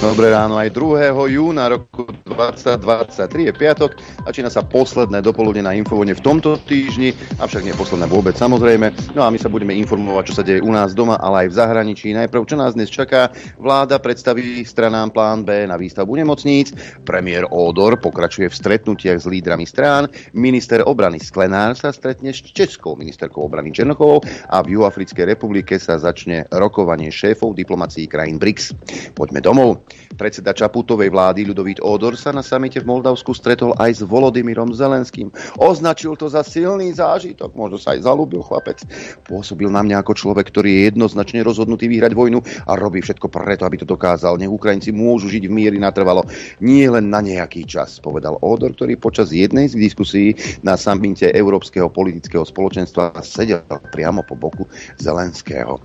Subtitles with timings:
[0.00, 1.12] Dobré ráno, aj 2.
[1.28, 4.00] júna roku 2023 je piatok.
[4.24, 9.12] Začína sa posledné dopoludne na Infovojne v tomto týždni, avšak nie posledné vôbec samozrejme.
[9.12, 11.58] No a my sa budeme informovať, čo sa deje u nás doma, ale aj v
[11.60, 12.16] zahraničí.
[12.16, 13.28] Najprv, čo nás dnes čaká,
[13.60, 16.72] vláda predstaví stranám plán B na výstavbu nemocníc,
[17.04, 22.96] premiér Ódor pokračuje v stretnutiach s lídrami strán, minister obrany Sklenár sa stretne s českou
[22.96, 28.72] ministerkou obrany Černochovou a v Juafrickej republike sa začne rokovanie šéfov diplomácií krajín BRICS.
[29.12, 29.89] Poďme domov.
[30.16, 35.32] Predseda Čaputovej vlády Ľudovít Ódor sa na samite v Moldavsku stretol aj s Volodymyrom Zelenským.
[35.56, 38.84] Označil to za silný zážitok, možno sa aj zalúbil chlapec.
[39.24, 43.64] Pôsobil na mňa ako človek, ktorý je jednoznačne rozhodnutý vyhrať vojnu a robí všetko preto,
[43.64, 44.36] aby to dokázal.
[44.36, 46.26] Nech Ukrajinci môžu žiť v miery natrvalo,
[46.60, 51.88] nie len na nejaký čas, povedal Ódor, ktorý počas jednej z diskusí na samite Európskeho
[51.88, 53.64] politického spoločenstva sedel
[53.94, 54.68] priamo po boku
[55.00, 55.80] Zelenského.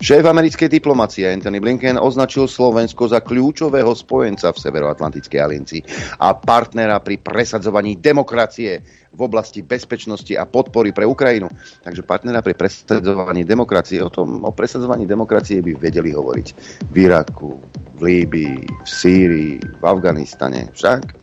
[0.00, 5.82] Šéf americkej diplomacie Anthony Blinken označil Slovensko za kľúčového spojenca v Severoatlantickej aliancii
[6.20, 11.50] a partnera pri presadzovaní demokracie v oblasti bezpečnosti a podpory pre Ukrajinu.
[11.82, 16.46] Takže partnera pri presadzovaní demokracie, o tom, o presadzovaní demokracie by vedeli hovoriť
[16.90, 17.58] v Iraku,
[17.98, 21.20] v Líbii, v Sýrii, v Afganistane však.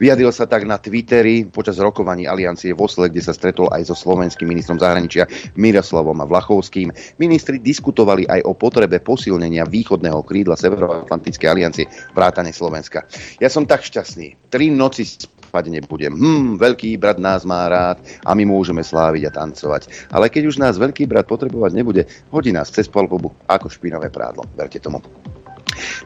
[0.00, 3.94] Vyjadril sa tak na Twitteri počas rokovaní aliancie v Osle, kde sa stretol aj so
[3.94, 6.90] slovenským ministrom zahraničia Miroslavom Vlachovským.
[7.20, 11.84] Ministri diskutovali aj o potrebe posilnenia východného krídla Severoatlantickej aliancie
[12.14, 13.06] vrátane Slovenska.
[13.38, 14.50] Ja som tak šťastný.
[14.50, 15.06] Tri noci
[15.48, 16.12] spať nebudem.
[16.12, 20.12] Hm, veľký brat nás má rád a my môžeme sláviť a tancovať.
[20.12, 24.44] Ale keď už nás veľký brat potrebovať nebude, hodí nás cez polbobu ako špinavé prádlo.
[24.52, 25.00] Verte tomu.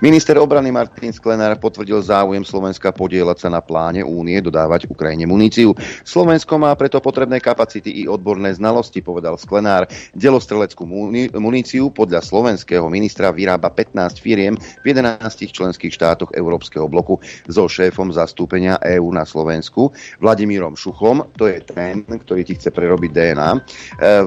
[0.04, 5.72] Minister obrany Martin Sklenár potvrdil záujem Slovenska podielať sa na pláne únie dodávať Ukrajine muníciu.
[6.02, 9.88] Slovensko má preto potrebné kapacity i odborné znalosti, povedal Sklenár.
[10.12, 10.84] Delostreleckú
[11.32, 18.12] muníciu podľa slovenského ministra vyrába 15 firiem v 11 členských štátoch Európskeho bloku so šéfom
[18.12, 23.50] zastúpenia EÚ na Slovensku Vladimírom Šuchom, to je ten, ktorý ti chce prerobiť DNA.
[23.52, 23.58] E,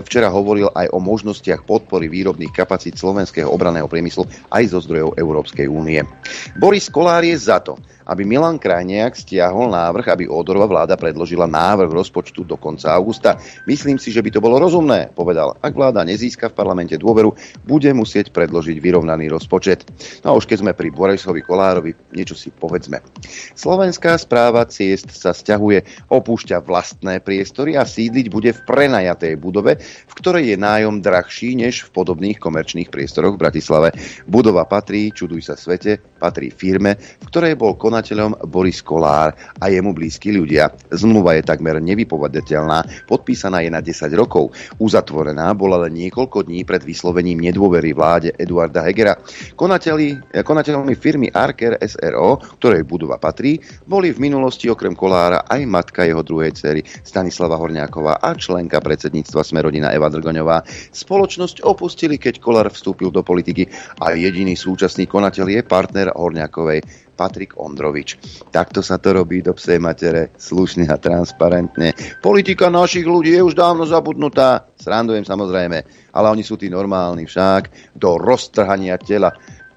[0.02, 5.35] včera hovoril aj o možnostiach podpory výrobných kapacít slovenského obraného priemyslu aj zo zdrojov Európskej
[5.36, 6.00] Európskej únie.
[6.56, 11.90] Boris Kolár je za to, aby Milan Krajniak stiahol návrh, aby Ódorova vláda predložila návrh
[11.90, 13.38] rozpočtu do konca augusta.
[13.66, 15.58] Myslím si, že by to bolo rozumné, povedal.
[15.62, 17.34] Ak vláda nezíska v parlamente dôveru,
[17.66, 19.86] bude musieť predložiť vyrovnaný rozpočet.
[20.22, 23.02] No a už keď sme pri Borisovi Kolárovi, niečo si povedzme.
[23.58, 30.14] Slovenská správa ciest sa stiahuje, opúšťa vlastné priestory a sídliť bude v prenajatej budove, v
[30.14, 33.90] ktorej je nájom drahší než v podobných komerčných priestoroch v Bratislave.
[34.30, 36.98] Budova patrí, čuduj sa svete, patrí firme,
[37.30, 40.68] ktorej bol kon konateľom Boris Kolár a jemu blízki ľudia.
[40.92, 44.52] Zmluva je takmer nevypovedateľná, podpísaná je na 10 rokov.
[44.84, 49.16] Uzatvorená bola len niekoľko dní pred vyslovením nedôvery vláde Eduarda Hegera.
[49.56, 56.20] konateľmi firmy Arker SRO, ktorej budova patrí, boli v minulosti okrem Kolára aj matka jeho
[56.20, 60.68] druhej cery Stanislava Horňáková a členka predsedníctva Smerodina Eva Drgoňová.
[60.92, 63.72] Spoločnosť opustili, keď Kolár vstúpil do politiky
[64.04, 68.20] a jediný súčasný konateľ je partner Horňákovej Patrik Ondrovič.
[68.52, 71.96] Takto sa to robí do psej matere, slušne a transparentne.
[72.20, 74.68] Politika našich ľudí je už dávno zabudnutá.
[74.76, 77.96] Srandujem samozrejme, ale oni sú tí normálni však.
[77.96, 79.32] Do roztrhania tela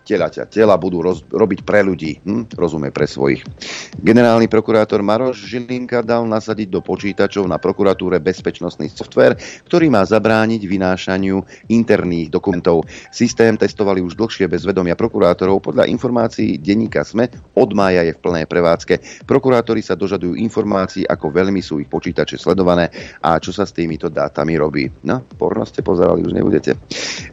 [0.09, 0.49] telaťa.
[0.49, 2.57] Tela budú roz, robiť pre ľudí, hm?
[2.57, 3.45] rozumie pre svojich.
[4.01, 9.37] Generálny prokurátor Maroš Žilinka dal nasadiť do počítačov na prokuratúre bezpečnostný software,
[9.69, 12.89] ktorý má zabrániť vynášaniu interných dokumentov.
[13.13, 15.61] Systém testovali už dlhšie bez vedomia prokurátorov.
[15.61, 19.29] Podľa informácií denníka SME od mája je v plnej prevádzke.
[19.29, 22.89] Prokurátori sa dožadujú informácií, ako veľmi sú ich počítače sledované
[23.21, 24.89] a čo sa s týmito dátami robí.
[25.05, 26.79] No, porno ste pozerali, už nebudete.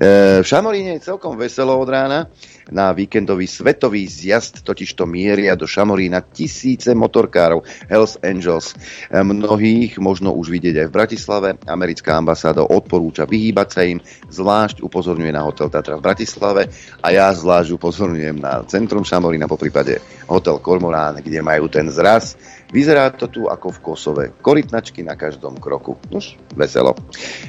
[0.01, 2.27] E, v Šamoríne je celkom veselo od rána
[2.73, 8.73] na víkendový svetový zjazd, totiž to mieria do Šamorína tisíce motorkárov Hells Angels.
[9.13, 11.49] Mnohých možno už vidieť aj v Bratislave.
[11.69, 13.99] Americká ambasáda odporúča vyhýbať sa im,
[14.29, 16.69] zvlášť upozorňuje na hotel Tatra v Bratislave
[17.01, 22.33] a ja zvlášť upozorňujem na centrum Šamorína, po prípade hotel Kormorán, kde majú ten zraz
[22.75, 24.25] Vyzerá to tu ako v Kosove.
[24.43, 25.95] Korytnačky na každom kroku.
[26.11, 26.91] Už veselo.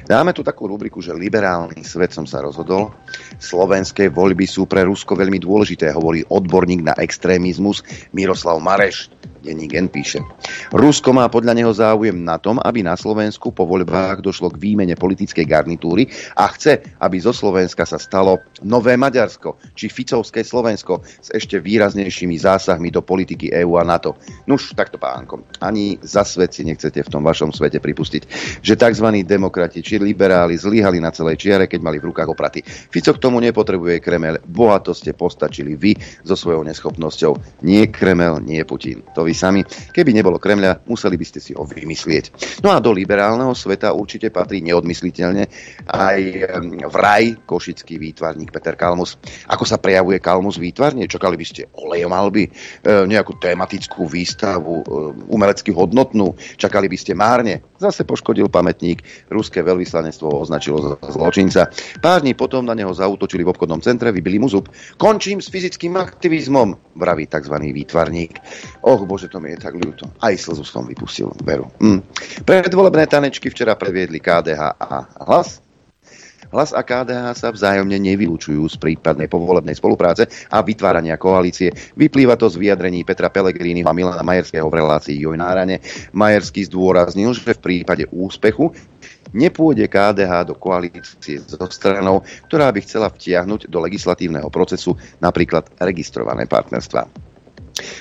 [0.07, 2.95] Dáme tu takú rubriku, že liberálny svet som sa rozhodol.
[3.43, 7.83] Slovenské voľby sú pre Rusko veľmi dôležité, hovorí odborník na extrémizmus
[8.15, 9.11] Miroslav Mareš
[9.47, 10.19] Denní gen píše.
[10.75, 14.99] Rusko má podľa neho záujem na tom, aby na Slovensku po voľbách došlo k výmene
[14.99, 21.31] politickej garnitúry a chce, aby zo Slovenska sa stalo nové Maďarsko či Ficovské Slovensko s
[21.31, 24.19] ešte výraznejšími zásahmi do politiky EÚ a NATO.
[24.51, 25.47] Nuž, takto pánkom.
[25.63, 28.23] Ani za svet si nechcete v tom vašom svete pripustiť,
[28.67, 29.07] že tzv.
[29.23, 32.67] demokrati či liberáli zlyhali na celej čiare, keď mali v rukách opraty.
[32.67, 34.43] Fico k tomu nepotrebuje Kremel.
[34.43, 35.95] Bohato ste postačili vy
[36.27, 37.63] so svojou neschopnosťou.
[37.63, 39.07] Nie Kremel, nie Putin.
[39.15, 39.61] To vy sami.
[39.93, 42.33] Keby nebolo Kremľa, museli by ste si ho vymyslieť.
[42.65, 45.45] No a do liberálneho sveta určite patrí neodmysliteľne
[45.87, 46.21] aj
[46.89, 49.21] vraj košický výtvarník Peter Kalmus.
[49.53, 51.05] Ako sa prejavuje Kalmus výtvarne?
[51.07, 52.51] Čakali by ste olejomalby, e,
[53.05, 54.85] nejakú tematickú výstavu, e,
[55.29, 56.35] umelecky hodnotnú.
[56.57, 57.63] Čakali by ste márne.
[57.77, 59.05] Zase poškodil pamätník.
[59.29, 61.69] Ruské veľvyslanectvo označilo za zločinca.
[62.01, 64.73] Pár dní potom na neho zautočili v obchodnom centre, vybili mu zub.
[64.97, 67.53] Končím s fyzickým aktivizmom, vraví tzv.
[67.61, 68.41] výtvarník.
[68.81, 70.09] Och, bože, to mi je tak ľúto.
[70.23, 71.71] Aj slzu som vypustil, veru.
[71.79, 72.01] Hm.
[72.43, 75.67] Predvolebné tanečky včera previedli KDH a hlas.
[76.47, 81.75] Hlas a KDH sa vzájomne nevylučujú z prípadnej povolebnej spolupráce a vytvárania koalície.
[81.99, 85.83] Vyplýva to z vyjadrení Petra Pellegriniho a Milana Majerského v relácii Joj Nárane.
[86.15, 88.71] Majerský zdôraznil, že v prípade úspechu
[89.35, 96.47] nepôjde KDH do koalície so stranou, ktorá by chcela vtiahnuť do legislatívneho procesu napríklad registrované
[96.47, 97.35] partnerstva.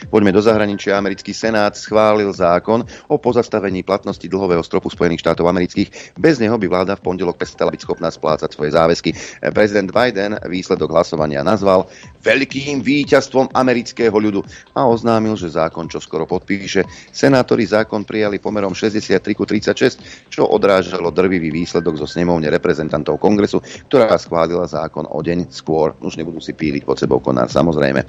[0.07, 0.95] Poďme do zahraničia.
[0.95, 6.15] Americký senát schválil zákon o pozastavení platnosti dlhového stropu Spojených štátov amerických.
[6.15, 9.11] Bez neho by vláda v pondelok prestala byť schopná splácať svoje záväzky.
[9.51, 11.87] Prezident Biden výsledok hlasovania nazval
[12.23, 14.41] veľkým víťazstvom amerického ľudu
[14.73, 16.87] a oznámil, že zákon čo skoro podpíše.
[17.11, 23.61] Senátori zákon prijali pomerom 63 36, čo odrážalo drvivý výsledok zo snemovne reprezentantov kongresu,
[23.91, 25.93] ktorá schválila zákon o deň skôr.
[26.01, 28.01] Už nebudú si píliť pod sebou konár, samozrejme.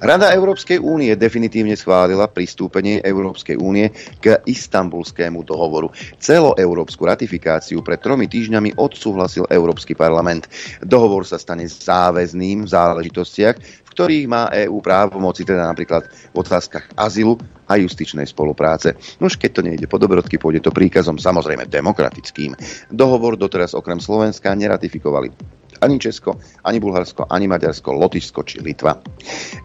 [0.00, 3.92] Rada Európskej únie únie definitívne schválila pristúpenie Európskej únie
[4.24, 5.92] k istambulskému dohovoru.
[6.16, 10.48] Celoeurópsku ratifikáciu pred tromi týždňami odsúhlasil Európsky parlament.
[10.80, 16.88] Dohovor sa stane záväzným v záležitostiach, v ktorých má EÚ právomoci, teda napríklad v otázkach
[16.96, 17.36] azylu
[17.68, 18.96] a justičnej spolupráce.
[19.20, 22.56] No už keď to nejde po dobrodky, pôjde to príkazom samozrejme demokratickým.
[22.88, 25.36] Dohovor doteraz okrem Slovenska neratifikovali
[25.80, 28.98] ani Česko, ani Bulharsko, ani Maďarsko, Lotyšsko či Litva.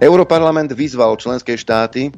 [0.01, 2.09] Europarlament vyzval členské štáty,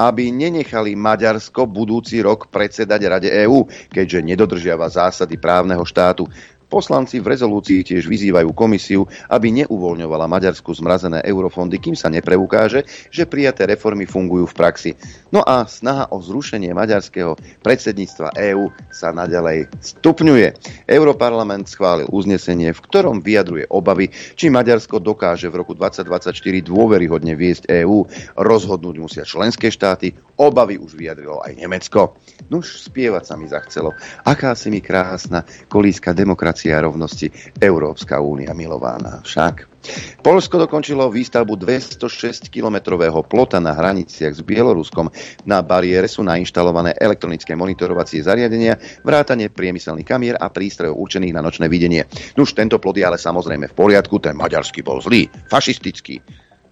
[0.00, 6.24] aby nenechali Maďarsko budúci rok predsedať Rade EÚ, keďže nedodržiava zásady právneho štátu.
[6.70, 13.26] Poslanci v rezolúcii tiež vyzývajú komisiu, aby neuvoľňovala Maďarsku zmrazené eurofondy, kým sa nepreukáže, že
[13.26, 14.90] prijaté reformy fungujú v praxi.
[15.34, 17.34] No a snaha o zrušenie maďarského
[17.66, 20.46] predsedníctva EÚ sa naďalej stupňuje.
[20.86, 27.66] Europarlament schválil uznesenie, v ktorom vyjadruje obavy, či Maďarsko dokáže v roku 2024 dôveryhodne viesť
[27.66, 28.06] EÚ.
[28.38, 32.14] Rozhodnúť musia členské štáty, obavy už vyjadrilo aj Nemecko.
[32.46, 33.90] Nuž spievať sa mi zachcelo.
[34.22, 37.26] Aká si mi krásna kolíska demokracia demokracia a rovnosti
[37.56, 39.24] Európska únia milovaná.
[39.24, 39.80] Však
[40.20, 45.08] Polsko dokončilo výstavbu 206-kilometrového plota na hraniciach s Bieloruskom.
[45.48, 51.72] Na bariére sú nainštalované elektronické monitorovacie zariadenia, vrátanie priemyselných kamier a prístrojov určených na nočné
[51.72, 52.04] videnie.
[52.36, 56.20] Nuž tento plot je ale samozrejme v poriadku, ten maďarský bol zlý, fašistický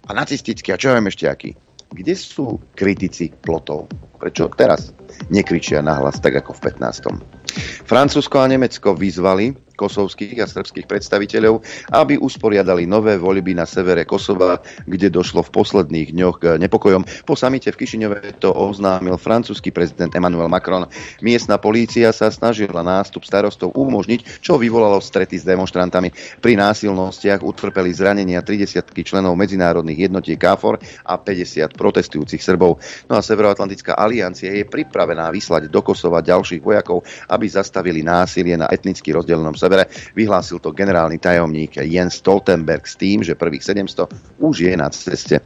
[0.04, 1.56] a nacistický a čo viem ešte aký.
[1.88, 3.88] Kde sú kritici plotov?
[4.20, 4.92] Prečo teraz
[5.32, 7.88] nekričia nahlas tak ako v 15.
[7.88, 11.62] Francúzsko a Nemecko vyzvali kosovských a srbských predstaviteľov,
[11.94, 17.06] aby usporiadali nové voľby na severe Kosova, kde došlo v posledných dňoch k nepokojom.
[17.22, 20.90] Po samite v Kišiňove to oznámil francúzsky prezident Emmanuel Macron.
[21.22, 26.10] Miestna polícia sa snažila nástup starostov umožniť, čo vyvolalo strety s demonstrantami.
[26.42, 32.82] Pri násilnostiach utrpeli zranenia 30 členov medzinárodných jednotiek KFOR a 50 protestujúcich Srbov.
[33.06, 38.66] No a Severoatlantická aliancia je pripravená vyslať do Kosova ďalších vojakov, aby zastavili násilie na
[38.72, 39.84] etnicky rozdelenom severe severe.
[40.16, 45.44] Vyhlásil to generálny tajomník Jens Stoltenberg s tým, že prvých 700 už je na ceste.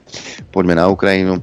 [0.55, 1.43] Poďme na Ukrajinu.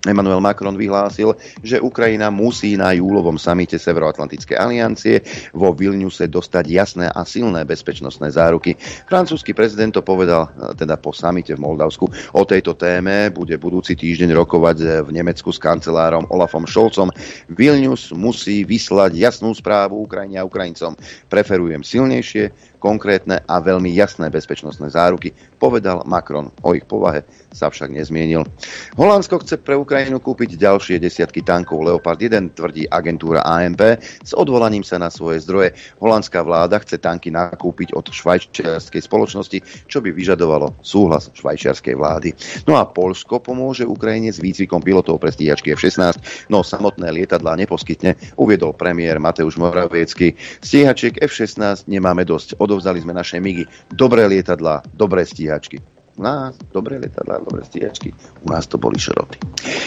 [0.00, 5.20] Emmanuel Macron vyhlásil, že Ukrajina musí na júlovom samite Severoatlantickej aliancie
[5.52, 8.80] vo Vilniuse dostať jasné a silné bezpečnostné záruky.
[9.04, 12.08] Francúzsky prezident to povedal e, teda po samite v Moldavsku.
[12.32, 17.12] O tejto téme bude budúci týždeň rokovať v Nemecku s kancelárom Olafom Scholzom.
[17.52, 20.96] Vilnius musí vyslať jasnú správu Ukrajine a Ukrajincom.
[21.28, 26.48] Preferujem silnejšie, konkrétne a veľmi jasné bezpečnostné záruky, povedal Macron.
[26.64, 28.48] O ich povahe sa však nezmienil.
[28.96, 34.86] Holandsko chce preukázať Ukrajinu kúpiť ďalšie desiatky tankov Leopard 1, tvrdí agentúra AMP s odvolaním
[34.86, 35.74] sa na svoje zdroje.
[35.98, 39.58] Holandská vláda chce tanky nakúpiť od švajčiarskej spoločnosti,
[39.90, 42.30] čo by vyžadovalo súhlas švajčiarskej vlády.
[42.70, 48.14] No a Polsko pomôže Ukrajine s výcvikom pilotov pre stíhačky F-16, no samotné lietadlá neposkytne,
[48.38, 50.38] uviedol premiér Mateusz Moraviecky.
[50.62, 55.82] Stíhačiek F-16 nemáme dosť, odovzali sme naše migy, dobré lietadlá, dobré stíhačky.
[56.20, 58.12] U nás dobré letadlá, dobré stíhačky.
[58.44, 59.40] U nás to boli šroty.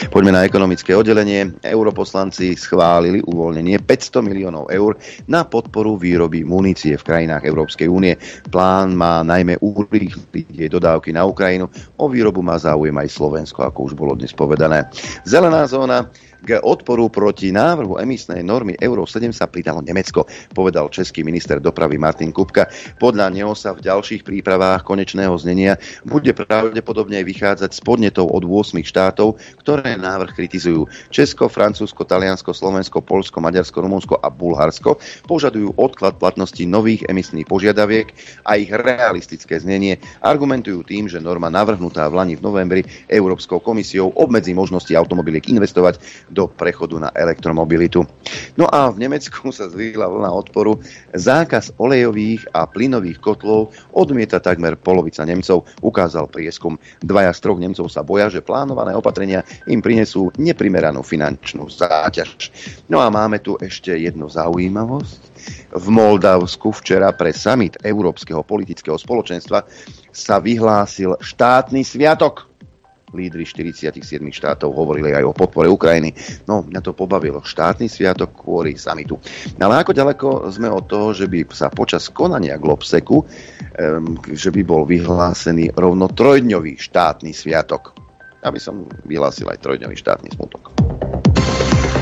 [0.10, 1.54] Poďme na ekonomické oddelenie.
[1.62, 4.98] Europoslanci schválili uvoľnenie 500 miliónov eur
[5.30, 8.18] na podporu výroby munície v krajinách Európskej únie.
[8.50, 11.70] Plán má najmä urýchliť jej dodávky na Ukrajinu.
[12.02, 14.90] O výrobu má záujem aj Slovensko, ako už bolo dnes povedané.
[15.30, 16.10] Zelená zóna
[16.44, 21.96] k odporu proti návrhu emisnej normy Euro 7 sa pridalo Nemecko, povedal český minister dopravy
[21.96, 22.68] Martin Kupka.
[23.00, 28.84] Podľa neho sa v ďalších prípravách konečného znenia bude pravdepodobne vychádzať z podnetov od 8
[28.84, 30.84] štátov, ktoré návrh kritizujú.
[31.08, 38.12] Česko, Francúzsko, Taliansko, Slovensko, Polsko, Maďarsko, Rumunsko a Bulharsko požadujú odklad platnosti nových emisných požiadaviek
[38.44, 44.12] a ich realistické znenie argumentujú tým, že norma navrhnutá v Lani v novembri Európskou komisiou
[44.20, 48.02] obmedzí možnosti automobiliek investovať do prechodu na elektromobilitu.
[48.58, 50.82] No a v Nemecku sa zvýhla vlna odporu.
[51.14, 56.76] Zákaz olejových a plynových kotlov odmieta takmer polovica Nemcov, ukázal prieskum.
[57.00, 62.50] Dvaja z troch Nemcov sa boja, že plánované opatrenia im prinesú neprimeranú finančnú záťaž.
[62.90, 65.22] No a máme tu ešte jednu zaujímavosť.
[65.76, 69.68] V Moldavsku včera pre summit Európskeho politického spoločenstva
[70.14, 72.53] sa vyhlásil štátny sviatok
[73.14, 73.94] lídry 47
[74.34, 76.12] štátov hovorili aj o podpore Ukrajiny.
[76.50, 77.46] No, mňa to pobavilo.
[77.46, 79.22] Štátny sviatok kvôli samitu.
[79.62, 83.26] Ale ako ďaleko sme od toho, že by sa počas konania Globseku, um,
[84.34, 87.94] že by bol vyhlásený rovno trojdňový štátny sviatok.
[88.44, 90.76] Ja by som vyhlásil aj trojdňový štátny smutok.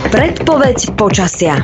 [0.10, 1.62] Predpoveď počasia.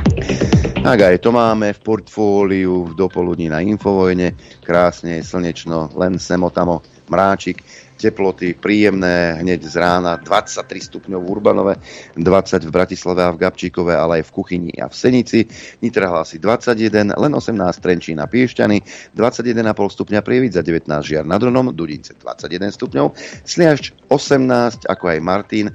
[0.78, 4.38] Tak aj to máme v portfóliu v dopoludní na Infovojne.
[4.62, 7.60] Krásne, slnečno, len semotamo, mráčik
[7.98, 11.74] teploty príjemné hneď z rána 23 stupňov v Urbanove,
[12.14, 15.42] 20 v Bratislave a v Gabčíkove, ale aj v Kuchyni a v Senici.
[15.82, 21.74] Nitra hlási 21, len 18 Trenčín a Piešťany, 21,5 stupňa Prievidza, 19 Žiar nad Ronom,
[21.74, 23.06] Dudince 21 stupňov,
[23.42, 25.66] Sliašť 18, ako aj Martin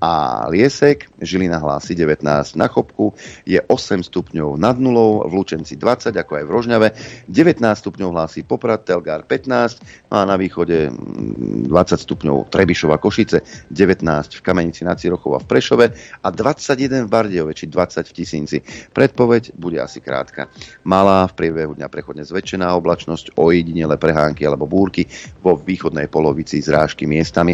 [0.00, 2.24] a Liesek, Žilina hlási 19
[2.56, 3.12] na Chopku,
[3.44, 6.88] je 8 stupňov nad nulou, v Lučenci 20, ako aj v Rožňave,
[7.28, 13.68] 19 stupňov hlási Poprad, Telgár 15, no a na východe 20 mm, stupňov Trebišova Košice,
[13.68, 15.86] 19 v Kamenici nad Cirochov a v Prešove
[16.24, 18.58] a 21 v Bardiove, či 20 v Tisínci.
[18.96, 20.48] Predpoveď bude asi krátka.
[20.88, 25.04] Malá, v priebehu dňa prechodne zväčšená oblačnosť, ojedinele prehánky alebo búrky
[25.44, 27.52] vo východnej polovici zrážky miestami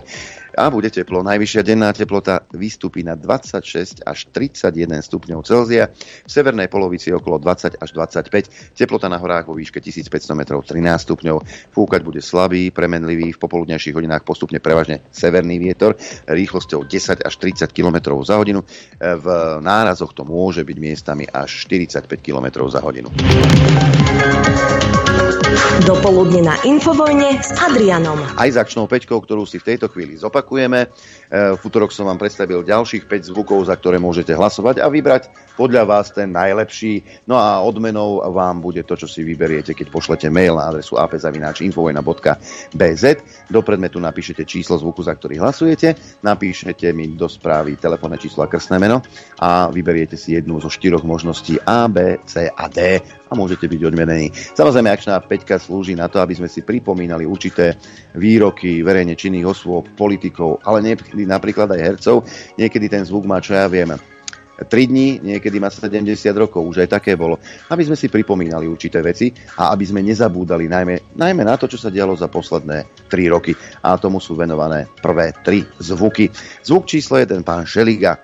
[0.57, 1.21] a bude teplo.
[1.21, 5.93] Najvyššia denná teplota vystúpi na 26 až 31 stupňov Celzia,
[6.25, 10.81] v severnej polovici okolo 20 až 25, teplota na horách vo výške 1500 metrov 13
[10.97, 11.45] stupňov.
[11.77, 17.69] Fúkať bude slabý, premenlivý, v popoludnejších hodinách postupne prevažne severný vietor rýchlosťou 10 až 30
[17.77, 18.65] km za hodinu.
[18.97, 19.27] V
[19.61, 23.13] nárazoch to môže byť miestami až 45 km za hodinu.
[25.85, 28.19] Dopoludne na Infovojne s Adrianom.
[28.41, 30.46] Aj s akčnou peťkou, ktorú si v tejto chvíli zopakujeme.
[30.47, 30.89] E,
[31.31, 35.27] v útorok som vám predstavil ďalších 5 zvukov, za ktoré môžete hlasovať a vybrať
[35.59, 37.03] podľa vás ten najlepší.
[37.27, 43.05] No a odmenou vám bude to, čo si vyberiete, keď pošlete mail na adresu apzavináčinfovojna.bz.
[43.51, 48.51] Do predmetu napíšete číslo zvuku, za ktorý hlasujete, napíšete mi do správy telefónne číslo a
[48.51, 49.03] krstné meno
[49.43, 53.83] a vyberiete si jednu zo štyroch možností A, B, C a D a môžete byť
[53.83, 54.31] odmenení.
[54.31, 57.75] Samozrejme, akčná peťka slúži na to, aby sme si pripomínali určité
[58.15, 60.79] výroky verejne činných osôb, politikov, ale
[61.17, 62.29] niekedy napríklad aj hercov.
[62.61, 63.97] Niekedy ten zvuk má, čo ja viem,
[64.57, 66.05] 3 dní, niekedy má 70
[66.37, 67.41] rokov, už aj také bolo.
[67.69, 71.77] Aby sme si pripomínali určité veci a aby sme nezabúdali najmä, najmä na to, čo
[71.77, 73.53] sa dialo za posledné 3 roky.
[73.85, 76.33] A tomu sú venované prvé 3 zvuky.
[76.65, 78.17] Zvuk číslo 1, pán Šeliga.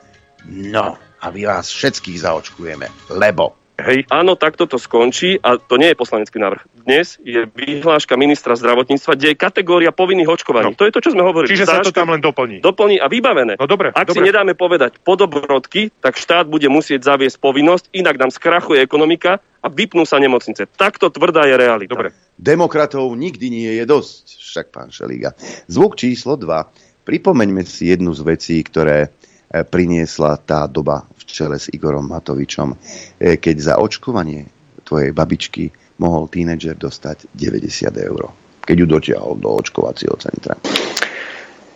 [0.48, 5.90] No, a my vás všetkých zaočkujeme, lebo Hej, áno, takto to skončí a to nie
[5.90, 6.86] je poslanecký návrh.
[6.86, 10.70] Dnes je vyhláška ministra zdravotníctva, kde je kategória povinných očkovaní.
[10.70, 10.78] No.
[10.78, 11.50] To je to, čo sme hovorili.
[11.50, 12.62] Čiže Záška, sa to tam len doplní.
[12.62, 13.58] Doplní a vybavené.
[13.58, 14.14] No dobre, Ak dobre.
[14.14, 19.66] si nedáme povedať podobrodky, tak štát bude musieť zaviesť povinnosť, inak nám skrachuje ekonomika a
[19.66, 20.70] vypnú sa nemocnice.
[20.70, 21.90] Takto tvrdá je realita.
[21.90, 22.14] Dobre.
[22.38, 25.34] Demokratov nikdy nie je dosť, však pán Šeliga.
[25.66, 27.02] Zvuk číslo 2.
[27.02, 29.10] Pripomeňme si jednu z vecí, ktoré
[29.52, 32.72] priniesla tá doba v čele s Igorom Matovičom,
[33.20, 34.48] e, keď za očkovanie
[34.82, 35.68] tvojej babičky
[36.00, 38.32] mohol tínedžer dostať 90 eur,
[38.64, 40.56] keď ju dotiahol do očkovacieho centra.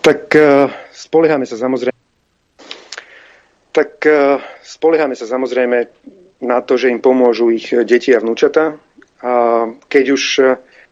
[0.01, 1.95] Tak uh, spoliehame sa samozrejme
[3.77, 3.93] Tak
[4.65, 5.79] spoliehame sa samozrejme
[6.41, 8.81] na to, že im pomôžu ich deti a vnúčata.
[9.21, 9.33] A
[9.89, 10.23] keď už,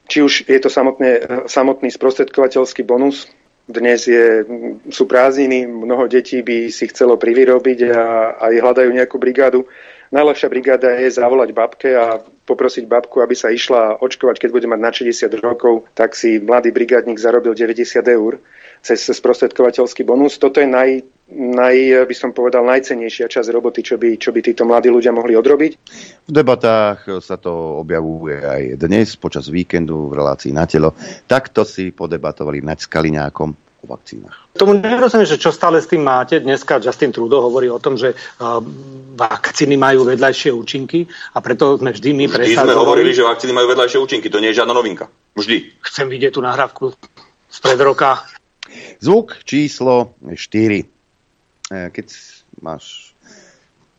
[0.05, 3.33] či už je to samotné, samotný sprostredkovateľský bonus,
[3.65, 4.45] dnes je,
[4.93, 8.05] sú prázdniny, mnoho detí by si chcelo privyrobiť a
[8.51, 9.65] aj hľadajú nejakú brigádu.
[10.13, 14.81] Najlepšia brigáda je zavolať babke a poprosiť babku, aby sa išla očkovať, keď bude mať
[14.81, 18.37] na 60 rokov, tak si mladý brigádnik zarobil 90 eur
[18.85, 20.37] cez sprostredkovateľský bonus.
[20.37, 21.01] Toto je naj,
[21.33, 25.33] naj, by som povedal, najcenejšia časť roboty, čo by, čo by títo mladí ľudia mohli
[25.33, 25.73] odrobiť.
[26.29, 30.93] V debatách sa to objavuje aj dnes, počas víkendu v relácii na telo.
[31.25, 33.51] Takto si podebatovali nad Skaliňákom
[33.85, 34.49] o vakcínach.
[34.57, 36.41] Tomu nerozumiem, že čo stále s tým máte.
[36.41, 38.61] Dneska Justin Trudeau hovorí o tom, že uh,
[39.17, 41.05] vakcíny majú vedľajšie účinky
[41.37, 42.57] a preto sme vždy my presadzovali...
[42.57, 44.27] Vždy sme hovorili, že vakcíny majú vedľajšie účinky.
[44.33, 45.13] To nie je žiadna novinka.
[45.37, 45.85] Vždy.
[45.85, 46.97] Chcem vidieť tú nahrávku
[47.53, 48.25] spred roka.
[49.05, 50.94] Zvuk číslo 4.
[51.75, 52.07] E, keď
[52.63, 53.11] máš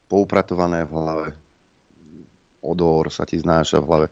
[0.08, 1.28] poupratované v hlave,
[2.64, 4.08] odor sa ti znáša v hlave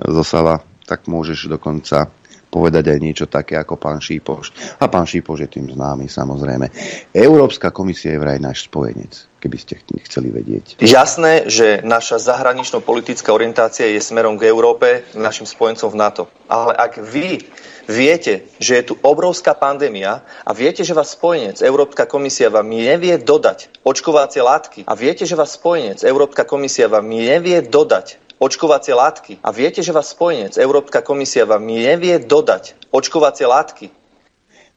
[0.00, 2.08] zosava, tak môžeš dokonca
[2.52, 4.76] povedať aj niečo také ako pán Šípoš.
[4.76, 6.68] A pán Šípoš je tým známy, samozrejme.
[7.16, 10.76] Európska komisia je vraj náš spojenec, keby ste chceli vedieť.
[10.84, 16.22] Jasné, že naša zahranično-politická orientácia je smerom k Európe, našim spojencom v NATO.
[16.44, 17.40] Ale ak vy
[17.88, 23.18] viete, že je tu obrovská pandémia a viete, že vás spojenec, Európska komisia vám nevie
[23.18, 29.32] dodať očkovacie látky a viete, že vás spojenec, Európska komisia vám nevie dodať očkovacie látky
[29.42, 33.94] a viete, že vás spojenec, Európska komisia vám nevie dodať očkovacie látky.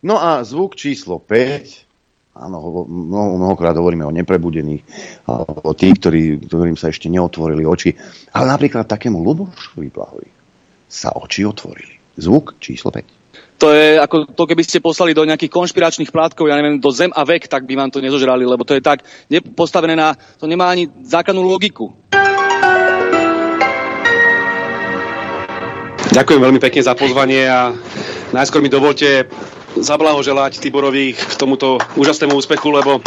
[0.05, 1.85] No a zvuk číslo 5
[2.35, 4.83] Áno, mnoho, mnohokrát hovoríme o neprebudených,
[5.63, 7.95] o tých, ktorí, ktorým sa ešte neotvorili oči.
[8.35, 10.27] Ale napríklad takému Lubošovi Blahovi
[10.83, 11.94] sa oči otvorili.
[12.15, 13.25] Zvuk číslo 5.
[13.63, 17.11] To je ako to, keby ste poslali do nejakých konšpiračných plátkov, ja neviem, do Zem
[17.15, 19.07] a vek, tak by vám to nezožrali, lebo to je tak
[19.55, 21.95] postavené na, to nemá ani základnú logiku.
[26.15, 27.75] Ďakujem veľmi pekne za pozvanie a
[28.31, 29.27] najskôr mi dovolte
[29.75, 33.03] zablahoželať Tiborovi k tomuto úžasnému úspechu, lebo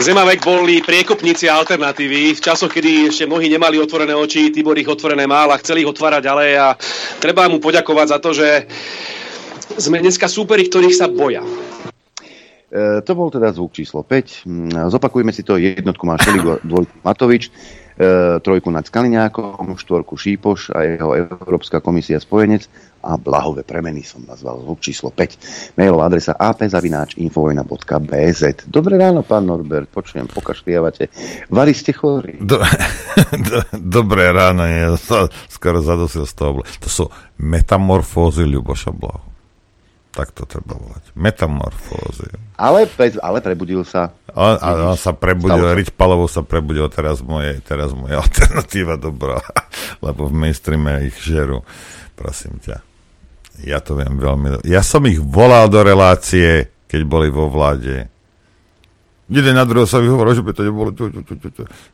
[0.00, 2.32] Zemavek boli priekopníci alternatívy.
[2.32, 5.90] V časoch, kedy ešte mnohí nemali otvorené oči, Tibor ich otvorené mal a chceli ich
[5.92, 6.66] otvárať ďalej a
[7.20, 8.48] treba mu poďakovať za to, že
[9.76, 11.44] sme dneska súperi, ktorých sa boja.
[12.72, 14.48] E, to bol teda zvuk číslo 5.
[14.48, 15.60] Mm, zopakujeme si to.
[15.60, 17.52] Jednotku má Šeligo, dvojku Matovič,
[18.40, 22.68] trojku nad Skaliňákom, štvorku Šípoš a jeho Európska komisia spojenec
[23.02, 25.74] a blahové premeny som nazval zvuk číslo 5.
[25.74, 31.08] Mailová adresa apzavinač.infovojna.bz Dobré ráno, pán Norbert, počujem, pokašliavate.
[31.50, 32.38] Vary ste chorí?
[32.38, 32.62] Do,
[33.50, 34.94] do, dobré ráno, ja
[35.50, 36.62] skoro zadosil z toho.
[36.62, 37.10] To sú
[37.42, 39.31] metamorfózy Ľuboša Blahu.
[40.12, 41.16] Tak to treba volať.
[41.16, 42.28] Metamorfózy.
[42.60, 44.12] Ale, pre, ale prebudil sa.
[44.36, 44.60] On,
[44.92, 49.40] on sa prebudil, Rič Palovo sa prebudil, teraz moje, teraz moje alternatíva dobrá,
[50.04, 51.64] lebo v mainstreame ich žerú.
[52.12, 52.84] Prosím ťa.
[53.64, 54.64] Ja to viem veľmi...
[54.68, 58.12] Ja som ich volal do relácie, keď boli vo vláde.
[59.30, 60.90] Jeden na druhého sa vyhovoril, že by to nebolo...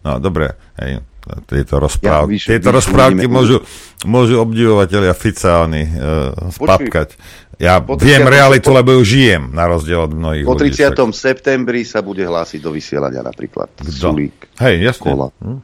[0.00, 1.04] No, dobre, hej,
[1.44, 3.60] tieto rozprávky, ja, víš, tieto víš, rozprávky môžu,
[4.08, 7.20] môžu obdivovateľia Fica oni, uh, spapkať.
[7.60, 10.94] Ja po viem realitu, po, lebo ju žijem, na rozdiel od mnohých Po 30.
[10.94, 13.66] Ľudí, septembri sa bude hlásiť do vysielania napríklad.
[13.76, 14.14] Kto?
[14.14, 14.48] Sulík.
[14.62, 15.10] Hej, jasne.
[15.10, 15.28] Kola.
[15.42, 15.60] Hm?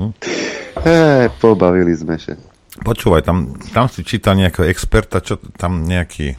[0.00, 0.12] Hm?
[0.80, 2.38] Hey, pobavili sme sa.
[2.76, 6.36] Počúvaj, tam, tam si čítal nejakého experta, čo tam nejaký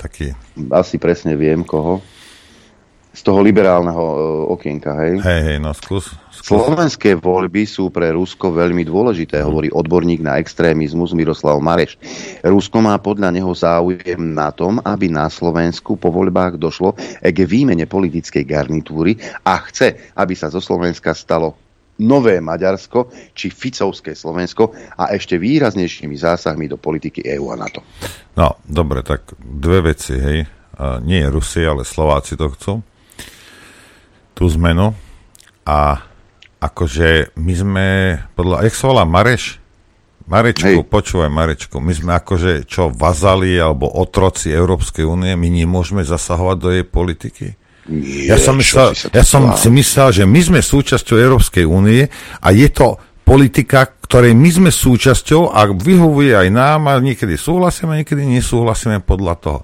[0.00, 0.32] taký...
[0.72, 2.00] Asi presne viem koho.
[3.10, 5.18] Z toho liberálneho uh, okienka, hej?
[5.18, 6.46] Hej, hej, no skús, skús.
[6.46, 11.98] Slovenské voľby sú pre Rusko veľmi dôležité, hovorí odborník na extrémizmus Miroslav Mareš.
[12.46, 17.90] Rusko má podľa neho záujem na tom, aby na Slovensku po voľbách došlo k výmene
[17.90, 21.58] politickej garnitúry a chce, aby sa zo Slovenska stalo
[22.00, 27.82] nové Maďarsko či Ficovské Slovensko a ešte výraznejšími zásahmi do politiky EÚ a NATO.
[28.38, 30.38] No, dobre, tak dve veci, hej.
[31.04, 32.72] Nie Rusi, ale Slováci to chcú.
[34.34, 34.92] Tú zmenu.
[35.66, 36.02] A
[36.60, 37.86] akože my sme,
[38.36, 39.60] podľa, jak sa volá Mareš?
[40.30, 40.86] Marečku, hej.
[40.86, 46.68] počúvaj Marečku, my sme akože čo, vazali alebo otroci Európskej únie, my nemôžeme zasahovať do
[46.70, 47.46] jej politiky?
[47.90, 52.06] Nie, ja som, myslel, ja som si myslel, že my sme súčasťou Európskej únie
[52.38, 52.94] a je to
[53.26, 59.34] politika, ktorej my sme súčasťou a vyhovuje aj nám a niekedy súhlasíme, niekedy nesúhlasíme podľa
[59.38, 59.58] toho.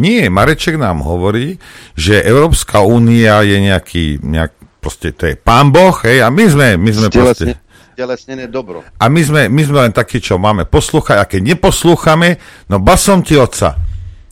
[0.00, 1.60] Nie, Mareček nám hovorí,
[1.92, 6.80] že Európska únia je nejaký, nejak, proste to je pán Boh, hej, a my sme,
[6.80, 7.60] my sme proste...
[7.92, 8.80] Telesnené dobro.
[8.96, 12.40] A my sme, my sme len takí, čo máme poslúchať a keď neposlúchame,
[12.72, 13.76] no basom ti otca.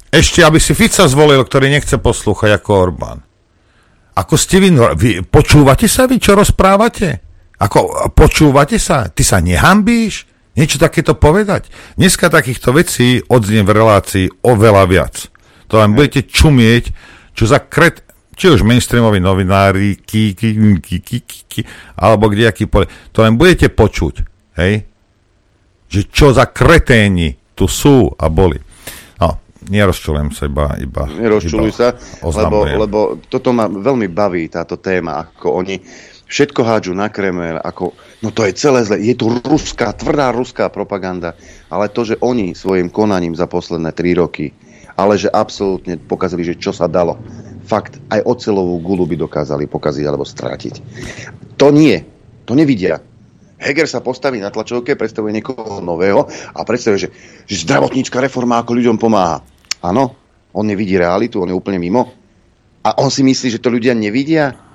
[0.08, 3.20] Ešte, aby si Fica zvolil, ktorý nechce poslúchať ako Orbán.
[4.16, 7.29] Ako ste vy, vy, počúvate sa vy, čo rozprávate?
[7.60, 9.12] Ako, počúvate sa?
[9.12, 10.24] Ty sa nehambíš?
[10.56, 11.68] Niečo takéto povedať?
[12.00, 15.28] Dneska takýchto vecí odznie v relácii oveľa viac.
[15.68, 16.88] To len budete čumieť,
[17.36, 18.00] čo za kret,
[18.32, 21.60] či už mainstreamoví novinári, ký, ký, ký, ký, ký, ký,
[22.00, 22.88] alebo kdejaký pole.
[23.12, 24.14] To len budete počuť,
[24.56, 24.88] hej?
[25.92, 28.56] Že čo za kreténi tu sú a boli.
[29.20, 29.36] No,
[29.68, 30.80] nerozčulujem sa iba...
[30.80, 31.88] iba Nerozčuluj iba sa,
[32.24, 35.76] lebo, lebo toto ma veľmi baví, táto téma, ako oni
[36.30, 37.90] všetko hádžu na Kreml, ako,
[38.22, 41.34] no to je celé zle, je tu ruská, tvrdá ruská propaganda,
[41.66, 44.54] ale to, že oni svojim konaním za posledné tri roky,
[44.94, 47.18] ale že absolútne pokazali, že čo sa dalo.
[47.66, 50.74] Fakt, aj ocelovú gulu by dokázali pokaziť alebo stratiť.
[51.58, 51.98] To nie,
[52.46, 53.02] to nevidia.
[53.60, 56.24] Heger sa postaví na tlačovke, predstavuje niekoho nového
[56.56, 57.08] a predstavuje, že,
[57.44, 59.44] že zdravotnícka reforma ako ľuďom pomáha.
[59.84, 60.16] Áno,
[60.56, 62.08] on nevidí realitu, on je úplne mimo.
[62.80, 64.69] A on si myslí, že to ľudia nevidia?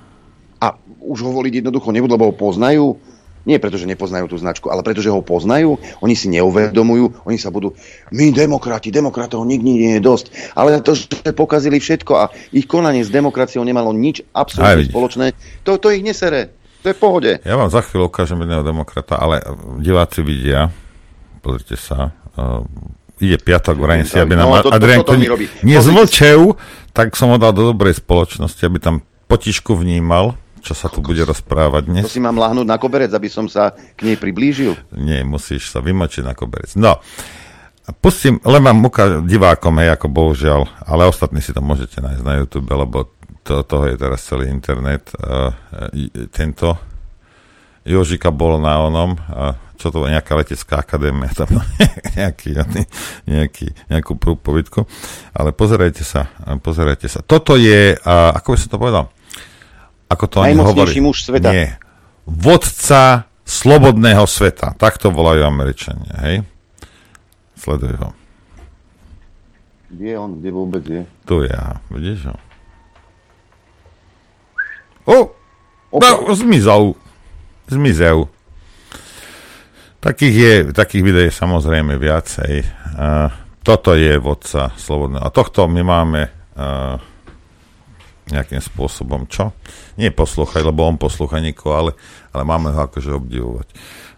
[1.06, 2.98] Už ho voliť jednoducho nebudú, lebo ho poznajú.
[3.46, 5.78] Nie preto, že nepoznajú tú značku, ale preto, že ho poznajú.
[6.02, 7.78] Oni si neuvedomujú, oni sa budú,
[8.10, 10.26] my demokrati, demokratov nikdy nie je dosť.
[10.58, 15.26] Ale to, že pokazili všetko a ich konanie s demokraciou nemalo nič absolútne spoločné,
[15.62, 16.50] to, to ich nesere.
[16.82, 17.30] To je v pohode.
[17.46, 19.42] Ja vám za chvíľu ukážem jedného demokrata, ale
[19.78, 20.74] diváci vidia,
[21.38, 22.66] pozrite sa, uh,
[23.22, 26.54] ide piatok, vrajím si, aby nám no, to, Adrian to, to, to nezvlčev,
[26.94, 31.22] tak som ho dal do dobrej spoločnosti, aby tam potišku vnímal, čo sa tu bude
[31.22, 32.02] rozprávať dnes.
[32.02, 34.74] To si mám lahnúť na koberec, aby som sa k nej priblížil?
[34.98, 36.74] Nie, musíš sa vymočiť na koberec.
[36.74, 36.98] No,
[38.02, 42.42] pustím, len vám ukážem divákom, hej, ako bohužiaľ, ale ostatní si to môžete nájsť na
[42.42, 43.14] YouTube, lebo
[43.46, 45.14] to, toho je teraz celý internet.
[45.22, 45.54] Uh,
[46.34, 46.74] tento
[47.86, 51.62] Jožika bol na onom, uh, čo to nejaká letecká akadémia, tam
[52.18, 52.58] nejaký,
[53.30, 54.82] nejaký, nejakú prúpovidku.
[55.30, 56.26] Ale pozerajte sa,
[56.58, 57.22] pozerajte sa.
[57.22, 59.06] Toto je, uh, ako by som to povedal,
[60.06, 60.94] ako to oni hovorí.
[61.02, 61.50] muž sveta.
[61.50, 61.68] Nie.
[62.26, 64.74] Vodca slobodného sveta.
[64.74, 66.36] Tak to volajú Američania, hej?
[67.58, 68.10] Sleduj ho.
[69.86, 70.30] Kde je on?
[70.42, 71.02] Kde vôbec je?
[71.26, 72.36] Tu ja, vidíš ho?
[75.06, 75.18] O!
[75.94, 76.98] No, zmizol.
[77.70, 78.26] Zmizel.
[80.02, 82.62] Takých, je, takých videí je samozrejme viacej.
[82.94, 83.30] Uh,
[83.62, 85.22] toto je vodca slobodného.
[85.22, 86.98] A tohto my máme uh,
[88.30, 89.54] nejakým spôsobom, čo?
[89.94, 91.90] Nie poslúchaj, lebo on poslúcha nikoho, ale,
[92.34, 93.68] ale máme ho akože obdivovať.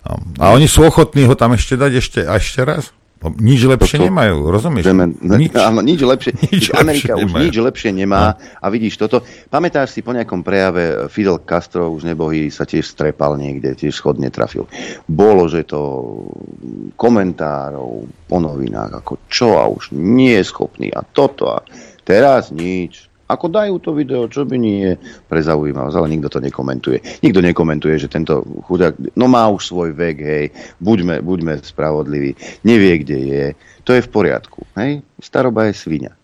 [0.08, 2.88] A, a oni sú ochotní ho tam ešte dať ešte, a ešte raz?
[3.18, 4.86] Nič lepšie toto, nemajú, rozumieš?
[4.86, 6.38] Zeme, nič, áno, nič lepšie.
[6.54, 7.42] Nič Amerika lepšie už nemajú.
[7.42, 9.26] nič lepšie nemá a vidíš toto.
[9.50, 14.30] Pamätáš si po nejakom prejave Fidel Castro, už nebohý, sa tiež strepal niekde, tiež schodne
[14.30, 14.70] trafil.
[15.10, 15.82] Bolo, že to
[16.94, 21.66] komentárov po novinách, ako čo a už nie je schopný a toto a
[22.06, 23.07] teraz nič.
[23.28, 24.96] Ako dajú to video, čo by nie
[25.28, 27.20] pre zaujímavosť, ale nikto to nekomentuje.
[27.20, 30.46] Nikto nekomentuje, že tento chudák, no má už svoj vek, hej,
[30.80, 32.32] buďme, buďme spravodliví,
[32.64, 33.44] nevie, kde je,
[33.84, 36.16] to je v poriadku, hej, staroba je svinia.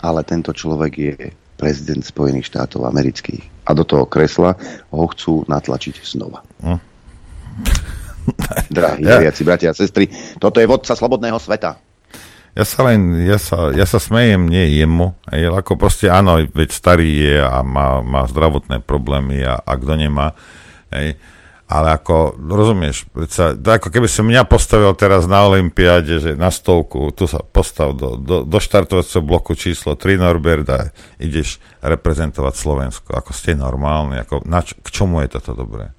[0.00, 1.16] Ale tento človek je
[1.58, 4.56] prezident Spojených štátov amerických a do toho kresla
[4.88, 6.40] ho chcú natlačiť znova.
[6.64, 6.80] Hm.
[8.76, 9.32] Drahí ja.
[9.44, 10.08] bratia a sestry,
[10.40, 11.87] toto je vodca slobodného sveta.
[12.58, 16.74] Ja sa len, ja sa, ja sa smejem nie jemu, aj, ako proste áno, veď
[16.74, 20.34] starý je a má, má zdravotné problémy a, a kto nemá,
[20.90, 21.14] hej,
[21.70, 27.14] ale ako, rozumieš, sa, ako keby som mňa postavil teraz na Olympiáde, že na stovku,
[27.14, 30.90] tu sa postav do, do, do štartovacieho bloku číslo 3 Norbert a
[31.22, 33.14] ideš reprezentovať Slovensko.
[33.14, 35.94] Ako ste normálni, ako, na k čomu je toto dobré?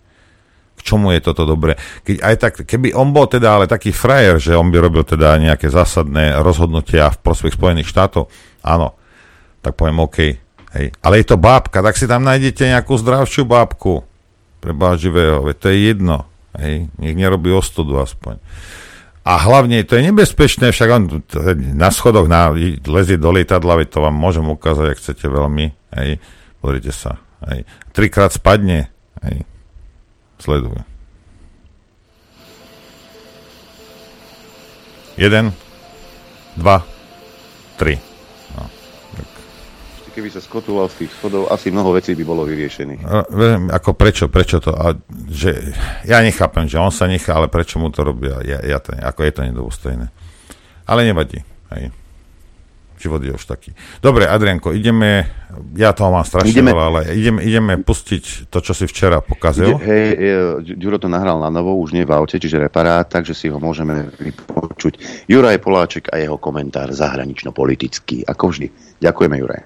[0.79, 1.75] K čomu je toto dobre.
[2.07, 5.35] Keď aj tak, keby on bol teda ale taký frajer, že on by robil teda
[5.35, 8.31] nejaké zásadné rozhodnutia v prospech Spojených štátov,
[8.63, 8.95] áno,
[9.59, 10.17] tak poviem OK.
[10.79, 10.95] Hej.
[11.03, 14.07] Ale je to bábka, tak si tam nájdete nejakú zdravšiu bábku
[14.63, 16.17] pre živého, veď to je jedno.
[16.55, 16.87] Hej.
[16.95, 18.39] Nech nerobí ostudu aspoň.
[19.27, 21.03] A hlavne to je nebezpečné, však on
[21.75, 22.55] na schodoch na,
[22.87, 25.75] lezie do lietadla, veď to vám môžem ukázať, ak chcete veľmi.
[25.99, 26.23] Hej.
[26.63, 27.19] Pozrite sa.
[27.51, 27.67] Hej.
[27.91, 28.87] Trikrát spadne.
[29.19, 29.43] Hej
[30.39, 30.81] sleduje.
[35.19, 35.51] Jeden,
[36.55, 36.79] dva,
[37.75, 37.99] tri.
[38.55, 38.63] No,
[39.19, 39.27] tak.
[40.15, 43.03] Keby sa skotoval z tých schodov, asi mnoho vecí by bolo vyriešených.
[43.75, 44.71] Ako prečo, prečo to?
[44.71, 44.95] A,
[45.27, 45.75] že,
[46.07, 48.39] ja nechápem, že on sa nechá, ale prečo mu to robia?
[48.47, 50.07] Ja, ja to, ako je to nedôstojné.
[50.87, 51.43] Ale nevadí.
[51.75, 51.91] Hej
[52.99, 53.71] život je už taký.
[54.03, 55.23] Dobre, Adrianko, ideme,
[55.73, 59.79] ja toho mám strašne ideme, veľa, ale ideme, ideme pustiť to, čo si včera pokazil.
[59.79, 60.05] Ide, hej,
[60.75, 64.11] Ďuro to nahral na novo, už nie v aute, čiže reparát, takže si ho môžeme
[64.19, 65.25] vypočuť.
[65.31, 68.67] Juraj Poláček a jeho komentár zahranično-politický, ako vždy.
[68.99, 69.61] Ďakujeme, Juraj.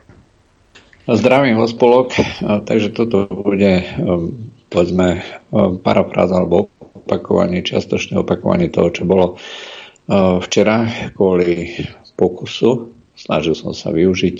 [1.04, 2.16] Zdravím ho spolok,
[2.64, 3.84] takže toto bude
[4.72, 5.20] povedzme
[5.84, 6.72] parafráza alebo
[7.04, 9.36] opakovanie, čiastočné opakovanie toho, čo bolo
[10.40, 11.76] včera kvôli
[12.16, 13.03] pokusu.
[13.24, 14.36] Snažil som sa využiť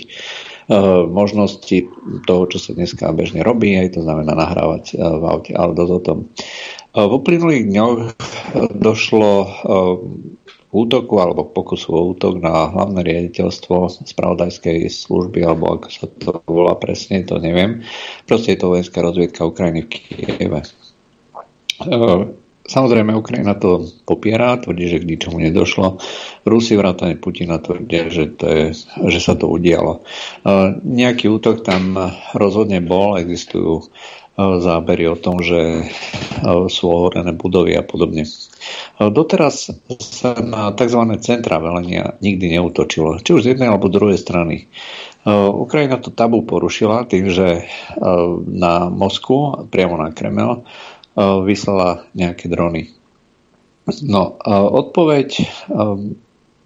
[1.08, 1.88] možnosti
[2.28, 6.00] toho, čo sa dneska bežne robí, aj to znamená nahrávať v aute, ale dosť o
[6.04, 6.18] tom.
[6.92, 7.98] V uplynulých dňoch
[8.76, 9.32] došlo
[10.74, 16.74] útoku alebo pokusu o útok na hlavné riaditeľstvo spravodajskej služby, alebo ako sa to volá
[16.76, 17.86] presne, to neviem.
[18.26, 20.60] Proste je to vojenská rozviedka Ukrajiny v Kieve.
[22.64, 26.00] E, samozrejme, Ukrajina to popiera, tvrdí, že k ničomu nedošlo.
[26.48, 28.64] Rusi vrátane Putina tvrdia, že, to je,
[29.12, 30.00] že sa to udialo.
[30.00, 30.02] E,
[30.80, 31.96] nejaký útok tam
[32.32, 33.88] rozhodne bol, existujú
[34.34, 35.86] zábery o tom, že
[36.66, 38.26] sú ohorené budovy a podobne.
[38.98, 39.70] Doteraz
[40.02, 41.06] sa na tzv.
[41.22, 44.66] centra velenia nikdy neutočilo, či už z jednej alebo druhej strany.
[45.54, 47.70] Ukrajina to tabu porušila tým, že
[48.50, 50.66] na Moskvu, priamo na Kremel,
[51.18, 52.90] vyslala nejaké drony.
[54.02, 54.38] No,
[54.74, 55.44] odpoveď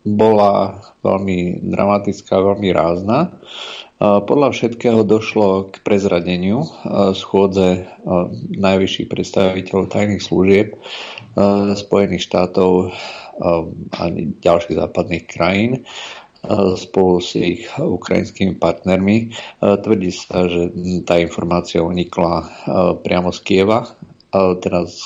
[0.09, 3.37] bola veľmi dramatická, veľmi rázna.
[3.99, 6.63] Podľa všetkého došlo k prezradeniu
[7.19, 7.91] schôdze
[8.55, 10.79] najvyšších predstaviteľov tajných služieb
[11.75, 12.95] Spojených štátov
[13.91, 14.03] a
[14.39, 15.83] ďalších západných krajín
[16.79, 19.35] spolu s ich ukrajinskými partnermi.
[19.59, 20.71] Tvrdí sa, že
[21.03, 22.47] tá informácia unikla
[23.03, 23.98] priamo z Kieva,
[24.35, 25.05] teda z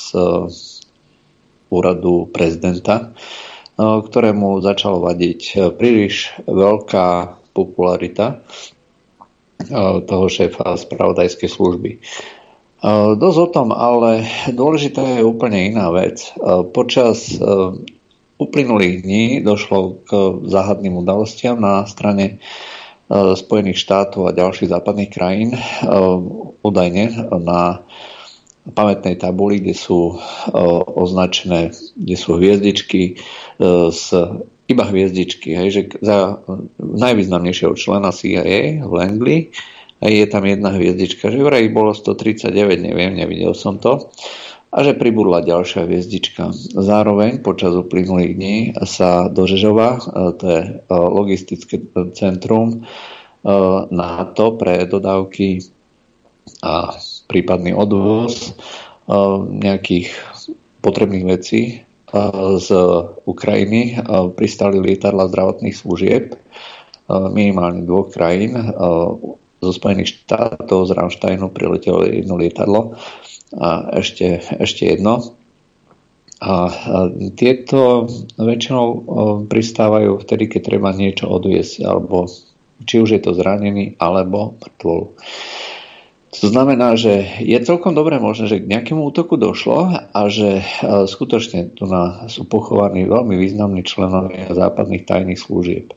[1.73, 3.15] úradu prezidenta,
[3.81, 8.45] ktorému začalo vadiť príliš veľká popularita
[10.07, 11.91] toho šéfa spravodajskej služby.
[13.15, 16.35] Dosť o tom, ale dôležitá je úplne iná vec.
[16.75, 17.39] Počas
[18.43, 20.11] uplynulých dní došlo k
[20.51, 22.43] záhadným udalostiam na strane
[23.13, 25.55] Spojených štátov a ďalších západných krajín,
[26.65, 27.87] údajne na
[28.63, 30.23] pamätnej tabuli, kde sú
[30.95, 33.19] označené, kde sú hviezdičky
[33.91, 34.15] s
[34.71, 36.39] iba hviezdičky, hej, že za
[36.79, 39.41] najvýznamnejšieho člena CIA v Langley
[39.99, 44.11] je tam jedna hviezdička, že vraj bolo 139, neviem, nevidel som to
[44.73, 46.49] a že pribudla ďalšia hviezdička.
[46.73, 48.57] Zároveň počas uplynulých dní
[48.89, 50.01] sa do Žežova, e,
[50.41, 51.77] to je e, logistické
[52.17, 52.79] centrum e,
[53.93, 55.61] NATO pre dodávky
[56.65, 56.97] a
[57.27, 58.55] prípadný odvoz
[59.63, 60.15] nejakých
[60.83, 61.83] potrebných vecí
[62.59, 62.69] z
[63.25, 63.99] Ukrajiny
[64.37, 66.37] pristali lietadla zdravotných služieb
[67.11, 68.57] minimálne dvoch krajín.
[69.63, 72.99] Zo Spojených štátov z Ramsteinu priletelo jedno lietadlo
[73.55, 75.39] a ešte, ešte jedno.
[76.43, 76.67] A
[77.39, 78.87] tieto väčšinou
[79.47, 82.27] pristávajú vtedy, keď treba niečo odviesť, alebo
[82.83, 85.05] či už je to zranený, alebo mŕtvolu.
[86.33, 90.65] To znamená, že je celkom dobre možné, že k nejakému útoku došlo a že e,
[91.05, 95.93] skutočne tu na, sú pochovaní veľmi významní členovia západných tajných služieb.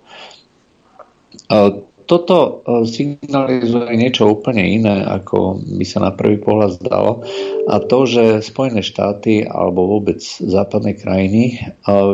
[2.06, 7.26] E, toto e, signalizuje niečo úplne iné, ako by sa na prvý pohľad zdalo.
[7.66, 11.58] A to, že Spojené štáty alebo vôbec západné krajiny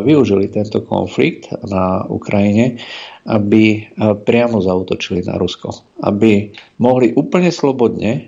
[0.08, 2.80] využili tento konflikt na Ukrajine
[3.26, 3.80] aby e,
[4.18, 5.86] priamo zautočili na Rusko.
[6.02, 8.22] Aby mohli úplne slobodne e,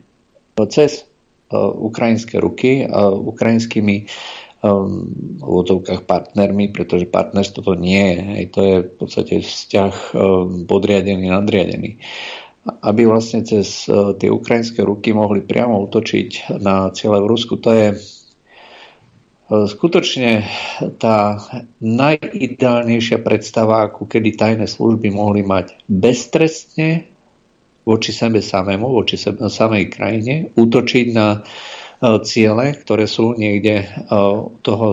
[0.69, 1.03] cez e,
[1.57, 4.05] ukrajinské ruky a ukrajinskými
[4.63, 8.19] v útovkách partnermi, pretože partnerstvo to nie je.
[8.23, 9.95] Hej, to je v podstate vzťah
[10.71, 11.99] podriadený, nadriadený.
[12.79, 17.87] Aby vlastne cez tie ukrajinské ruky mohli priamo útočiť na ciele v Rusku, to je
[19.43, 20.47] E, skutočne
[20.97, 21.37] tá
[21.83, 27.11] najideálnejšia predstava, ako kedy tajné služby mohli mať beztrestne
[27.83, 31.39] voči sebe samému, voči sebe, samej krajine, útočiť na e,
[32.27, 33.85] ciele, ktoré sú niekde e,
[34.59, 34.87] toho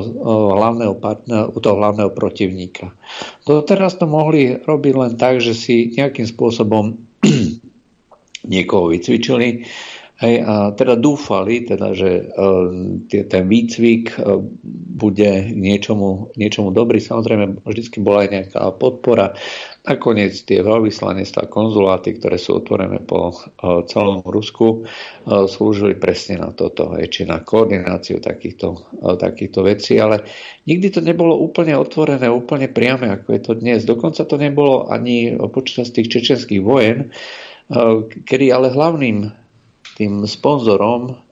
[0.55, 2.94] hlavného partnera, u toho hlavného protivníka.
[3.42, 7.03] Doteraz to mohli robiť len tak, že si nejakým spôsobom
[8.55, 9.66] niekoho vycvičili,
[10.20, 12.68] Hej, a teda dúfali, teda, že uh,
[13.09, 14.37] ten výcvik uh,
[15.01, 17.01] bude niečomu, niečomu dobrý.
[17.01, 19.33] Samozrejme, vždy bola aj nejaká podpora.
[19.80, 26.52] Nakoniec tie veľvyslanectvá, konzuláty, ktoré sú otvorené po uh, celom Rusku, uh, slúžili presne na
[26.52, 30.28] toto, či na koordináciu takýchto, uh, takýchto vecí, ale
[30.68, 33.88] nikdy to nebolo úplne otvorené, úplne priame, ako je to dnes.
[33.88, 37.16] Dokonca to nebolo ani počas tých čečenských vojen,
[38.26, 39.30] kedy ale hlavným
[39.94, 41.22] tým sponzorom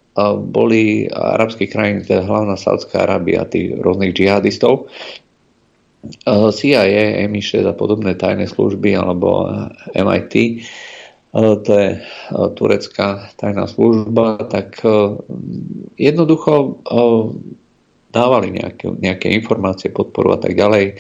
[0.50, 4.90] boli arabské krajiny, teda hlavná Saudská Arábia, tých rôznych džihadistov,
[6.28, 9.50] CIA, MI6 a podobné tajné služby alebo
[9.92, 10.64] MIT
[11.38, 12.00] to je
[12.56, 14.80] turecká tajná služba, tak
[16.00, 16.80] jednoducho
[18.08, 20.96] dávali nejaké, nejaké informácie, podporu a tak ďalej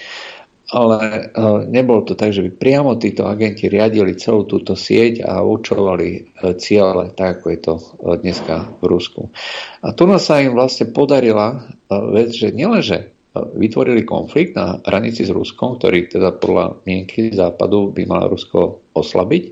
[0.68, 1.32] ale
[1.64, 7.08] nebolo to tak, že by priamo títo agenti riadili celú túto sieť a učovali ciele,
[7.16, 7.74] tak ako je to
[8.20, 9.32] dneska v Rusku.
[9.80, 15.76] A tu sa im vlastne podarila vec, že nielenže vytvorili konflikt na hranici s Ruskom,
[15.76, 19.44] ktorý teda podľa mienky západu by mal Rusko oslabiť,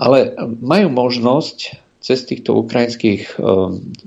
[0.00, 1.58] ale majú možnosť
[2.00, 3.36] cez týchto ukrajinských,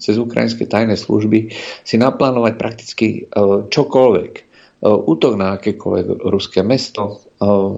[0.02, 1.54] cez ukrajinské tajné služby
[1.86, 3.30] si naplánovať prakticky
[3.70, 4.54] čokoľvek
[4.84, 7.24] E, útok na akékoľvek ruské mesto,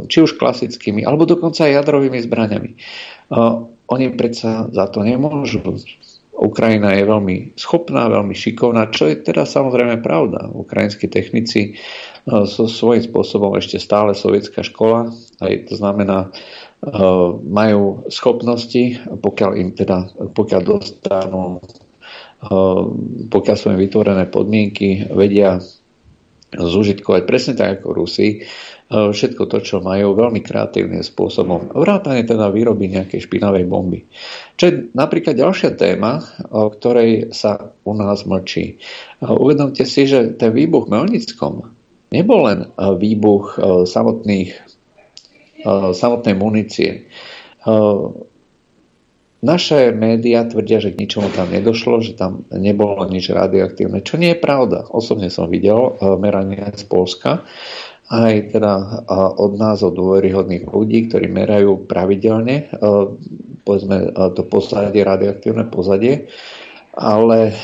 [0.10, 2.72] či už klasickými, alebo dokonca aj jadrovými zbraniami.
[3.90, 5.82] Oni predsa za to nemôžu.
[6.46, 10.54] Ukrajina je veľmi schopná, veľmi šikovná, čo je teda samozrejme pravda.
[10.54, 11.82] Ukrajinskí technici
[12.30, 15.10] sú svojím spôsobom ešte stále sovietská škola,
[15.42, 16.30] aj to znamená,
[17.42, 21.66] majú schopnosti, pokiaľ im teda, pokiaľ dostanú
[23.32, 25.58] pokiaľ sú im vytvorené podmienky, vedia
[26.56, 28.40] zužitkovať presne tak ako Rusi e,
[28.86, 31.74] všetko to, čo majú veľmi kreatívnym spôsobom.
[31.74, 34.06] Vrátane teda výroby nejakej špinavej bomby.
[34.62, 36.22] Čo je napríklad ďalšia téma,
[36.54, 38.66] o ktorej sa u nás mlčí.
[38.66, 41.74] E, uvedomte si, že ten výbuch v Melnickom
[42.14, 42.68] nebol len e,
[43.02, 43.58] výbuch
[43.90, 44.54] samotných,
[45.98, 47.10] samotnej munície.
[49.46, 54.38] Naše médiá tvrdia, že k ničomu tam nedošlo, že tam nebolo nič radioaktívne, čo nie
[54.38, 54.86] je pravda.
[54.94, 57.46] Osobne som videl merania z Polska,
[58.06, 58.74] aj teda
[59.36, 63.10] od nás, od dôveryhodných ľudí, ktorí merajú pravidelne, uh,
[63.66, 66.30] povedzme, to pozadie, radioaktívne pozadie,
[66.94, 67.58] ale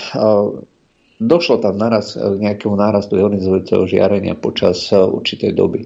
[1.22, 5.86] došlo tam naraz k nejakému nárastu ionizujúceho žiarenia počas určitej doby.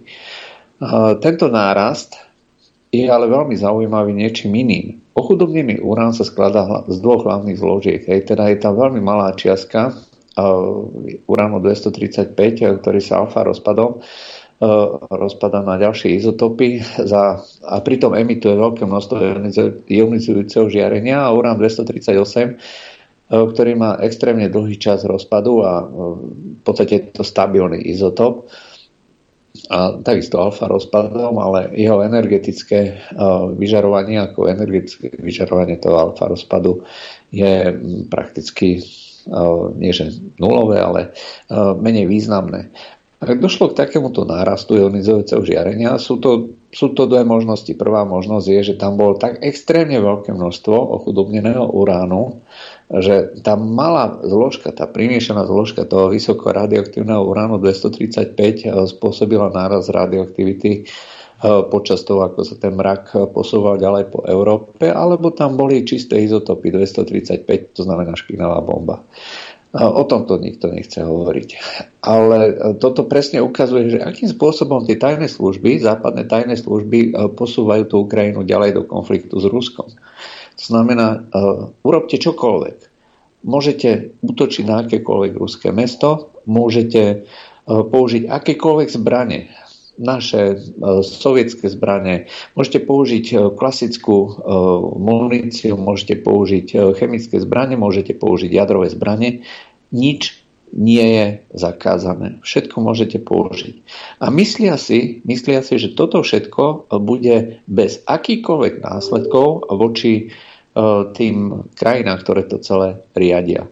[1.19, 2.15] Tento nárast
[2.95, 5.03] je ale veľmi zaujímavý niečím iným.
[5.19, 8.01] Ochudobnený urán sa skladá z dvoch hlavných zložiek.
[8.07, 9.91] Hej, teda je tam veľmi malá čiastka
[11.27, 12.35] uránu 235,
[12.83, 14.03] ktorý sa alfa rozpadol,
[14.59, 19.15] uh, rozpadá na ďalšie izotopy za, a pritom emituje veľké množstvo
[19.89, 22.55] ionizujúceho žiarenia a urán 238 uh,
[23.25, 28.45] ktorý má extrémne dlhý čas rozpadu a v podstate je to stabilný izotop
[29.71, 33.01] a takisto alfa rozpadom, ale jeho energetické
[33.55, 36.83] vyžarovanie ako energetické vyžarovanie toho alfa rozpadu
[37.31, 37.71] je
[38.11, 38.83] prakticky
[39.79, 41.01] nie že nulové, ale
[41.81, 42.69] menej významné.
[43.15, 47.71] Ak došlo k takémuto nárastu ionizujúceho žiarenia, sú to, sú to dve možnosti.
[47.80, 52.43] Prvá možnosť je, že tam bolo tak extrémne veľké množstvo ochudobneného uránu,
[52.91, 59.88] že tá malá zložka, tá primiešaná zložka toho vysoko radioaktívneho uránu 235 eh, spôsobila náraz
[59.88, 60.86] radioaktivity eh,
[61.71, 66.67] počas toho, ako sa ten mrak posúval ďalej po Európe, alebo tam boli čisté izotopy
[66.67, 69.08] 235, to znamená špinavá bomba.
[69.75, 71.49] O tomto nikto nechce hovoriť.
[71.99, 77.27] Ale e, toto presne ukazuje, že akým spôsobom tie tajné služby, západné tajné služby e,
[77.35, 79.91] posúvajú tú Ukrajinu ďalej do konfliktu s Ruskom.
[80.55, 82.77] To znamená, uh, urobte čokoľvek.
[83.43, 87.27] Môžete útočiť na akékoľvek ruské mesto, môžete
[87.67, 89.51] použiť akékoľvek zbranie,
[89.95, 90.59] naše
[91.03, 92.27] sovietské zbranie.
[92.53, 94.43] Môžete použiť klasickú
[94.99, 99.47] muníciu, môžete použiť chemické zbranie, môžete použiť jadrové zbranie
[99.91, 100.45] nič
[100.75, 102.43] nie je zakázané.
[102.43, 103.75] Všetko môžete použiť.
[104.19, 110.25] A myslia si, myslia si, že toto všetko bude bez akýkoľvek následkov voči e,
[111.15, 113.71] tým krajinám, ktoré to celé riadia.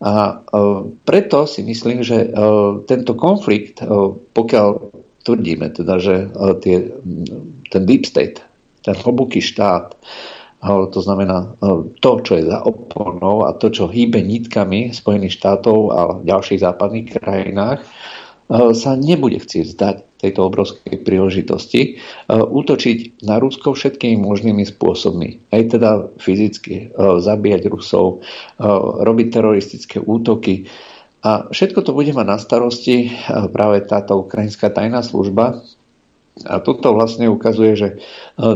[0.00, 0.34] A e,
[1.04, 2.28] preto si myslím, že e,
[2.88, 3.84] tento konflikt,
[4.32, 4.68] pokiaľ
[5.20, 6.32] tvrdíme teda, že
[6.64, 6.88] tie,
[7.68, 8.40] ten deep state,
[8.80, 9.92] ten hlboký štát,
[10.68, 15.78] to znamená e, to, čo je za oponou a to, čo hýbe nitkami Spojených štátov
[15.88, 17.86] a ďalších západných krajinách, e,
[18.76, 21.90] sa nebude chcieť zdať tejto obrovskej príležitosti e,
[22.36, 25.48] útočiť na Rusko všetkými možnými spôsobmi.
[25.48, 28.20] Aj teda fyzicky zabíjať Rusov,
[29.00, 30.68] robiť teroristické útoky.
[31.24, 35.64] A všetko to bude mať na starosti práve táto ukrajinská tajná služba,
[36.48, 37.96] a toto vlastne ukazuje, že e,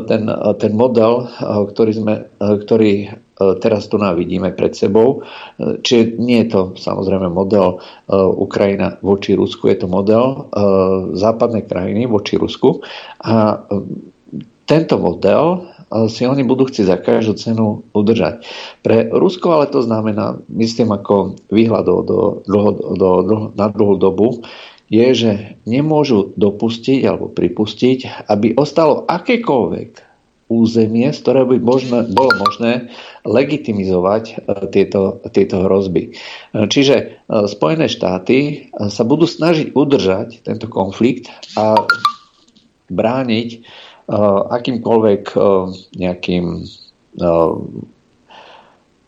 [0.08, 2.92] ten, e, ten model, e, ktorý, sme, ktorý
[3.34, 5.26] teraz tu vidíme pred sebou,
[5.58, 7.82] čiže nie je to samozrejme model
[8.38, 10.54] Ukrajina voči Rusku, je to model
[11.18, 12.78] západnej krajiny voči Rusku.
[13.26, 13.58] A
[14.70, 15.66] tento model
[16.06, 18.46] si oni budú chcieť za každú cenu udržať.
[18.86, 22.18] Pre Rusko ale to znamená, myslím ako výhľad do, do,
[22.94, 24.46] do, do, na dlhú dobu,
[24.94, 25.32] je, že
[25.66, 30.14] nemôžu dopustiť alebo pripustiť, aby ostalo akékoľvek
[30.48, 32.92] územie, z ktorého by možno, bolo možné
[33.24, 34.34] legitimizovať e,
[34.70, 36.12] tieto, tieto hrozby.
[36.12, 37.04] E, čiže e,
[37.48, 41.88] Spojené štáty sa budú snažiť udržať tento konflikt a
[42.92, 43.64] brániť
[44.52, 45.32] akýmkoľvek
[45.96, 46.44] nejakým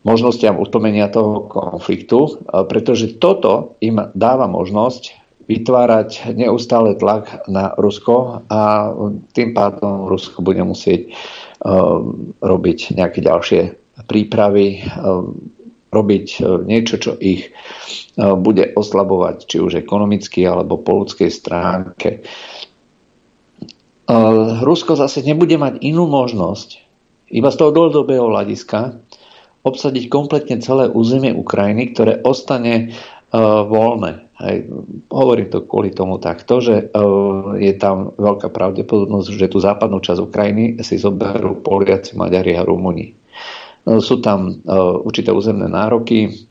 [0.09, 8.90] možnostiam utlmenia toho konfliktu, pretože toto im dáva možnosť vytvárať neustále tlak na Rusko a
[9.30, 12.03] tým pádom Rusko bude musieť uh,
[12.42, 13.61] robiť nejaké ďalšie
[14.11, 15.22] prípravy, uh,
[15.94, 17.55] robiť uh, niečo, čo ich
[18.16, 22.24] bude oslabovať, či už ekonomicky alebo po ľudskej stránke.
[24.64, 26.80] Rusko zase nebude mať inú možnosť,
[27.28, 29.05] iba z toho dlhodobého hľadiska,
[29.68, 32.97] obsadiť kompletne celé územie Ukrajiny, ktoré ostane
[33.68, 34.57] voľné aj,
[35.09, 40.20] hovorím to kvôli tomu takto, že uh, je tam veľká pravdepodobnosť, že tú západnú časť
[40.20, 43.16] Ukrajiny si zoberú Poliaci, Maďari a Rumuni.
[43.89, 46.49] Uh, sú tam uh, určité územné nároky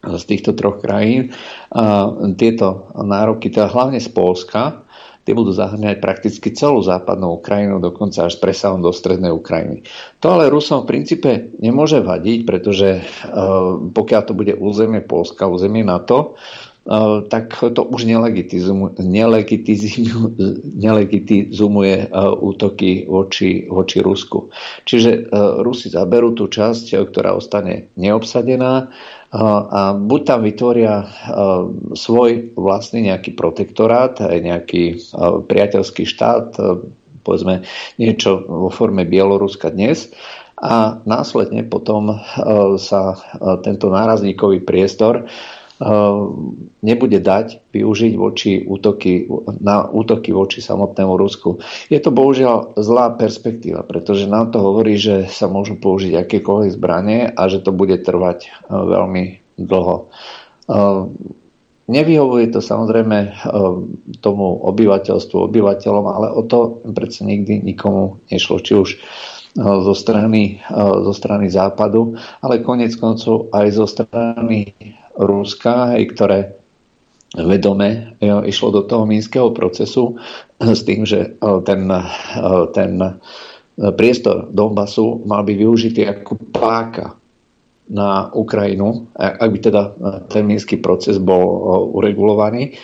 [0.00, 1.36] z týchto troch krajín.
[1.76, 2.08] A
[2.40, 4.88] tieto nároky, teda hlavne z Polska,
[5.28, 9.84] tie budú zahrňať prakticky celú západnú Ukrajinu, dokonca až presahom do strednej Ukrajiny.
[10.24, 13.04] To ale Rusom v princípe nemôže vadiť, pretože
[13.92, 16.69] pokiaľ to bude územie Polska, územie NATO, Eh,
[17.28, 18.08] tak to už
[20.64, 22.08] nelegitizumuje eh,
[22.40, 24.48] útoky voči, voči Rusku.
[24.88, 25.24] Čiže eh,
[25.60, 28.88] Rusi zaberú tú časť, ktorá ostane neobsadená
[29.30, 31.06] a buď tam vytvoria
[31.94, 34.98] svoj vlastný nejaký protektorát, aj nejaký
[35.46, 36.58] priateľský štát,
[37.22, 37.62] povedzme
[37.94, 40.10] niečo vo forme Bieloruska dnes,
[40.58, 42.20] a následne potom
[42.76, 43.16] sa
[43.62, 45.30] tento nárazníkový priestor
[46.84, 49.32] nebude dať využiť voči útoky,
[49.64, 51.56] na útoky voči samotnému Rusku.
[51.88, 57.20] Je to bohužiaľ zlá perspektíva, pretože nám to hovorí, že sa môžu použiť akékoľvek zbranie
[57.32, 59.24] a že to bude trvať e, veľmi
[59.56, 60.12] dlho.
[60.68, 61.16] Ehm,
[61.88, 63.34] nevyhovuje to samozrejme
[64.20, 68.88] tomu obyvateľstvu, obyvateľom, ale o to predsa nikdy nikomu nešlo, či už
[69.58, 74.70] zo strany, zo strany západu, ale konec koncov aj zo strany
[75.20, 76.38] Ruska, aj ktoré
[77.36, 80.18] vedome išlo do toho mínskeho procesu
[80.58, 81.28] s tým, že e,
[81.62, 82.02] ten, e,
[82.74, 82.98] ten
[83.94, 87.14] priestor Donbasu mal byť využitý ako páka
[87.90, 89.90] na Ukrajinu, ak by teda e,
[90.26, 91.42] ten mínsky proces bol
[91.94, 92.74] uregulovaný,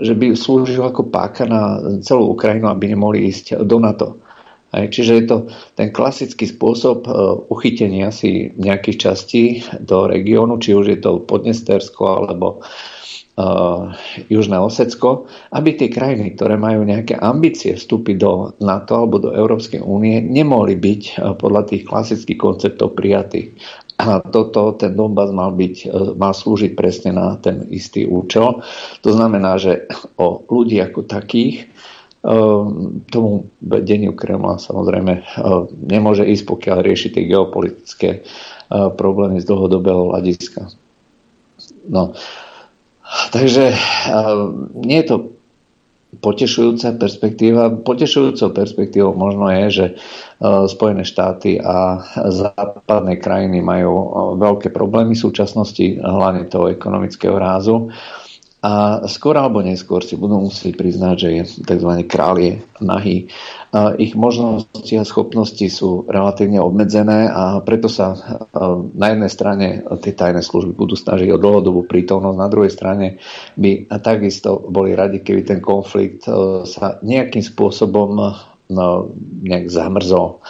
[0.00, 4.23] že by slúžil ako páka na celú Ukrajinu, aby nemohli ísť do NATO.
[4.74, 5.36] Čiže je to
[5.78, 7.10] ten klasický spôsob e,
[7.46, 12.62] uchytenia si nejakých častí do regiónu, či už je to Podnestersko alebo
[13.38, 13.94] uh,
[14.30, 19.82] Južné Osecko, aby tie krajiny, ktoré majú nejaké ambície vstúpiť do NATO alebo do Európskej
[19.82, 23.54] únie, nemohli byť uh, podľa tých klasických konceptov prijatí.
[23.94, 25.86] A toto, ten Donbass mal, byť,
[26.18, 28.58] mal slúžiť presne na ten istý účel.
[29.06, 29.86] To znamená, že
[30.18, 31.70] o ľudí ako takých
[33.12, 40.08] tomu vedeniu Kremla samozrejme ehm, nemôže ísť, pokiaľ rieši tie geopolitické ehm, problémy z dlhodobého
[40.08, 40.72] hľadiska.
[41.88, 42.16] No.
[43.30, 43.76] Takže
[44.80, 45.16] nie je to
[46.24, 47.68] potešujúca perspektíva.
[47.68, 49.86] Potešujúcou perspektívou možno je, že
[50.40, 52.00] Spojené štáty a
[52.32, 53.92] západné krajiny majú
[54.40, 57.92] veľké problémy v súčasnosti, hlavne toho ekonomického rázu
[58.64, 61.90] a skôr alebo neskôr si budú musieť priznať, že je tzv.
[62.08, 63.28] králie nahý.
[63.76, 68.16] A ich možnosti a schopnosti sú relatívne obmedzené a preto sa
[68.96, 69.66] na jednej strane
[70.00, 73.20] tie tajné služby budú snažiť o dlhodobú prítomnosť, na druhej strane
[73.60, 76.24] by takisto boli radi, keby ten konflikt
[76.64, 78.16] sa nejakým spôsobom
[78.72, 78.88] no,
[79.44, 80.40] nejak zamrzol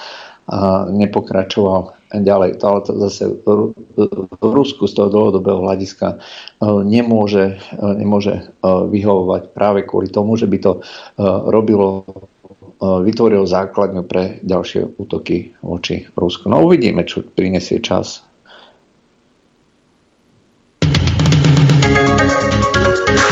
[0.47, 2.62] a nepokračoval ďalej.
[2.62, 3.49] Ale to zase v
[4.39, 6.17] Rusku z toho dlhodobého hľadiska e,
[6.87, 10.73] nemôže, e, nemôže e, vyhovovať práve kvôli tomu, že by to
[11.49, 12.05] robilo
[12.85, 16.53] vytvorilo základňu pre ďalšie útoky voči Rusku.
[16.53, 18.21] No uvidíme, čo prinesie čas.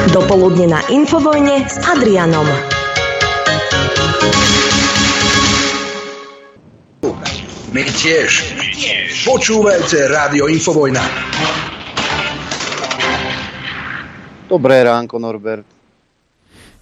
[0.08, 2.48] Dopoludne na Infovojne s Adrianom.
[7.72, 8.52] My tiež.
[9.24, 11.00] Počúvajte Rádio Infovojna.
[14.44, 15.64] Dobré ránko, Norbert.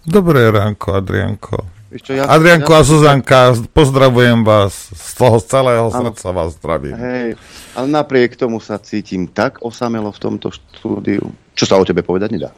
[0.03, 1.63] Dobré ránko, Adrianko.
[1.95, 4.91] Čo, ja, Adrianko ja, a Zuzanka, pozdravujem vás.
[4.91, 6.11] Z toho celého áno.
[6.11, 6.99] srdca vás zdravím.
[6.99, 7.39] Hej,
[7.79, 11.23] ale napriek tomu sa cítim tak osamelo v tomto štúdiu.
[11.55, 12.51] Čo sa o tebe povedať nedá?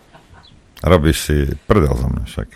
[0.80, 1.36] Robíš si
[1.68, 2.48] prdel za mňa však.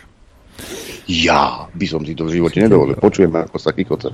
[1.07, 2.99] Ja by som si to v živote nedovolil.
[2.99, 4.11] Počujem, ako sa kikoce.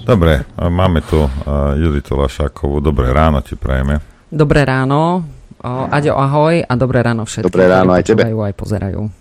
[0.00, 1.30] Dobre, máme tu uh,
[1.76, 2.80] Juditu Lašákovú.
[2.80, 4.00] Dobré ráno ti prajeme.
[4.26, 5.20] Dobré ráno.
[5.60, 8.24] O, Aďo, ahoj a dobré ráno všetkým, Dobré ráno aj tebe.
[8.24, 9.12] aj pozerajú.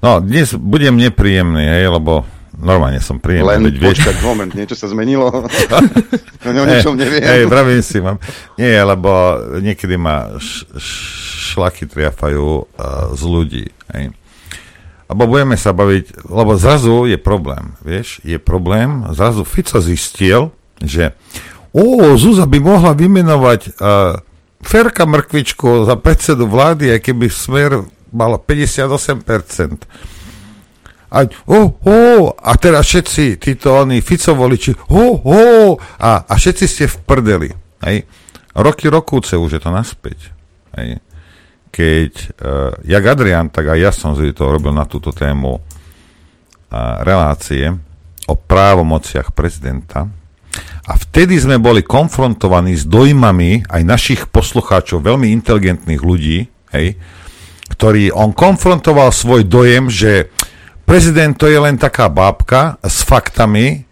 [0.00, 2.24] No, dnes budem nepríjemný, hej, lebo
[2.56, 3.44] normálne som príjemný.
[3.44, 5.28] Len veď vieš- počkať moment, niečo sa zmenilo.
[6.40, 7.20] no, o ničom neviem.
[7.20, 8.16] Hej, vravím si, mám.
[8.56, 9.12] Nie, lebo
[9.60, 11.04] niekedy ma š- š-
[11.52, 12.64] šlaky triafajú uh,
[13.12, 13.64] z ľudí.
[13.92, 14.16] Hej.
[15.06, 20.50] Lebo budeme sa baviť, lebo zrazu je problém, vieš, je problém, zrazu Fico zistil,
[20.82, 21.14] že
[21.70, 24.18] o, Zúza by mohla vymenovať uh,
[24.66, 29.86] Ferka Mrkvičku za predsedu vlády, aj keby smer malo 58%.
[31.06, 36.64] A, oh, oh, a teraz všetci títo oni Fico voliči, oh, oh, a, a všetci
[36.66, 37.50] ste v prdeli.
[37.86, 38.10] Hej.
[38.58, 40.34] Roky rokúce už je to naspäť.
[40.74, 40.98] Hej.
[41.76, 45.60] Keď uh, jak Adrian, tak aj ja som si to robil na túto tému uh,
[47.04, 47.68] relácie
[48.24, 50.08] o právomociach prezidenta.
[50.88, 56.96] A vtedy sme boli konfrontovaní s dojmami aj našich poslucháčov, veľmi inteligentných ľudí, hej,
[57.76, 60.32] ktorý on konfrontoval svoj dojem, že
[60.88, 63.84] prezident to je len taká bábka s faktami,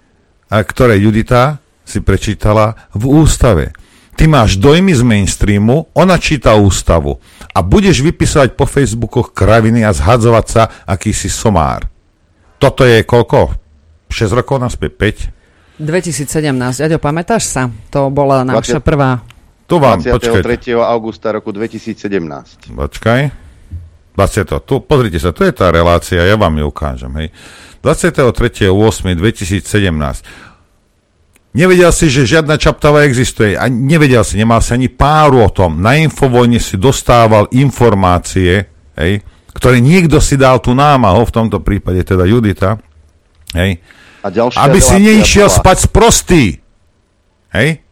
[0.48, 3.74] a ktoré Judita si prečítala v ústave.
[4.14, 7.18] Ty máš dojmy z mainstreamu, ona číta ústavu
[7.50, 11.90] a budeš vypisovať po Facebookoch kraviny a zhadzovať sa, aký si somár.
[12.62, 13.50] Toto je koľko?
[14.06, 15.26] 6 rokov naspäť?
[15.26, 15.82] 5?
[15.82, 16.86] 2017.
[16.86, 17.66] Aďo, pamätáš sa?
[17.90, 18.86] To bola naša 20.
[18.86, 19.18] prvá...
[19.64, 20.14] Tu vám, 23.
[20.14, 20.76] počkajte.
[20.76, 22.70] augusta roku 2017.
[22.70, 23.20] Počkaj.
[24.14, 24.46] 20.
[24.62, 27.10] Tu, pozrite sa, tu je tá relácia, ja vám ju ukážem.
[27.18, 27.34] Hej.
[27.82, 30.53] 23.8.2017.
[31.54, 33.54] Nevedel si, že žiadna čaptava existuje.
[33.54, 35.78] A nevedel si, nemal si ani páru o tom.
[35.78, 38.66] Na Infovojne si dostával informácie,
[38.98, 39.22] hej,
[39.54, 42.82] ktoré niekto si dal tú námahu, v tomto prípade teda Judita,
[43.54, 43.78] hej,
[44.20, 46.42] A ďalšia aby si neišiel bola- spať z prostý.
[47.54, 47.86] Hej?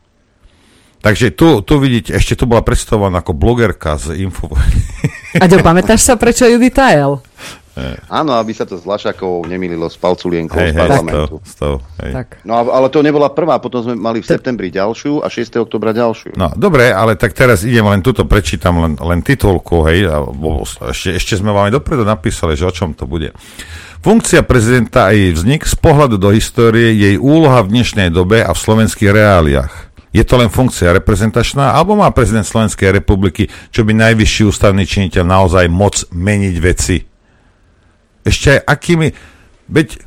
[0.99, 4.83] Takže tu, tu vidíte, ešte tu bola predstavovaná ako blogerka z Infovojny.
[5.39, 7.23] Aďo, pamätáš sa, prečo Judita L?
[8.13, 11.41] Áno, aby sa to s Lašakovou nemýlilo s palculienkou Hej, z hej, parlamentu.
[11.41, 12.13] s tou, s tou, hej.
[12.13, 12.29] Tak.
[12.45, 15.57] No ale to nebola prvá, potom sme mali v septembri ďalšiu a 6.
[15.57, 16.37] oktobra ďalšiu.
[16.37, 20.69] No, dobre, ale tak teraz idem len tuto, prečítam len, len titulku, hej, a bo-
[20.69, 23.33] ešte, ešte sme vám aj dopredu napísali, že o čom to bude.
[24.03, 28.53] Funkcia prezidenta a jej vznik z pohľadu do histórie, jej úloha v dnešnej dobe a
[28.53, 29.73] v slovenských reáliách.
[30.13, 35.25] Je to len funkcia reprezentačná, alebo má prezident Slovenskej republiky, čo by najvyšší ústavný činiteľ
[35.25, 37.12] naozaj moc meniť veci?
[38.23, 39.09] Ešte aj akými...
[39.71, 40.03] Veď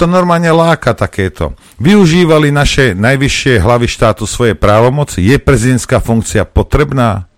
[0.00, 1.52] to normálne láka takéto.
[1.76, 5.20] Využívali naše najvyššie hlavy štátu svoje právomoci?
[5.20, 7.28] Je prezidentská funkcia potrebná?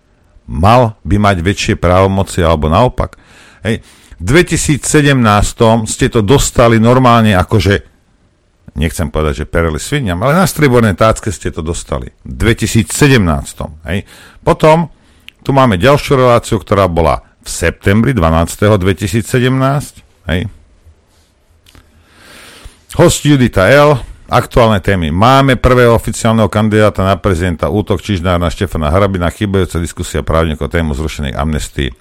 [0.47, 3.19] Mal by mať väčšie právomoci alebo naopak?
[3.67, 3.83] Hej.
[4.15, 4.79] V 2017
[5.83, 7.83] ste to dostali normálne akože
[8.79, 12.15] nechcem povedať, že pereli sviniam, ale na striebornej tácke ste to dostali.
[12.25, 12.87] V 2017.
[13.91, 14.07] Hej.
[14.41, 14.89] Potom
[15.43, 18.79] tu máme ďalšiu reláciu, ktorá bola v septembri 12.
[18.79, 20.02] 2017.
[20.23, 20.47] Hej.
[22.95, 23.99] Host Judita L.
[24.31, 25.11] Aktuálne témy.
[25.11, 30.95] Máme prvého oficiálneho kandidáta na prezidenta útok Čižnár na Štefana Harabina, chybajúca diskusia právnikov tému
[30.95, 31.91] zrušenej amnestii.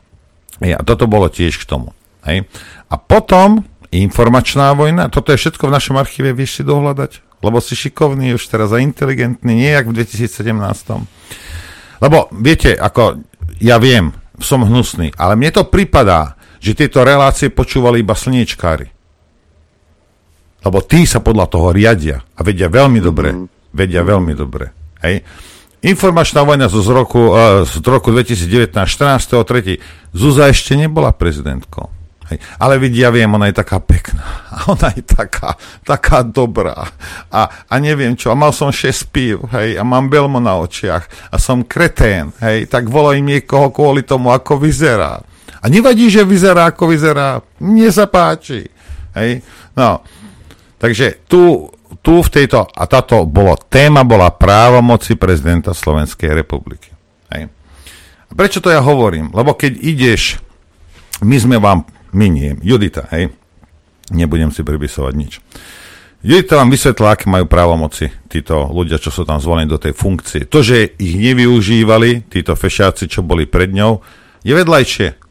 [0.62, 1.90] A toto bolo tiež k tomu.
[2.22, 2.46] Hej.
[2.86, 7.74] A potom informačná vojna, toto je všetko v našom archíve, vieš si dohľadať, lebo si
[7.74, 10.62] šikovný už teraz a inteligentný, nie jak v 2017.
[12.00, 13.20] Lebo viete, ako
[13.58, 18.86] ja viem, som hnusný, ale mne to pripadá, že tieto relácie počúvali iba slniečkári.
[20.62, 23.34] Lebo tí sa podľa toho riadia a vedia veľmi dobre,
[23.74, 24.70] vedia veľmi dobre.
[25.02, 25.26] Hej.
[25.82, 30.14] Informačná vojna z roku, uh, z roku 2019, 14.3.
[30.14, 31.90] Zuza ešte nebola prezidentkou.
[32.30, 32.38] Hej.
[32.62, 34.22] Ale vidí, ja viem, ona je taká pekná.
[34.54, 36.94] A ona je taká, taká dobrá.
[37.34, 41.34] A, a neviem čo, a mal som 6 pív, hej, a mám belmo na očiach.
[41.34, 45.31] A som kretén, hej, tak volaj niekoho kvôli tomu, ako vyzerá.
[45.62, 47.38] A nevadí, že vyzerá, ako vyzerá.
[47.62, 48.66] Mne sa páči.
[49.14, 49.46] Hej.
[49.78, 50.02] No,
[50.82, 51.70] takže tu,
[52.02, 56.90] tu v tejto, a táto bolo, téma bola právomoci prezidenta Slovenskej republiky.
[57.30, 57.46] Hej.
[58.26, 59.30] A prečo to ja hovorím?
[59.30, 60.42] Lebo keď ideš,
[61.22, 63.30] my sme vám, my nie, Judita, hej,
[64.10, 65.38] nebudem si pripisovať nič.
[66.22, 70.46] Judita vám vysvetlila, aké majú právomoci títo ľudia, čo sú tam zvolení do tej funkcie.
[70.46, 74.02] To, že ich nevyužívali, títo fešáci, čo boli pred ňou,
[74.42, 75.21] je vedľajšie.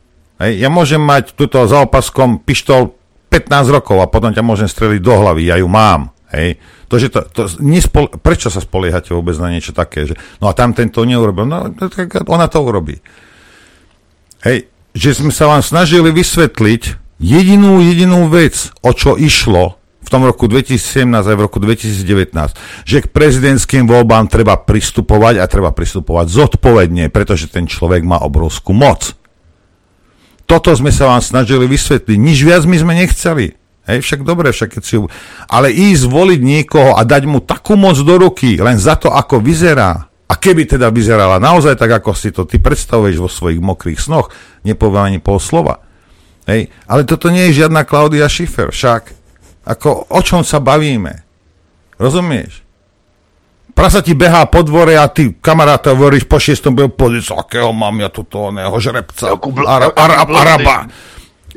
[0.41, 0.57] Hej.
[0.57, 2.97] Ja môžem mať túto za opaskom pištol
[3.29, 6.09] 15 rokov a potom ťa môžem streliť do hlavy, ja ju mám.
[6.33, 6.57] Hej.
[6.91, 10.57] To, že to, to nespol, prečo sa spoliehate vôbec na niečo také, že no a
[10.57, 12.99] tam tento neurobil, no tak ona to urobí.
[14.43, 20.25] Hej, že sme sa vám snažili vysvetliť, jedinú, jedinú vec, o čo išlo v tom
[20.27, 22.33] roku 2017 a v roku 2019,
[22.83, 28.75] že k prezidentským voľbám treba pristupovať a treba pristupovať zodpovedne, pretože ten človek má obrovskú
[28.75, 29.20] moc.
[30.51, 32.17] Toto sme sa vám snažili vysvetliť.
[32.19, 33.55] Nič viac my sme nechceli.
[33.87, 34.99] Hej, však dobre, však keď si...
[35.47, 39.39] Ale ísť voliť niekoho a dať mu takú moc do ruky, len za to, ako
[39.39, 44.03] vyzerá, a keby teda vyzerala naozaj tak, ako si to ty predstavuješ vo svojich mokrých
[44.03, 44.27] snoch,
[44.67, 45.79] nepoviem ani pol slova.
[46.43, 49.11] Hej, ale toto nie je žiadna Klaudia Schiffer, však.
[49.63, 51.23] Ako, o čom sa bavíme?
[51.95, 52.59] Rozumieš?
[53.81, 57.97] Prasa ti behá po dvore a ty kamaráta hovoríš po šiestom byl pozíc, akého mám
[57.97, 60.85] ja tuto oného žrebca, bl- ara, ara, araba.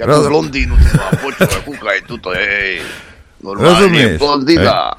[0.00, 0.24] Ja Roz...
[0.24, 0.72] z Londýnu,
[1.20, 2.80] počúvaj, kúkaj, tuto, hej.
[3.44, 4.16] Normálne, Rozumieš?
[4.16, 4.96] blondina.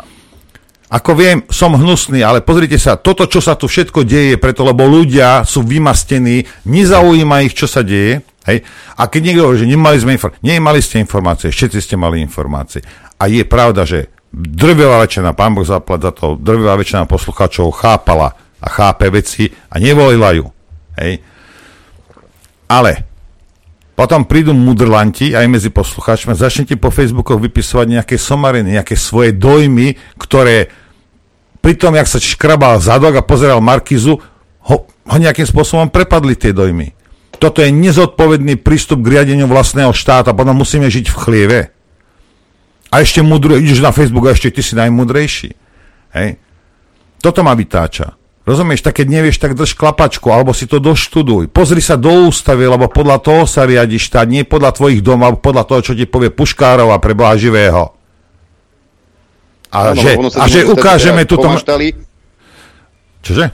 [0.94, 4.86] Ako viem, som hnusný, ale pozrite sa, toto, čo sa tu všetko deje, preto lebo
[4.86, 8.62] ľudia sú vymastení, nezaujíma ich, čo sa deje, hej?
[9.02, 12.86] A keď niekto hovorí, že nemali sme informácie, nemali ste informácie, všetci ste mali informácie.
[13.18, 18.36] A je pravda, že drvivá väčšina, pán Boh zaplať za to, drvivá väčšina poslucháčov chápala
[18.60, 20.52] a chápe veci a nevolila ju.
[21.00, 21.24] Hej?
[22.68, 22.92] Ale
[23.96, 29.96] potom prídu mudrlanti aj medzi poslucháčmi začnete po Facebookoch vypisovať nejaké somariny, nejaké svoje dojmy,
[30.20, 30.68] ktoré
[31.64, 34.20] pri tom, jak sa škrabal zadok a pozeral Markizu,
[34.70, 36.92] ho, ho nejakým spôsobom prepadli tie dojmy.
[37.40, 41.60] Toto je nezodpovedný prístup k riadeniu vlastného štáta, potom musíme žiť v chlieve.
[42.96, 45.52] A ešte mudru, ideš na Facebook a ešte ty si najmudrejší.
[46.16, 46.40] Hej.
[47.20, 48.16] Toto ma vytáča.
[48.48, 51.52] Rozumieš, tak keď nevieš, tak drž klapačku, alebo si to doštuduj.
[51.52, 55.68] Pozri sa do ústavy, lebo podľa toho sa riadi štát, nie podľa tvojich domov, podľa
[55.68, 57.92] toho, čo ti povie Puškárova pre Boha živého.
[59.76, 61.52] A Áno, že, ono a že ukážeme že túto...
[61.52, 62.00] pomaštali,
[63.26, 63.46] Čože?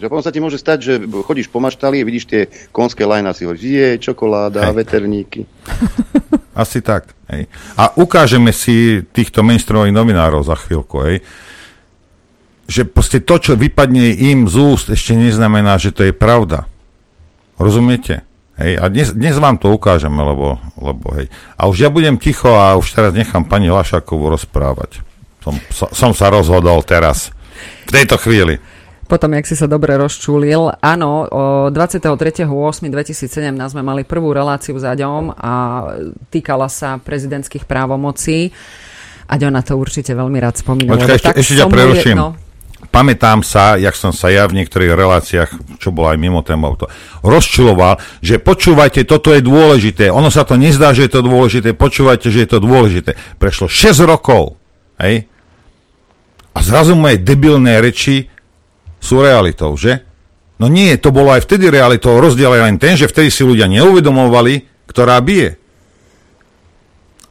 [0.00, 0.92] Že potom sa ti môže stať, že
[1.22, 2.42] chodíš po maštali a vidíš tie
[2.74, 4.74] konské lajna, si hovoríš, je, čokoláda, Hej.
[4.82, 5.40] veterníky.
[6.54, 7.10] Asi tak.
[7.26, 7.50] Hej.
[7.74, 11.16] A ukážeme si týchto mainstreamových novinárov za chvíľku, hej.
[12.70, 16.70] Že proste to, čo vypadne im z úst, ešte neznamená, že to je pravda.
[17.58, 18.22] Rozumiete?
[18.54, 21.26] Hej, a dnes, dnes vám to ukážeme, lebo, lebo hej.
[21.58, 25.02] A už ja budem ticho a už teraz nechám pani Lašakovú rozprávať.
[25.42, 27.34] Som, so, som sa rozhodol teraz.
[27.84, 28.62] V tejto chvíli.
[29.04, 35.36] Potom, jak si sa dobre rozčúlil, áno, o 23.8.2017 sme mali prvú reláciu s Aďom
[35.36, 35.52] a
[36.32, 38.48] týkala sa prezidentských právomocí.
[39.28, 40.96] Aďo na to určite veľmi rád spomínal.
[40.96, 42.16] Počkaj, ešte, ešte ťa preruším.
[42.16, 42.36] No,
[42.94, 46.86] Pamätám sa, jak som sa ja v niektorých reláciách, čo bolo aj mimo témov, to
[47.26, 50.14] rozčuloval, že počúvajte, toto je dôležité.
[50.14, 53.18] Ono sa to nezdá, že je to dôležité, počúvajte, že je to dôležité.
[53.40, 54.60] Prešlo 6 rokov,
[55.02, 55.26] hej?
[56.54, 58.30] A zrazu moje debilné reči
[59.04, 60.00] sú realitou, že?
[60.56, 62.16] No nie, to bolo aj vtedy realitou.
[62.16, 65.60] Rozdiel je len ten, že vtedy si ľudia neuvedomovali, ktorá bije.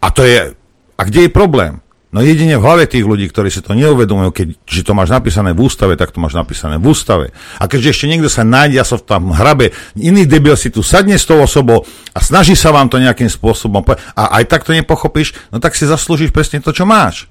[0.04, 0.54] A to je...
[0.94, 1.82] A kde je problém?
[2.14, 5.58] No jedine v hlave tých ľudí, ktorí si to neuvedomujú, keď že to máš napísané
[5.58, 7.34] v ústave, tak to máš napísané v ústave.
[7.58, 11.18] A keďže ešte niekto sa nájde a sa tam hrabe, iný debil si tu sadne
[11.18, 13.82] s tou osobou a snaží sa vám to nejakým spôsobom
[14.14, 17.26] a aj tak to nepochopíš, no tak si zaslúžiš presne to, čo máš.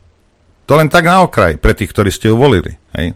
[0.66, 2.74] To len tak na okraj, pre tých, ktorí ste ju volili.
[2.98, 3.14] Hej?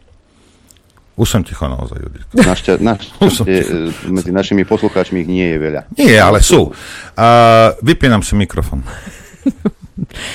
[1.17, 2.33] Už som ticho naozaj, Juditko.
[2.37, 5.83] Našťa, našťastie, e, medzi našimi poslucháčmi ich nie je veľa.
[5.97, 6.69] Nie, ale sú.
[7.17, 8.85] A vypínam si mikrofon.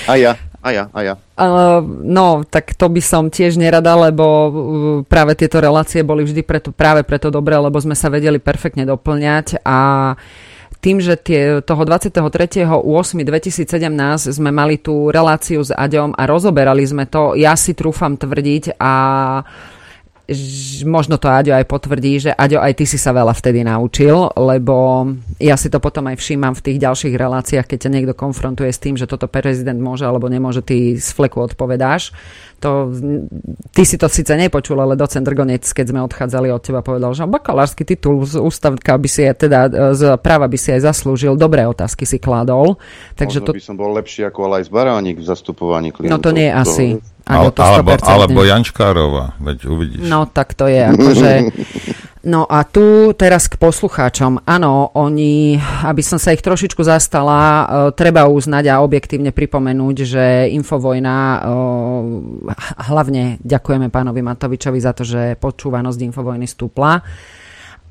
[0.10, 0.34] A ja,
[0.66, 1.14] a ja, a ja.
[1.38, 4.50] Uh, no, tak to by som tiež nerada, lebo uh,
[5.06, 9.62] práve tieto relácie boli vždy preto, práve preto dobré, lebo sme sa vedeli perfektne doplňať
[9.62, 9.78] a
[10.82, 17.38] tým, že tie, toho 23.8.2017 sme mali tú reláciu s Aďom a rozoberali sme to,
[17.38, 18.94] ja si trúfam tvrdiť a
[20.88, 25.08] možno to Aďo aj potvrdí, že Aďo, aj ty si sa veľa vtedy naučil, lebo
[25.42, 28.80] ja si to potom aj všímam v tých ďalších reláciách, keď ťa niekto konfrontuje s
[28.80, 32.14] tým, že toto prezident môže alebo nemôže, ty z fleku odpovedáš.
[32.62, 32.94] To,
[33.74, 37.26] ty si to síce nepočul, ale docent Drgonec, keď sme odchádzali od teba, povedal, že
[37.26, 39.60] bakalársky titul z ústavka by si aj, teda
[39.98, 42.78] z práva by si aj zaslúžil, dobré otázky si kládol.
[43.18, 46.14] Takže Možno to, by som bol lepší ako Alajs Baránik v zastupovaní klientov.
[46.14, 46.86] no to nie je asi.
[47.32, 48.08] Aďo, to alebo, 100%.
[48.08, 50.04] alebo Jančkárova, veď uvidíš.
[50.06, 51.32] No tak to je akože...
[52.22, 54.46] No a tu teraz k poslucháčom.
[54.46, 57.66] Áno, oni, aby som sa ich trošičku zastala, e,
[57.98, 61.40] treba uznať a objektívne pripomenúť, že Infovojna, e,
[62.94, 67.02] hlavne ďakujeme pánovi Matovičovi za to, že počúvanosť Infovojny stúpla.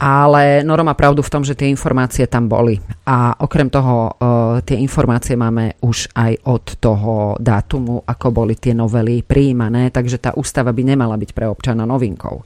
[0.01, 2.81] Ale Noro má pravdu v tom, že tie informácie tam boli.
[3.05, 8.73] A okrem toho, e, tie informácie máme už aj od toho dátumu, ako boli tie
[8.73, 12.41] novely prijímané, takže tá ústava by nemala byť pre občana novinkou.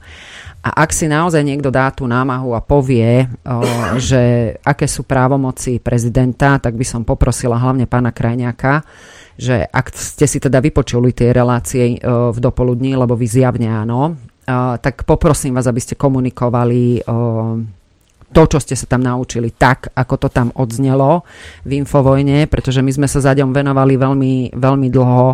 [0.67, 3.63] A ak si naozaj niekto dá tú námahu a povie, o,
[4.03, 8.83] že aké sú právomoci prezidenta, tak by som poprosila hlavne pána Krajňáka,
[9.39, 14.19] že ak ste si teda vypočuli tie relácie o, v dopoludní, lebo vy zjavne áno,
[14.79, 17.01] tak poprosím vás, aby ste komunikovali
[18.35, 21.23] to, čo ste sa tam naučili, tak, ako to tam odznelo
[21.63, 25.27] v Infovojne, pretože my sme sa za ňom venovali veľmi, veľmi dlho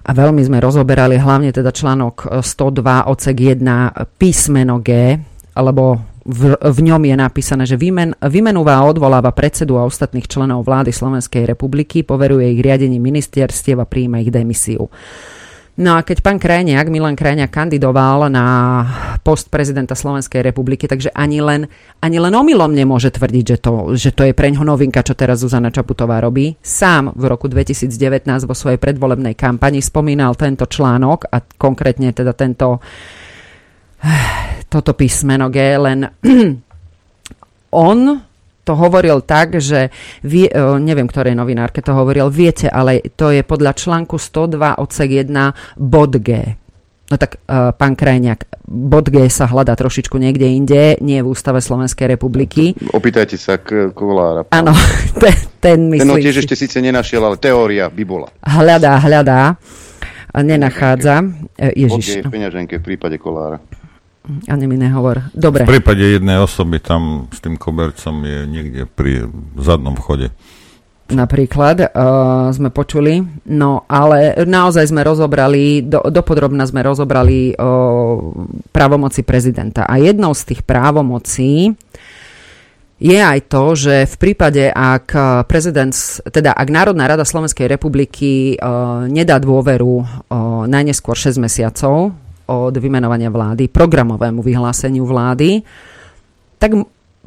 [0.00, 5.18] a veľmi sme rozoberali hlavne teda článok 102 odsek 1 písmeno G,
[5.58, 10.62] alebo v, v ňom je napísané, že vymen, vymenúva a odvoláva predsedu a ostatných členov
[10.62, 14.86] vlády Slovenskej republiky, poveruje ich riadením ministerstiev a príjma ich demisiu.
[15.80, 18.44] No a keď pán Krajniak, Milan Krajniak kandidoval na
[19.24, 21.72] post prezidenta Slovenskej republiky, takže ani len,
[22.04, 25.72] ani len omylom nemôže tvrdiť, že to, že to je preňho novinka, čo teraz Zuzana
[25.72, 26.52] Čaputová robí.
[26.60, 27.88] Sám v roku 2019
[28.44, 32.84] vo svojej predvolebnej kampani spomínal tento článok a konkrétne teda tento
[34.68, 36.04] toto písmeno G, len
[37.88, 37.98] on
[38.64, 39.88] to hovoril tak, že
[40.20, 40.46] vie,
[40.80, 46.12] neviem, ktorej novinárke to hovoril, viete, ale to je podľa článku 102 odsek 1 bod
[46.20, 46.60] G.
[47.10, 51.58] No tak uh, pán Krajniak, bod G sa hľadá trošičku niekde inde, nie v Ústave
[51.58, 52.70] Slovenskej republiky.
[52.94, 54.46] Opýtajte sa k Kolára.
[54.54, 54.70] Áno,
[55.22, 56.06] ten, ten myslím.
[56.06, 58.30] Ten ho tiež ešte síce nenašiel, ale teória by bola.
[58.46, 59.58] Hľadá, hľadá.
[60.30, 61.26] Nenachádza.
[61.58, 61.90] Ježiš.
[61.90, 63.58] Bod G je v peňaženke v prípade Kolára.
[64.28, 65.32] Ani mi nehovor.
[65.32, 65.64] Dobre.
[65.64, 70.28] V prípade jednej osoby tam s tým kobercom je niekde pri zadnom vchode.
[71.10, 73.18] Napríklad uh, sme počuli,
[73.50, 78.30] no ale naozaj sme rozobrali, do, dopodrobna sme rozobrali uh,
[78.70, 79.90] právomoci prezidenta.
[79.90, 81.74] A jednou z tých právomocí
[83.00, 85.16] je aj to, že v prípade, ak
[85.50, 85.96] prezident,
[86.30, 90.04] teda ak Národná rada Slovenskej republiky uh, nedá dôveru uh,
[90.70, 92.14] najneskôr 6 mesiacov,
[92.50, 95.62] od vymenovania vlády, programovému vyhláseniu vlády,
[96.58, 96.74] tak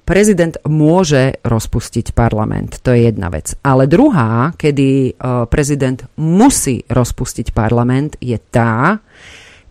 [0.03, 2.83] prezident môže rozpustiť parlament.
[2.83, 3.55] To je jedna vec.
[3.63, 5.11] Ale druhá, kedy e,
[5.47, 8.99] prezident musí rozpustiť parlament, je tá,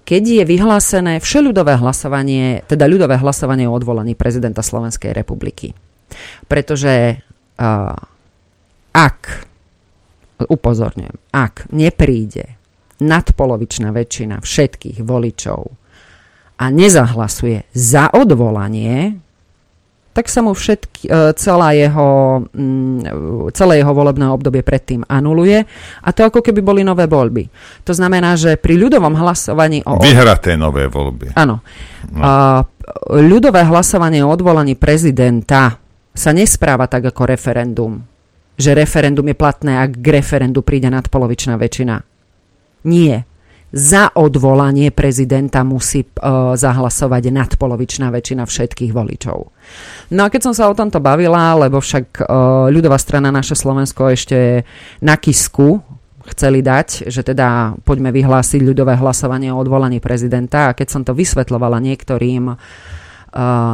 [0.02, 5.78] keď je vyhlásené všeľudové hlasovanie, teda ľudové hlasovanie o odvolaní prezidenta Slovenskej republiky.
[6.50, 7.94] Pretože uh,
[8.92, 9.18] ak,
[10.42, 12.60] upozorňujem, ak nepríde
[13.02, 15.60] nadpolovičná väčšina všetkých voličov
[16.62, 19.18] a nezahlasuje za odvolanie,
[20.12, 25.64] tak sa mu všetky, e, celá jeho, mm, celé jeho volebné obdobie predtým anuluje
[26.04, 27.48] a to ako keby boli nové voľby.
[27.88, 29.96] To znamená, že pri ľudovom hlasovaní o...
[30.04, 31.32] Vyhraté nové voľby.
[31.34, 31.64] Áno.
[32.12, 32.20] No.
[33.08, 35.80] ľudové hlasovanie o odvolaní prezidenta
[36.12, 38.04] sa nespráva tak ako referendum.
[38.60, 42.11] Že referendum je platné, ak k referendu príde nadpolovičná väčšina.
[42.86, 43.24] Nie.
[43.72, 49.38] Za odvolanie prezidenta musí uh, zahlasovať nadpolovičná väčšina všetkých voličov.
[50.12, 54.12] No a keď som sa o tomto bavila, lebo však uh, ľudová strana naše Slovensko
[54.12, 54.68] ešte
[55.00, 55.80] na kisku
[56.28, 61.16] chceli dať, že teda poďme vyhlásiť ľudové hlasovanie o odvolaní prezidenta a keď som to
[61.16, 62.54] vysvetlovala niektorým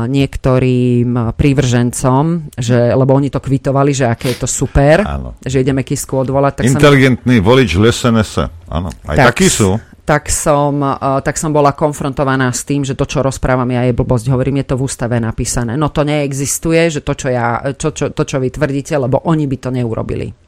[0.06, 5.34] niektorým prívržencom, že, lebo oni to kvitovali, že aké je to super, Áno.
[5.42, 6.62] že ideme Kisku odvolať.
[6.62, 8.32] Tak Inteligentný som, volič LSNS,
[8.70, 9.74] áno, aj tak, takí sú.
[10.06, 13.92] Tak som, uh, tak som bola konfrontovaná s tým, že to, čo rozprávam ja, je
[13.92, 14.32] blbosť.
[14.32, 15.76] Hovorím, je to v ústave napísané.
[15.76, 19.44] No to neexistuje, že to, čo, ja, čo, čo, to, čo vy tvrdíte, lebo oni
[19.44, 20.47] by to neurobili.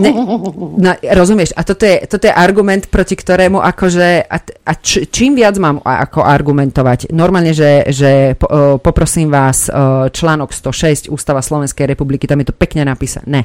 [0.00, 0.10] Ne,
[0.76, 5.36] no, rozumieš, a toto je, toto je argument, proti ktorému akože, a, a č, čím
[5.36, 7.10] viac mám ako argumentovať?
[7.12, 9.68] Normálne, že, že po, poprosím vás,
[10.10, 13.26] článok 106 Ústava Slovenskej republiky, tam je to pekne napísané.
[13.28, 13.42] Ne.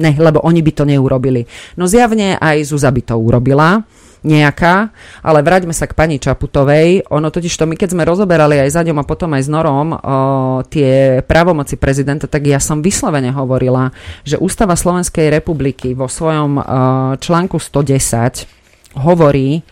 [0.00, 1.44] Ne, lebo oni by to neurobili.
[1.76, 3.84] No zjavne aj Zuza by to urobila
[4.20, 4.92] nejaká,
[5.24, 7.08] ale vráťme sa k pani Čaputovej.
[7.08, 9.88] Ono totiž to, my keď sme rozoberali aj za ňom a potom aj s Norom
[9.92, 9.98] o,
[10.68, 13.88] tie právomoci prezidenta, tak ja som vyslovene hovorila,
[14.22, 16.62] že Ústava Slovenskej republiky vo svojom o,
[17.16, 19.64] článku 110 hovorí,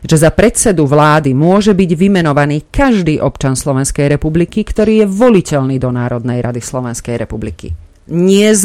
[0.00, 5.92] že za predsedu vlády môže byť vymenovaný každý občan Slovenskej republiky, ktorý je voliteľný do
[5.92, 7.76] Národnej rady Slovenskej republiky.
[8.08, 8.56] Nie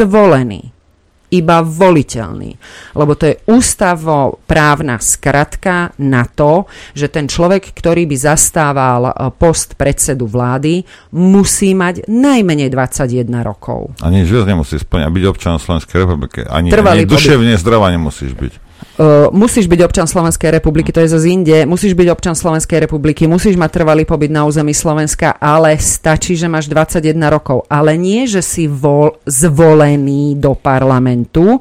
[1.31, 2.51] iba voliteľný.
[2.97, 9.79] Lebo to je ústavoprávna skratka na to, že ten človek, ktorý by zastával e, post
[9.79, 10.83] predsedu vlády,
[11.15, 13.93] musí mať najmenej 21 rokov.
[14.01, 16.43] Ani nič nemusí splňať, byť občan Slovenskej republiky.
[16.45, 18.64] Ani, ani duševne zdravá nemusíš byť.
[18.95, 23.27] Uh, musíš byť občan Slovenskej republiky, to je zase inde, musíš byť občan Slovenskej republiky,
[23.27, 27.67] musíš mať trvalý pobyt na území Slovenska, ale stačí, že máš 21 rokov.
[27.67, 31.59] Ale nie, že si vol, zvolený do parlamentu.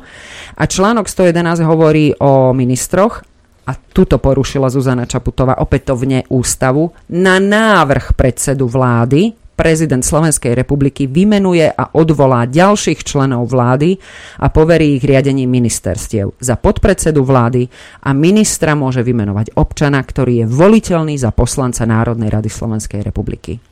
[0.55, 3.27] A článok 111 hovorí o ministroch
[3.67, 11.71] a tuto porušila Zuzana Čaputová opätovne ústavu, na návrh predsedu vlády prezident Slovenskej republiky vymenuje
[11.71, 13.97] a odvolá ďalších členov vlády
[14.43, 16.35] a poverí ich riadením ministerstiev.
[16.43, 17.71] Za podpredsedu vlády
[18.03, 23.63] a ministra môže vymenovať občana, ktorý je voliteľný za poslanca Národnej rady Slovenskej republiky.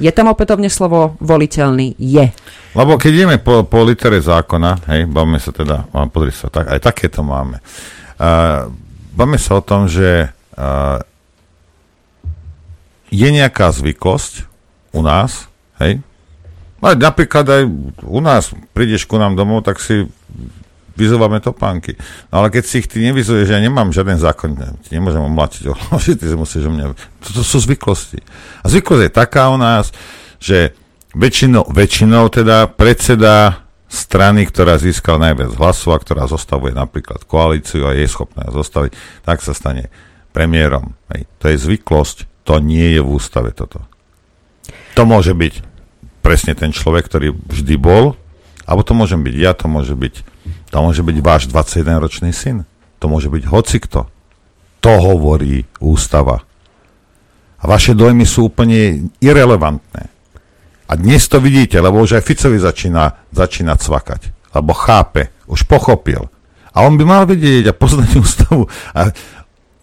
[0.00, 2.00] Je tam opätovne slovo voliteľný?
[2.00, 2.32] Je.
[2.72, 6.80] Lebo keď ideme po, po litere zákona, hej, bavíme sa teda, pozri sa, tak, aj
[6.80, 7.60] také to máme.
[8.16, 8.72] Uh,
[9.12, 10.96] bavíme sa o tom, že uh,
[13.12, 14.51] je nejaká zvyklosť
[14.92, 15.48] u nás,
[15.80, 16.00] hej,
[16.82, 17.62] ale napríklad aj
[18.02, 20.02] u nás, prídeš ku nám domov, tak si
[20.98, 21.96] vyzovame topánky.
[22.28, 25.62] No ale keď si ich ty nevyzuješ, ja nemám žiaden zákon, ti nemôžem omlačiť,
[26.02, 26.92] že ty musíš o mňa...
[27.22, 28.20] Toto sú zvyklosti.
[28.60, 29.94] A zvyklosť je taká u nás,
[30.42, 30.74] že
[31.14, 37.94] väčšinou, väčšinou teda predseda strany, ktorá získala najviac hlasov a ktorá zostavuje napríklad koalíciu a
[37.94, 39.92] je schopná zostaviť, tak sa stane
[40.34, 40.96] premiérom.
[41.12, 41.28] Hej.
[41.38, 43.91] To je zvyklosť, to nie je v ústave toto.
[44.96, 45.54] To môže byť
[46.20, 48.14] presne ten človek, ktorý vždy bol,
[48.62, 50.14] alebo to môžem byť ja, to môže byť,
[50.70, 52.64] to môže byť váš 21-ročný syn.
[53.02, 54.06] To môže byť hocikto.
[54.78, 56.46] To hovorí ústava.
[57.58, 60.10] A vaše dojmy sú úplne irrelevantné.
[60.86, 64.54] A dnes to vidíte, lebo už aj Ficovi začína, začína cvakať.
[64.54, 66.30] Lebo chápe, už pochopil.
[66.74, 68.70] A on by mal vedieť a poznať ústavu.
[68.94, 69.10] A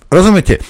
[0.07, 0.63] rozumiete,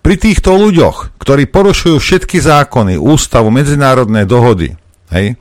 [0.00, 4.78] pri týchto ľuďoch, ktorí porušujú všetky zákony, ústavu, medzinárodné dohody,
[5.12, 5.36] hej,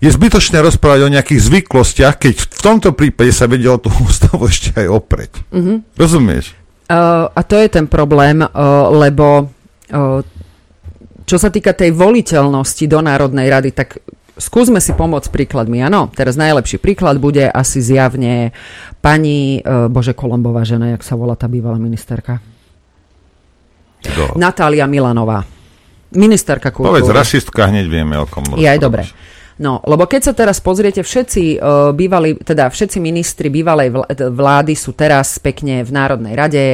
[0.00, 4.48] je zbytočné rozprávať o nejakých zvyklostiach, keď v tomto prípade sa vedie o tú ústavu
[4.48, 5.32] ešte aj opreť.
[5.52, 5.76] Mm-hmm.
[6.00, 6.56] Rozumieš?
[6.90, 8.48] Uh, a to je ten problém, uh,
[8.90, 10.24] lebo uh,
[11.22, 14.02] čo sa týka tej voliteľnosti do Národnej rady, tak
[14.34, 15.78] skúsme si pomôcť príkladmi.
[15.86, 18.50] Áno, teraz najlepší príklad bude asi zjavne
[18.98, 22.42] pani, uh, Bože Kolombová žena, jak sa volá tá bývalá ministerka?
[24.00, 24.36] Kto?
[24.36, 25.44] Natália Milanová.
[26.10, 27.00] Ministerka kultúry.
[27.00, 29.06] Povedz, rasistka, hneď vieme, o kom Je aj dobre.
[29.60, 33.92] No, lebo keď sa teraz pozriete, všetci uh, bývali, teda všetci ministri bývalej
[34.32, 36.64] vlády sú teraz pekne v Národnej rade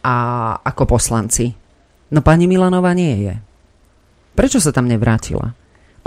[0.00, 0.16] a
[0.64, 1.52] ako poslanci.
[2.10, 3.34] No pani Milanová nie je.
[4.32, 5.52] Prečo sa tam nevrátila?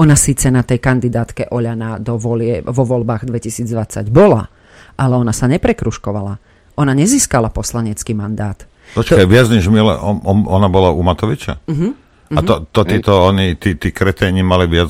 [0.02, 4.50] Ona síce na tej kandidátke Oľana do volie, vo voľbách 2020 bola,
[4.98, 6.34] ale ona sa neprekruškovala.
[6.82, 8.58] Ona nezískala poslanecký mandát.
[8.94, 9.30] Počkaj, to...
[9.30, 11.62] viac než Mila, on, on, ona bola u Matoviča?
[11.66, 11.94] Uh-huh.
[12.34, 14.90] A to, to títo, oni, tí, tí kreténi mali viac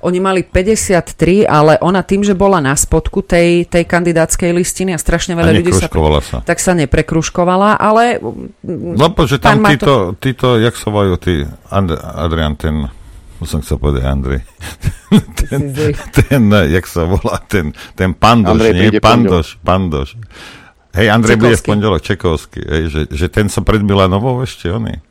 [0.00, 4.98] oni mali 53, ale ona tým, že bola na spodku tej, tej kandidátskej listiny a
[4.98, 5.88] strašne veľa a ľudí sa,
[6.24, 6.38] sa.
[6.40, 8.16] Tak sa neprekruškovala, ale...
[8.96, 10.18] Lebo, že tam títo, to...
[10.18, 12.88] títo, jak sa volajú tí, And, Adrian, ten,
[13.44, 14.40] som chcel povedať Andrej.
[15.44, 15.60] ten,
[16.16, 19.00] ten, jak sa volá, ten, ten Pandoš, Andrej nie?
[19.00, 20.16] Pandoš, Pandoš.
[20.94, 21.42] Hej, Andrej Čekovský.
[21.42, 25.02] bude v pondelok, Čekovský, hej, že, že ten sa pred Milanovou ešte, oný.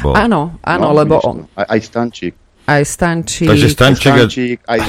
[0.00, 0.16] Bol.
[0.16, 1.44] Áno, áno, no, lebo on...
[1.54, 2.34] Aj, aj Stančík.
[2.66, 3.46] Aj Stančík.
[3.46, 4.80] Takže Stančík, Stančík aj,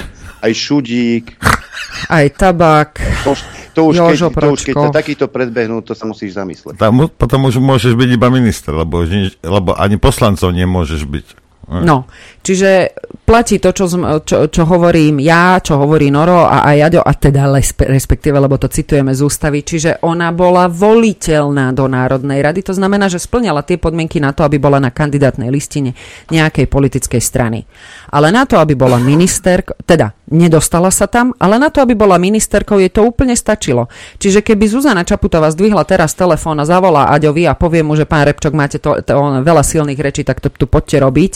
[0.41, 1.25] aj Šudík.
[2.07, 3.01] Aj Tabak.
[3.25, 3.33] To,
[3.73, 6.77] to, už, keď, to už keď sa takýto predbehnú, to sa musíš zamyslieť.
[6.77, 9.01] Tam, potom už môžeš byť iba minister, lebo,
[9.41, 11.46] lebo ani poslancov nemôžeš byť.
[11.67, 12.07] No,
[12.39, 12.95] čiže
[13.27, 13.91] platí to, čo,
[14.23, 17.43] čo, čo hovorím ja, čo hovorí Noro a aj Jaďo, a teda
[17.91, 23.11] respektíve, lebo to citujeme z ústavy, čiže ona bola voliteľná do Národnej rady, to znamená,
[23.11, 25.91] že splňala tie podmienky na to, aby bola na kandidátnej listine
[26.31, 27.67] nejakej politickej strany.
[28.15, 32.15] Ale na to, aby bola ministerkou, teda nedostala sa tam, ale na to, aby bola
[32.15, 33.91] ministerkou, jej to úplne stačilo.
[34.19, 38.23] Čiže keby Zuzana Čaputová zdvihla teraz telefón a zavolá Aďovi a povie mu, že pán
[38.23, 41.33] Repčok, máte to, to, veľa silných rečí, tak to tu poďte robiť,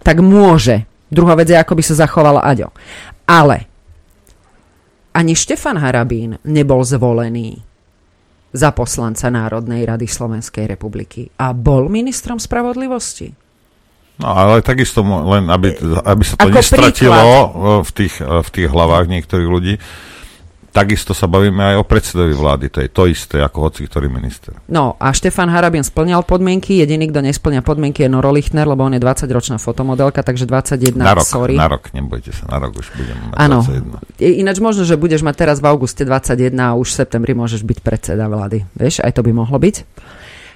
[0.00, 0.84] tak môže.
[1.06, 2.74] Druhá vec je, ako by sa zachovala Aďo.
[3.26, 3.66] Ale
[5.16, 7.64] ani Štefan Harabín nebol zvolený
[8.52, 13.32] za poslanca Národnej rady Slovenskej republiky a bol ministrom spravodlivosti.
[14.16, 17.84] No ale takisto len, aby, aby sa to Ako nestratilo príklad.
[17.84, 19.74] v tých, v tých hlavách niektorých ľudí,
[20.76, 22.68] takisto sa bavíme aj o predsedovi vlády.
[22.68, 24.52] To je to isté ako hoci ktorý minister.
[24.68, 26.84] No a Štefan Harabin splňal podmienky.
[26.84, 31.16] Jediný, kto nesplňa podmienky je Noro Lichner, lebo on je 20-ročná fotomodelka, takže 21, na
[31.16, 31.56] rok, sorry.
[31.56, 33.64] Na rok, nebojte sa, na rok už budem mať ano.
[34.20, 34.44] 21.
[34.44, 37.78] Ináč možno, že budeš mať teraz v auguste 21 a už v septembri môžeš byť
[37.80, 38.68] predseda vlády.
[38.76, 39.76] Vieš, aj to by mohlo byť.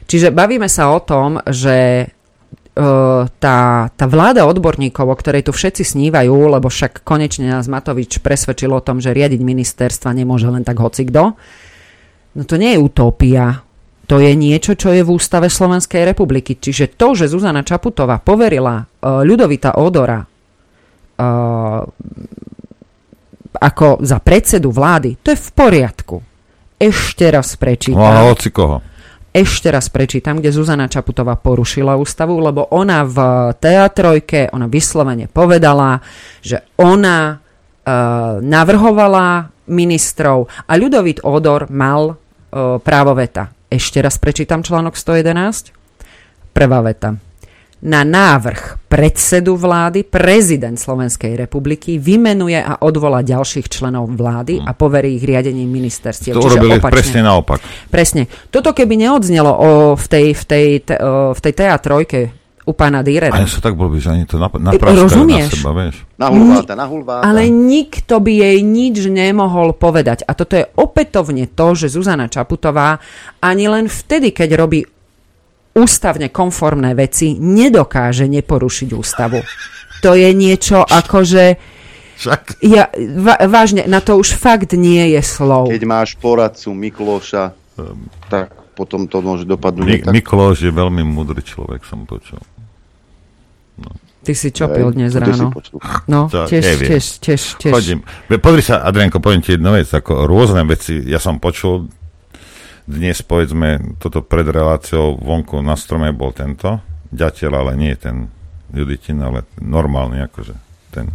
[0.04, 2.04] Čiže bavíme sa o tom, že
[2.74, 3.58] tá,
[3.90, 8.84] tá vláda odborníkov, o ktorej tu všetci snívajú, lebo však konečne nás Matovič presvedčil o
[8.84, 11.34] tom, že riadiť ministerstva nemôže len tak hocikdo,
[12.38, 13.66] no to nie je utopia.
[14.10, 16.58] To je niečo, čo je v ústave Slovenskej republiky.
[16.58, 21.86] Čiže to, že Zuzana Čaputová poverila uh, Ľudovita Odora uh,
[23.60, 26.16] ako za predsedu vlády, to je v poriadku.
[26.80, 28.00] ešte raz prečítam.
[28.00, 28.80] No, ale hoci koho.
[29.30, 33.18] Ešte raz prečítam, kde Zuzana Čaputová porušila ústavu, lebo ona v
[33.62, 36.02] teatrojke, ona vyslovene povedala,
[36.42, 43.54] že ona uh, navrhovala ministrov a Ľudovít Odor mal uh, právo veta.
[43.70, 45.78] Ešte raz prečítam článok 111.
[46.50, 47.29] Prvá veta
[47.80, 55.16] na návrh predsedu vlády prezident Slovenskej republiky vymenuje a odvolá ďalších členov vlády a poverí
[55.16, 56.36] ich riadením ministerstiev.
[56.36, 57.64] To urobili presne naopak.
[57.88, 58.28] Presne.
[58.52, 62.20] Toto keby neodznelo o, v tej, v tej, te, o, v tej teatrojke
[62.68, 63.32] u pána Dírera.
[63.32, 65.48] A ja sa tak blbý, že ani to napraskajú Rozumieš?
[65.48, 65.96] na seba, vieš.
[66.20, 67.24] Nahulváta, nahulváta.
[67.24, 70.28] Ale nikto by jej nič nemohol povedať.
[70.28, 73.00] A toto je opätovne to, že Zuzana Čaputová
[73.40, 74.84] ani len vtedy, keď robí
[75.74, 79.40] ústavne konformné veci, nedokáže neporušiť ústavu.
[80.00, 81.44] To je niečo ako, že
[82.16, 82.64] Však.
[82.64, 82.88] ja,
[83.20, 85.68] va, vážne, na to už fakt nie je slov.
[85.68, 87.52] Keď máš poradcu Mikloša,
[88.32, 89.86] tak potom to môže dopadnúť.
[89.86, 90.12] Mi- tak...
[90.12, 92.40] Mikloš je veľmi múdry človek, som počul.
[94.20, 95.48] Ty si čo pil dnes ráno?
[96.04, 96.88] No, tiež, neviem.
[96.92, 97.72] tiež, tiež, tiež.
[97.72, 98.04] Chodím.
[98.36, 101.88] Pozri sa, Adrianko, poviem ti jednu vec, ako rôzne veci, ja som počul
[102.90, 108.26] dnes, povedzme, toto pred reláciou vonku na strome bol tento, ďateľ, ale nie ten
[108.70, 110.54] Juditin, ale normálny, akože
[110.90, 111.10] ten.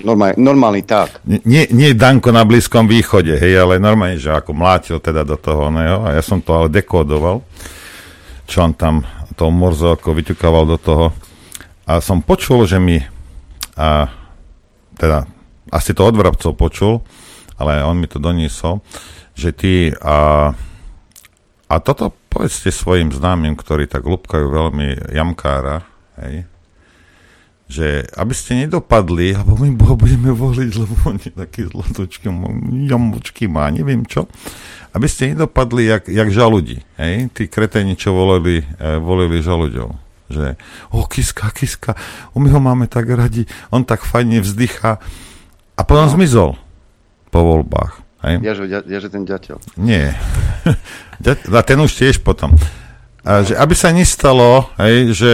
[0.00, 1.20] Normálny, normálny tak.
[1.26, 5.68] Nie- Nie, Danko na Blízkom východe, hej, ale normálne, že ako mlátil teda do toho
[5.68, 7.44] oného, a ja som to ale dekódoval,
[8.46, 9.02] čo on tam
[9.36, 11.06] tou morzovkou vyťukával do toho.
[11.86, 12.98] A som počul, že mi,
[13.76, 14.08] a,
[14.96, 15.26] teda,
[15.70, 17.04] asi to od vrabcov počul,
[17.54, 18.80] ale on mi to doniesol,
[19.36, 20.50] že ty, a,
[21.70, 25.86] a toto povedzte svojim známym, ktorí tak lupkajú veľmi jamkára,
[26.18, 26.50] hej,
[27.70, 32.26] že aby ste nedopadli, lebo my ho budeme voliť, lebo on je taký zlatočky,
[32.90, 34.26] jamočky má, neviem čo,
[34.90, 39.94] aby ste nedopadli jak, jak žaludi, hej, tí kreteni, čo volili, e, volili žaludov
[40.30, 40.54] že
[40.94, 41.98] o, Kiska, Kiska,
[42.38, 45.02] my ho máme tak radi, on tak fajne vzdychá
[45.74, 46.14] a potom no.
[46.14, 46.50] zmizol
[47.34, 48.09] po voľbách.
[48.20, 48.34] Hej?
[48.44, 49.80] Ja, že, ja, ja, že ten ďateľ.
[49.80, 50.12] Nie.
[51.56, 52.52] A ten už tiež potom.
[53.20, 55.32] A že aby sa nestalo, hej, že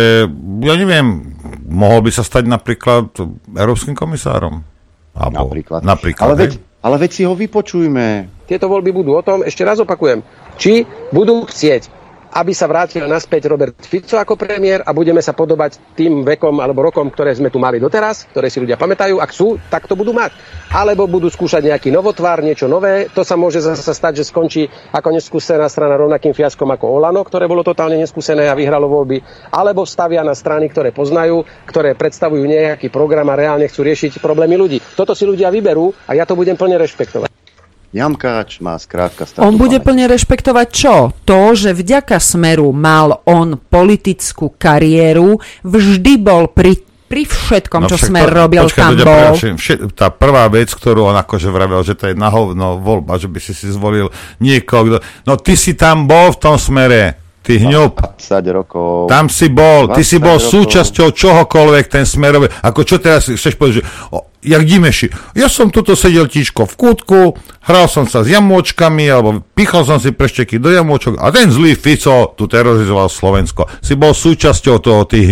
[0.66, 1.38] ja neviem,
[1.70, 3.14] mohol by sa stať napríklad
[3.54, 4.66] európskym komisárom.
[5.14, 5.80] Abo, Napríklad.
[5.86, 6.42] napríklad Ale hej.
[6.42, 8.06] veď, ale veď si ho vypočujme.
[8.44, 10.20] Tieto voľby budú o tom, ešte raz opakujem,
[10.58, 10.82] či
[11.14, 11.95] budú chcieť
[12.36, 16.84] aby sa vrátil naspäť Robert Fico ako premiér a budeme sa podobať tým vekom alebo
[16.84, 19.16] rokom, ktoré sme tu mali doteraz, ktoré si ľudia pamätajú.
[19.16, 20.36] Ak sú, tak to budú mať.
[20.68, 23.08] Alebo budú skúšať nejaký novotvár, niečo nové.
[23.16, 27.48] To sa môže zase stať, že skončí ako neskúsená strana rovnakým fiaskom ako Olano, ktoré
[27.48, 29.48] bolo totálne neskúsené a vyhralo voľby.
[29.48, 34.60] Alebo stavia na strany, ktoré poznajú, ktoré predstavujú nejaký program a reálne chcú riešiť problémy
[34.60, 34.78] ľudí.
[34.92, 37.45] Toto si ľudia vyberú a ja to budem plne rešpektovať.
[37.88, 40.94] Jamkáč má skrátka On bude plne rešpektovať čo?
[41.22, 46.76] To, že vďaka Smeru mal on politickú kariéru, vždy bol pri,
[47.06, 49.06] pri všetkom, čo No však Smer to- robil, počkaj, tam bol.
[49.06, 49.54] preruším.
[49.56, 53.26] Vše- tá prvá vec, ktorú on akože vravel, že to je na hovno voľba, že
[53.26, 54.96] by si si zvolil niekoho, kto...
[55.24, 57.16] No ty si tam bol v tom smere,
[57.46, 58.18] ty hňup.
[58.18, 59.06] 20 rokov.
[59.06, 60.50] Tam si bol, ty si 20 bol rokov.
[60.50, 62.50] súčasťou čohokoľvek ten smerový.
[62.50, 65.38] Ako čo teraz chceš povedať, že o, jak Dimeši.
[65.38, 67.18] Ja som tuto sedel tičko v kútku,
[67.62, 71.78] hral som sa s jamôčkami, alebo pichol som si prešteky do jamôčok a ten zlý
[71.78, 73.70] Fico tu terorizoval Slovensko.
[73.78, 75.22] Si bol súčasťou toho, ty.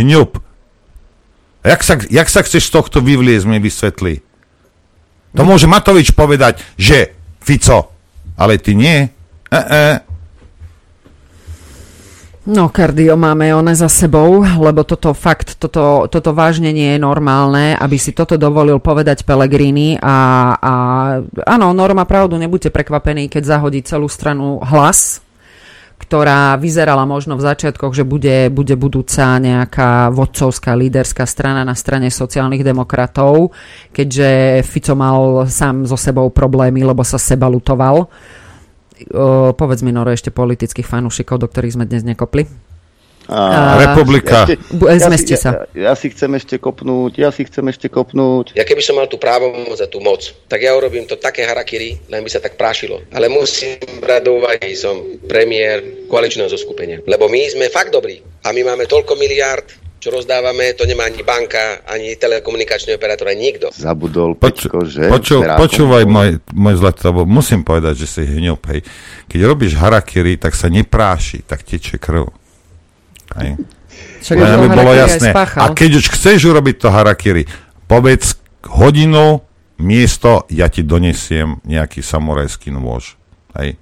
[1.64, 4.22] A jak sa, jak sa chceš z tohto vyvliezť, mi vysvetli?
[5.34, 7.10] To môže Matovič povedať, že
[7.42, 7.90] Fico,
[8.38, 9.10] ale ty nie.
[9.50, 10.13] E, e.
[12.44, 17.72] No, kardio máme one za sebou, lebo toto fakt, toto, toto vážne nie je normálne,
[17.72, 20.72] aby si toto dovolil povedať Pelegrini a, a
[21.48, 25.24] áno, Norma pravdu, nebuďte prekvapení, keď zahodí celú stranu hlas,
[25.96, 32.12] ktorá vyzerala možno v začiatkoch, že bude, bude budúca nejaká vodcovská líderská strana na strane
[32.12, 33.56] sociálnych demokratov,
[33.88, 38.04] keďže Fico mal sám so sebou problémy, lebo sa seba lutoval.
[39.10, 42.46] O, povedz mi, Noro, ešte politických fanúšikov, do ktorých sme dnes nekopli.
[43.24, 44.44] Á, Republika.
[44.44, 45.50] ešte- ja sa.
[45.72, 48.52] Ja, ja si chcem ešte kopnúť, ja si chcem ešte kopnúť.
[48.52, 51.96] Ja keby som mal tú právomoc a tú moc, tak ja urobím to také harakiri,
[52.12, 53.00] len by sa tak prášilo.
[53.16, 57.00] Ale musím brať do úvahy, som premiér koaličného zoskupenia.
[57.08, 61.24] Lebo my sme fakt dobrí a my máme toľko miliárd, čo rozdávame, to nemá ani
[61.24, 63.72] banka, ani telekomunikačný operátor, ani nikto.
[63.72, 65.08] Zabudol Poču, Pečko, že?
[65.08, 68.84] poču, počúvaj môj, môj zlatý, lebo musím povedať, že si hňup, hej.
[69.32, 72.28] Keď robíš harakiri, tak sa nepráši, tak teče krv.
[73.40, 73.56] Hej.
[74.20, 75.32] Však Len aby bolo jasné.
[75.32, 77.48] A keď už chceš urobiť to harakiri,
[77.88, 78.36] povedz
[78.68, 79.40] hodinu,
[79.80, 83.16] miesto, ja ti donesiem nejaký samurajský nôž.
[83.56, 83.80] Hej.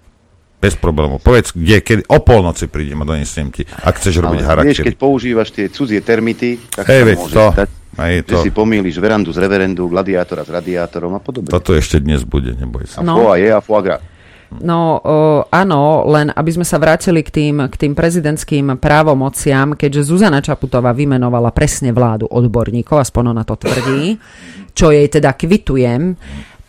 [0.62, 1.18] Bez problémov.
[1.18, 4.70] Povedz, kde, kedy, o polnoci prídem a donesiem ti, ak chceš robiť harakiri.
[4.70, 7.68] vieš, keď používaš tie cudzie termity, tak sa veď môže to, stať,
[8.22, 8.38] že to.
[8.40, 11.50] si pomýliš verandu z reverendu, gladiátora s radiátorom a podobne.
[11.50, 13.02] Toto ešte dnes bude, neboj sa.
[13.02, 13.18] A No.
[13.20, 14.00] foie je a foie gras.
[14.52, 15.16] No o,
[15.48, 20.92] áno, len aby sme sa vrátili k tým, k tým prezidentským právomociam, keďže Zuzana Čaputová
[20.92, 24.20] vymenovala presne vládu odborníkov, aspoň ona to tvrdí,
[24.76, 26.20] čo jej teda kvitujem,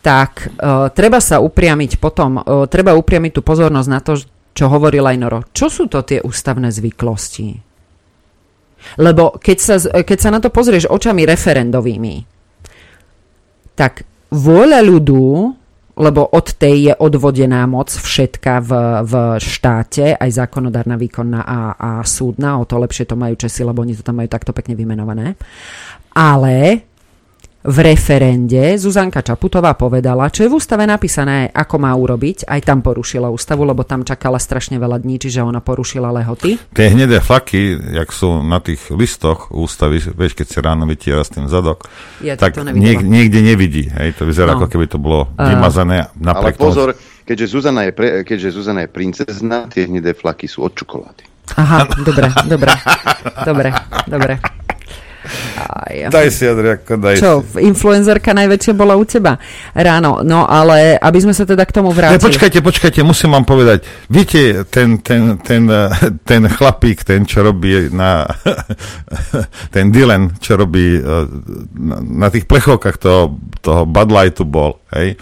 [0.03, 4.19] tak uh, treba sa upriamiť potom, uh, treba upriamiť tú pozornosť na to,
[4.51, 5.39] čo hovoril aj Noro.
[5.55, 7.55] Čo sú to tie ústavné zvyklosti?
[8.99, 12.15] Lebo keď sa, z- keď sa na to pozrieš očami referendovými,
[13.79, 15.23] tak vôľa ľudu,
[15.93, 18.71] lebo od tej je odvodená moc všetka v,
[19.07, 23.85] v štáte, aj zákonodárna, výkonná a, a súdna, o to lepšie to majú Česi, lebo
[23.85, 25.37] oni to tam majú takto pekne vymenované.
[26.13, 26.85] Ale
[27.63, 32.83] v referende Zuzanka Čaputová povedala, čo je v ústave napísané, ako má urobiť, aj tam
[32.83, 36.59] porušila ústavu, lebo tam čakala strašne veľa dní, čiže ona porušila lehoty.
[36.69, 41.31] Tie hnedé flaky, jak sú na tých listoch ústavy, vieš, keď si ráno vytiera s
[41.31, 41.87] tým zadok,
[42.19, 43.87] Ja tak niek- niekde nevidí.
[43.89, 44.59] Hej, to vyzerá, No.
[44.59, 46.11] ako keby to bolo A- vymazané.
[46.11, 46.89] Ale napriek tomu- pozor,
[47.23, 51.31] keďže Zuzana, je pre, keďže Zuzana je princezna, tie hnedé flaky sú od čokolády.
[51.55, 52.71] Aha, dobre, dobre,
[53.45, 53.69] dobre,
[54.05, 54.35] dobre.
[55.57, 56.11] Aj.
[56.11, 57.63] Daj si, Adriako, daj Čo, si.
[57.63, 59.39] influenzerka najväčšia bola u teba
[59.71, 60.19] ráno.
[60.21, 62.19] No ale aby sme sa teda k tomu Ne, vrátili.
[62.21, 63.83] počkajte, počkajte, musím vám povedať.
[64.07, 65.63] Viete, ten, ten, ten,
[66.21, 68.27] ten chlapík, ten, čo robí na...
[69.75, 71.03] ten Dylan, čo robí eh,
[71.73, 75.15] na, na tých plechovkách toho, toho Bud Lightu bol, hej?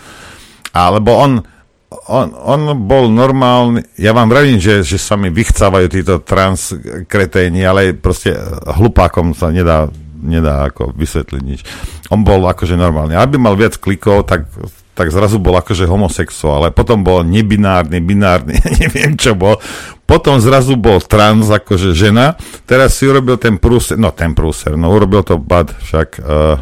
[0.71, 1.43] Alebo on,
[1.91, 7.91] on, on bol normálny, ja vám vravím, že, že sa mi vychcávajú títo transkreténi, ale
[7.91, 8.31] proste
[8.63, 9.91] hlupákom sa nedá,
[10.23, 11.61] nedá ako vysvetliť nič.
[12.07, 13.19] On bol akože normálny.
[13.19, 14.47] Aby mal viac klikov, tak,
[14.95, 18.55] tak zrazu bol akože homosexuál, ale potom bol nebinárny, binárny,
[18.87, 19.59] neviem čo bol.
[20.07, 22.39] Potom zrazu bol trans, akože žena.
[22.63, 26.55] Teraz si urobil ten prúser, no ten prúser, no urobil to Bad, však uh,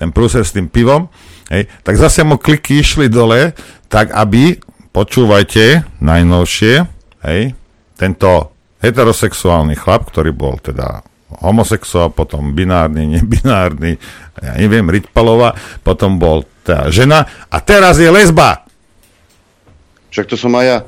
[0.00, 1.12] ten prúser s tým pivom,
[1.50, 3.52] hej, tak zase mu kliky išli dole,
[3.90, 4.56] tak aby,
[4.94, 6.74] počúvajte, najnovšie,
[7.26, 7.52] hej,
[7.98, 11.04] tento heterosexuálny chlap, ktorý bol teda
[11.44, 14.00] homosexuál, potom binárny, nebinárny,
[14.40, 18.64] ja neviem, Rytpalová, potom bol tá žena a teraz je lesba.
[20.10, 20.78] Však to som aj ja.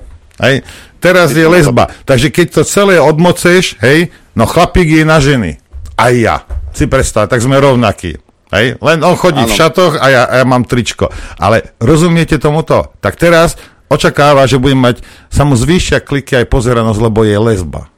[0.43, 0.67] Hej,
[0.99, 1.93] teraz je lesba.
[2.03, 5.63] Takže keď to celé odmoceš, hej, no chlapík je na ženy.
[5.95, 6.43] Aj ja.
[6.75, 8.19] Si predstav, tak sme rovnakí.
[8.53, 9.57] Hej, len on chodí v Áno.
[9.57, 11.09] šatoch a ja, a ja mám tričko.
[11.37, 12.93] Ale rozumiete tomuto?
[13.01, 13.57] Tak teraz
[13.89, 14.97] očakáva, že budem mať,
[15.27, 17.89] sa mu zvýšia kliky aj pozeranosť, lebo je lesba.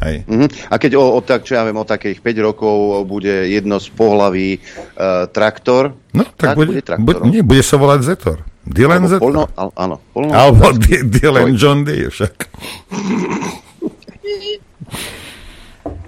[0.00, 0.22] Hej.
[0.26, 0.46] Mhm.
[0.68, 3.86] A keď o, o, tak, čo ja viem, o takých 5 rokov bude jedno z
[3.90, 7.28] pohlaví uh, traktor, No, tak, bude, bude, traktorom.
[7.28, 8.36] nie, bude sa volať Zetor.
[8.64, 9.22] Dylan Alebo Zetor.
[9.22, 10.62] polno, al, áno, polno, Alebo
[11.04, 12.34] Dylan John Deere však.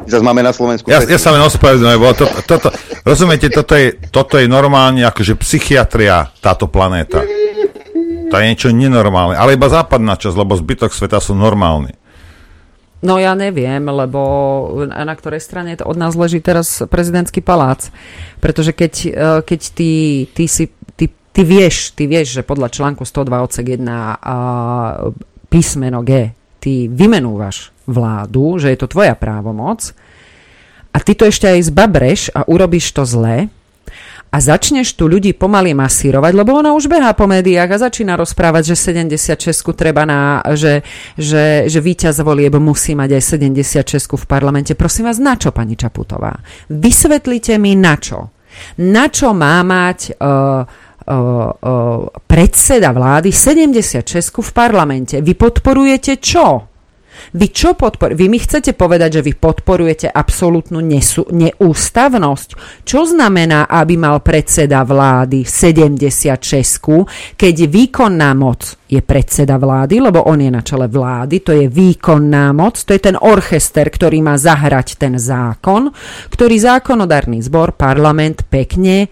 [0.07, 0.89] Zas máme na Slovensku.
[0.89, 2.73] Ja, ja sa len ospravedlňujem, lebo to, toto,
[3.05, 7.21] rozumiete, toto je, toto je normálne akože psychiatria, táto planéta.
[8.31, 11.99] To je niečo nenormálne, ale iba západná časť, lebo zbytok sveta sú normálni.
[13.01, 14.21] No ja neviem, lebo
[14.85, 17.89] na ktorej strane to od nás leží teraz prezidentský palác.
[18.45, 19.91] Pretože keď, eh, keď ty,
[20.37, 20.69] ty si
[21.01, 24.37] ty, ty vieš, ty vieš, že podľa článku 102 odsek 1 a
[25.49, 29.93] písmeno G ty vymenúvaš vládu, že je to tvoja právomoc
[30.91, 33.51] a ty to ešte aj zbabreš a urobíš to zle
[34.31, 38.75] a začneš tu ľudí pomaly masírovať, lebo ona už behá po médiách a začína rozprávať,
[38.75, 40.87] že 76 treba na, že,
[41.19, 44.79] že, že víťaz volieb musí mať aj 76 v parlamente.
[44.79, 46.31] Prosím vás, na čo, pani Čaputová?
[46.71, 48.31] Vysvetlite mi na čo.
[48.87, 50.63] Na čo má mať uh, uh,
[51.11, 55.19] uh, predseda vlády 76 v parlamente?
[55.19, 56.70] Vy podporujete čo?
[57.35, 58.19] Vy čo podporujete?
[58.19, 62.83] Vy mi chcete povedať, že vy podporujete absolútnu nesu- neústavnosť?
[62.85, 70.43] Čo znamená, aby mal predseda vlády 76, keď výkonná moc je predseda vlády, lebo on
[70.43, 74.99] je na čele vlády, to je výkonná moc, to je ten orchester, ktorý má zahrať
[74.99, 75.95] ten zákon,
[76.35, 79.07] ktorý zákonodárny zbor, parlament pekne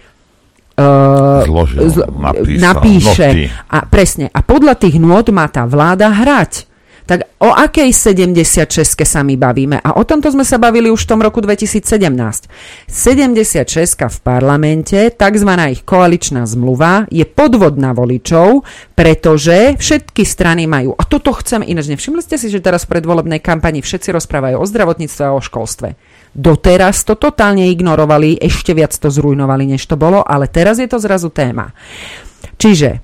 [0.78, 3.28] uh, Zložil, zl- napísal, napíše.
[3.28, 3.44] noty.
[3.70, 4.26] A presne.
[4.30, 6.67] A podľa tých nôd má tá vláda hrať.
[7.08, 8.68] Tak o akej 76
[9.08, 9.80] sa my bavíme?
[9.80, 11.80] A o tomto sme sa bavili už v tom roku 2017.
[12.84, 13.64] 76
[13.96, 15.50] v parlamente, tzv.
[15.72, 18.60] ich koaličná zmluva, je podvod na voličov,
[18.92, 20.92] pretože všetky strany majú.
[21.00, 21.88] A toto chcem ináč.
[21.88, 25.96] Nevšimli ste si, že teraz v predvolebnej kampani všetci rozprávajú o zdravotníctve a o školstve.
[26.36, 31.00] Doteraz to totálne ignorovali, ešte viac to zrujnovali, než to bolo, ale teraz je to
[31.00, 31.72] zrazu téma.
[32.60, 33.00] Čiže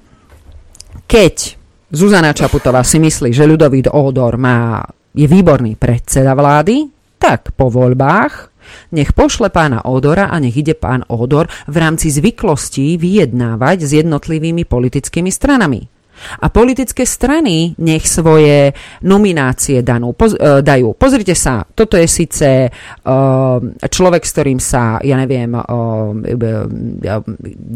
[1.08, 1.63] keď
[1.94, 4.82] Zuzana Čaputová si myslí, že Ľudovít Ódor má,
[5.14, 6.90] je výborný predseda vlády,
[7.22, 8.50] tak po voľbách
[8.90, 14.66] nech pošle pána Ódora a nech ide pán Ódor v rámci zvyklostí vyjednávať s jednotlivými
[14.66, 15.93] politickými stranami.
[16.40, 18.72] A politické strany nech svoje
[19.04, 20.94] nominácie danú, poz, uh, dajú.
[20.96, 27.20] Pozrite sa, toto je síce uh, človek, s ktorým sa, ja neviem, uh, uh,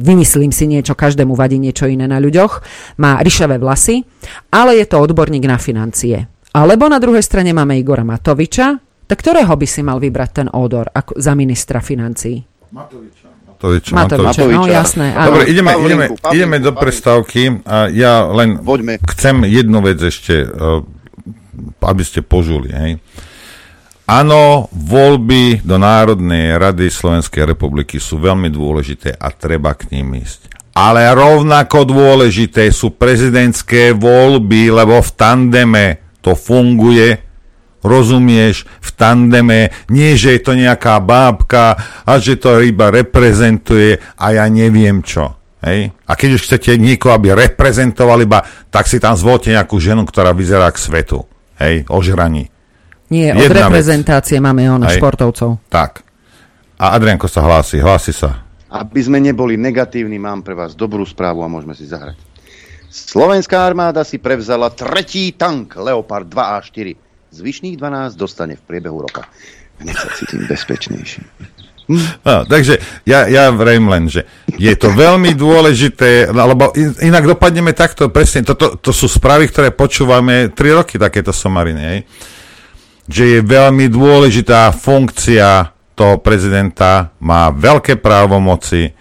[0.03, 2.63] vymyslím si niečo, každému vadí niečo iné na ľuďoch,
[2.99, 4.03] má ryšavé vlasy,
[4.51, 6.27] ale je to odborník na financie.
[6.55, 10.89] Alebo na druhej strane máme Igora Matoviča, tak ktorého by si mal vybrať ten odor
[10.93, 12.41] ako za ministra financí?
[12.73, 13.38] Matoviča.
[13.59, 15.07] Matoviča, Matoviča, no jasné.
[15.19, 15.35] Áno.
[15.35, 19.03] Dobre, ideme, ideme, ideme do prestávky a ja len Poďme.
[19.03, 20.87] chcem jednu vec ešte, uh,
[21.83, 22.71] aby ste požuli.
[22.71, 22.93] Hej.
[24.09, 30.73] Áno, voľby do Národnej rady Slovenskej republiky sú veľmi dôležité a treba k ním ísť.
[30.79, 35.87] Ale rovnako dôležité sú prezidentské voľby, lebo v tandeme
[36.23, 37.28] to funguje
[37.83, 44.27] rozumieš, v tandeme, nie, že je to nejaká bábka a že to iba reprezentuje a
[44.35, 45.39] ja neviem čo.
[45.63, 45.91] Hej?
[46.07, 50.31] A keď už chcete niekoho, aby reprezentoval iba, tak si tam zvolte nejakú ženu, ktorá
[50.31, 51.27] vyzerá k svetu.
[51.59, 52.47] Hej, ožraní.
[53.11, 55.01] Nie, od Jedna reprezentácie máme ono, Hej.
[55.01, 55.59] športovcov.
[55.73, 56.05] Tak.
[56.79, 58.47] A Adrianko sa hlási, hlási sa.
[58.69, 62.21] Aby sme neboli negatívni, mám pre vás dobrú správu a môžeme si zahrať.
[62.89, 67.08] Slovenská armáda si prevzala tretí tank Leopard 2 a 4.
[67.39, 69.31] Zvyšných 12 dostane v priebehu roka.
[69.79, 71.23] Hneď sa cítim bezpečnejší.
[71.89, 74.29] No, takže ja, ja vrejm len, že
[74.61, 79.49] je to veľmi dôležité, lebo in- inak dopadneme takto, presne, to, to, to sú správy,
[79.49, 81.99] ktoré počúvame 3 roky, takéto somariny, hej?
[83.09, 88.93] že je veľmi dôležitá funkcia toho prezidenta, má veľké právomoci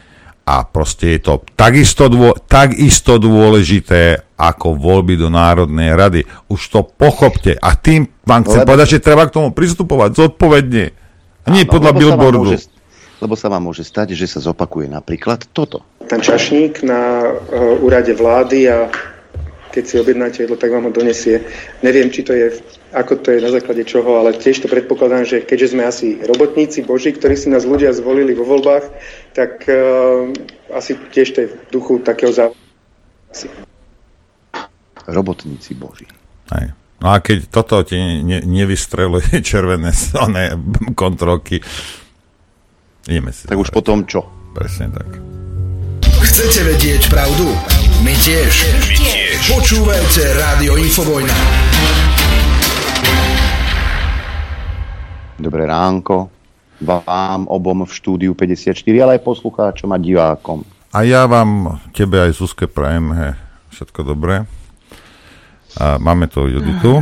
[0.48, 6.24] a proste je to takisto, dô, takisto dôležité ako voľby do Národnej rady.
[6.48, 10.86] Už to pochopte a tým vám chcem Lebo- povedať, že treba k tomu pristupovať zodpovedne.
[11.44, 12.40] A nie Áno, podľa lebo sa vám billboardu.
[12.56, 12.76] môže-
[13.18, 15.82] Lebo sa vám môže stať, že sa zopakuje napríklad toto.
[16.06, 18.88] Ten čašník na uh, úrade vlády a
[19.78, 21.46] keď si objednáte jedlo, tak vám ho donesie.
[21.86, 22.50] Neviem, či to je,
[22.98, 26.82] ako to je na základe čoho, ale tiež to predpokladám, že keďže sme asi robotníci
[26.82, 28.90] boží, ktorí si nás ľudia zvolili vo voľbách,
[29.38, 30.34] tak uh,
[30.74, 32.58] asi tiež to je v duchu takého závodu.
[35.06, 36.10] Robotníci boží.
[36.58, 36.74] Hej.
[36.98, 40.58] No a keď toto ti ne, nevystreluje červené oné
[40.98, 41.62] kontrolky,
[43.06, 43.46] ideme si.
[43.46, 44.26] Tak už potom čo?
[44.58, 45.22] Presne tak.
[46.18, 47.54] Chcete vedieť pravdu?
[48.06, 48.54] My tiež.
[48.78, 49.40] My tiež.
[49.50, 51.34] Počúvajte Rádio Infovojna.
[55.42, 56.30] Dobré ránko
[56.78, 60.62] vám obom v štúdiu 54, ale aj poslucháčom a divákom.
[60.94, 63.30] A ja vám, tebe aj Zuzke prajem he,
[63.74, 64.46] všetko dobré.
[65.78, 67.02] A máme tu Juditu.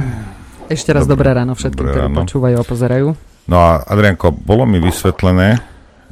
[0.71, 2.19] Ešte raz dobré, ráno všetkým, Dobré ktorí ráno.
[2.23, 3.07] počúvajú a pozerajú.
[3.45, 5.59] No a Adrianko, bolo mi vysvetlené,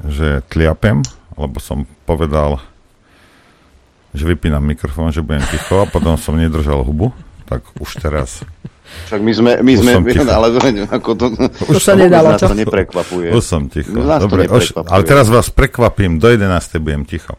[0.05, 0.99] že tliapem,
[1.39, 2.59] lebo som povedal,
[4.13, 7.09] že vypínam mikrofón, že budem ticho a potom som nedržal hubu.
[7.43, 8.45] Tak už teraz
[9.09, 10.23] Však my sme, my Už sme som ticho.
[10.37, 11.25] ale to, ako to,
[11.65, 12.45] To sa nedalo, čo?
[12.45, 13.33] to neprekvapuje.
[13.33, 13.89] Už som ticho.
[13.91, 16.45] Nás to Dobre, už, ale teraz vás prekvapím, do 11.
[16.77, 17.33] budem ticho.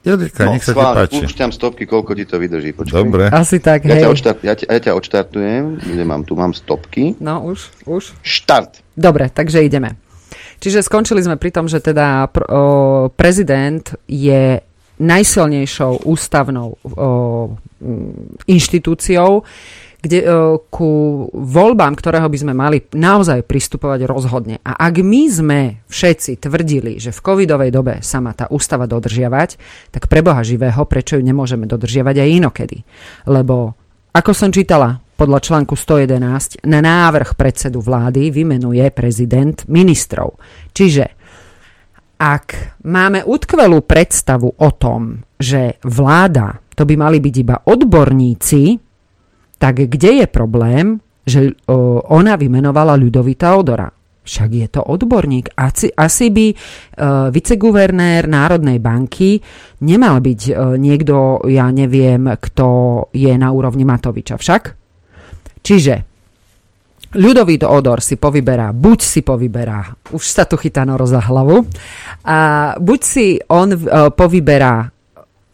[0.00, 1.20] Judika, no, nech sa ti schválne, páči.
[1.20, 2.72] púšťam stopky, koľko ti to vydrží.
[2.72, 2.94] Počkaj.
[2.96, 3.24] Dobre.
[3.28, 4.02] Asi tak, Ja hej.
[4.02, 7.20] ťa, odštart, ja, ťa, ja ťa odštartujem, kde mám, tu mám stopky.
[7.20, 8.16] No už, už.
[8.24, 8.80] Štart.
[8.96, 10.00] Dobre, takže ideme.
[10.56, 12.62] Čiže skončili sme pri tom, že teda pr- o,
[13.10, 14.64] prezident je
[15.00, 17.56] najsilnejšou ústavnou o,
[18.44, 19.42] inštitúciou,
[20.00, 20.28] kde, o,
[20.68, 20.90] ku
[21.32, 24.60] voľbám, ktorého by sme mali naozaj pristupovať rozhodne.
[24.60, 29.56] A ak my sme všetci tvrdili, že v covidovej dobe sa má tá ústava dodržiavať,
[29.88, 32.78] tak pre Boha živého, prečo ju nemôžeme dodržiavať aj inokedy?
[33.28, 33.72] Lebo,
[34.12, 40.40] ako som čítala, podľa článku 111 na návrh predsedu vlády vymenuje prezident ministrov.
[40.72, 41.19] Čiže
[42.20, 48.76] ak máme utkvelú predstavu o tom, že vláda to by mali byť iba odborníci,
[49.56, 53.88] tak kde je problém, že o, ona vymenovala Ľudovita Odora?
[54.20, 55.56] Však je to odborník.
[55.56, 56.56] Asi, asi by e,
[57.32, 59.40] viceguvernér Národnej banky
[59.84, 62.68] nemal byť e, niekto, ja neviem, kto
[63.16, 64.36] je na úrovni Matoviča.
[64.36, 64.62] Však?
[65.64, 66.09] Čiže
[67.10, 69.82] Ľudovít Odor si povyberá, buď si povyberá,
[70.14, 71.66] už sa tu chytá noro za hlavu,
[72.22, 72.38] a
[72.78, 74.86] buď si on uh, povyberá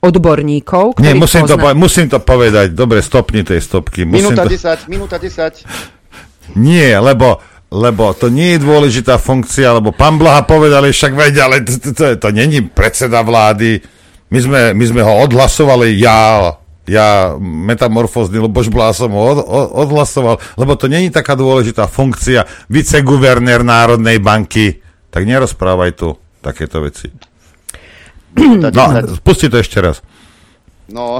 [0.04, 2.76] odborníkov, Nie, musím to, pozná- po- musím to povedať.
[2.76, 4.04] Dobre, stopni tej stopky.
[4.04, 4.52] Musím Minúta to...
[4.52, 5.64] 10, minúta 10.
[6.54, 7.40] Nie, lebo,
[7.72, 11.90] lebo to nie je dôležitá funkcia, lebo pán Blaha povedal, však veď, ale to, to,
[11.90, 13.82] to, to není predseda vlády.
[14.30, 16.52] My sme, my sme ho odhlasovali, ja,
[16.86, 23.66] ja metamorfózny Božblá som ho od, od, odhlasoval, lebo to není taká dôležitá funkcia viceguvernér
[23.66, 24.80] Národnej banky.
[25.10, 27.10] Tak nerozprávaj tu takéto veci.
[28.36, 28.68] No,
[29.24, 30.04] pusti to ešte raz.
[30.86, 31.18] No,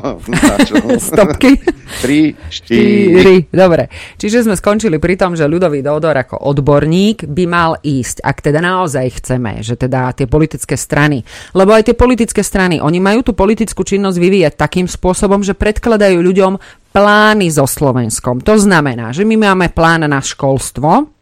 [1.11, 1.59] Stopky.
[2.03, 3.51] 3, 4.
[3.51, 3.91] Dobre.
[4.19, 8.59] Čiže sme skončili pri tom, že ľudový Dodor ako odborník by mal ísť, ak teda
[8.59, 11.23] naozaj chceme, že teda tie politické strany,
[11.55, 16.19] lebo aj tie politické strany, oni majú tú politickú činnosť vyvíjať takým spôsobom, že predkladajú
[16.19, 16.59] ľuďom
[16.91, 18.43] plány so Slovenskom.
[18.43, 21.16] To znamená, že my máme plán na školstvo,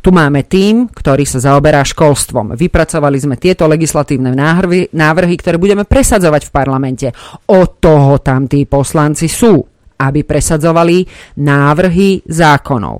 [0.00, 2.58] tu máme tým, ktorý sa zaoberá školstvom.
[2.58, 7.06] Vypracovali sme tieto legislatívne návrhy, návrhy, ktoré budeme presadzovať v parlamente.
[7.50, 9.62] O toho tam tí poslanci sú,
[10.00, 11.06] aby presadzovali
[11.40, 12.96] návrhy zákonov.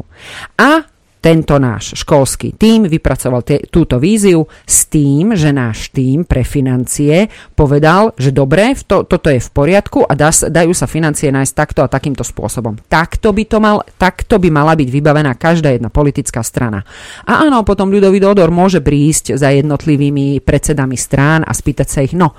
[0.62, 0.93] A
[1.24, 7.32] tento náš školský tím vypracoval te, túto víziu s tým, že náš tím pre financie
[7.56, 11.80] povedal, že dobre, to, toto je v poriadku a dá, dajú sa financie nájsť takto
[11.80, 12.76] a takýmto spôsobom.
[12.92, 16.84] Takto by, to mal, takto by mala byť vybavená každá jedna politická strana.
[17.24, 22.12] A áno, potom ľudový dodor môže prísť za jednotlivými predsedami strán a spýtať sa ich,
[22.12, 22.36] no,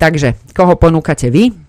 [0.00, 1.63] takže koho ponúkate vy,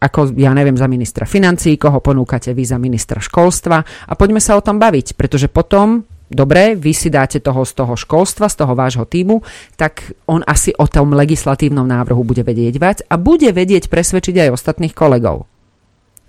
[0.00, 4.56] ako ja neviem za ministra financí, koho ponúkate vy za ministra školstva a poďme sa
[4.56, 8.72] o tom baviť, pretože potom dobre, vy si dáte toho z toho školstva, z toho
[8.72, 9.44] vášho týmu,
[9.76, 14.54] tak on asi o tom legislatívnom návrhu bude vedieť viac a bude vedieť presvedčiť aj
[14.54, 15.44] ostatných kolegov.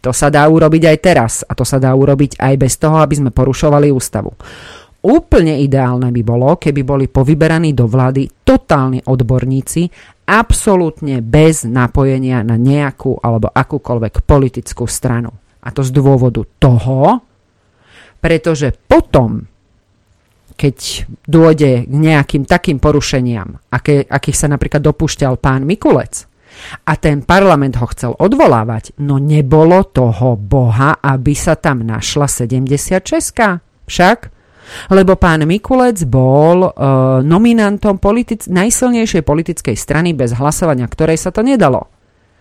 [0.02, 3.22] To sa dá urobiť aj teraz a to sa dá urobiť aj bez toho, aby
[3.22, 4.34] sme porušovali ústavu.
[5.02, 9.90] Úplne ideálne by bolo, keby boli povyberaní do vlády totálni odborníci,
[10.32, 15.36] absolútne bez napojenia na nejakú alebo akúkoľvek politickú stranu.
[15.60, 17.20] A to z dôvodu toho,
[18.24, 19.44] pretože potom,
[20.56, 26.32] keď dôjde k nejakým takým porušeniam, aké, akých sa napríklad dopúšťal pán Mikulec,
[26.86, 33.08] a ten parlament ho chcel odvolávať, no nebolo toho boha, aby sa tam našla 76.
[33.88, 34.18] Však
[34.90, 36.72] lebo pán Mikulec bol uh,
[37.22, 41.88] nominantom politic- najsilnejšej politickej strany bez hlasovania, ktorej sa to nedalo.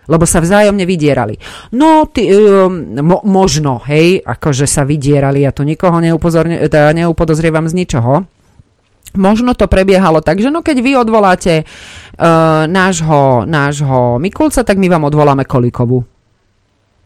[0.09, 1.37] Lebo sa vzájomne vydierali.
[1.77, 7.77] No, ty, um, mo- možno, hej, akože sa vydierali, ja tu nikoho teda neupodozrievam z
[7.77, 8.25] ničoho.
[9.11, 14.87] Možno to prebiehalo tak, že no keď vy odvoláte uh, nášho, nášho Mikulca, tak my
[14.87, 15.99] vám odvoláme Kolikovu.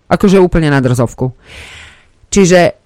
[0.05, 1.33] Akože úplne na drzovku.
[2.29, 2.77] Čiže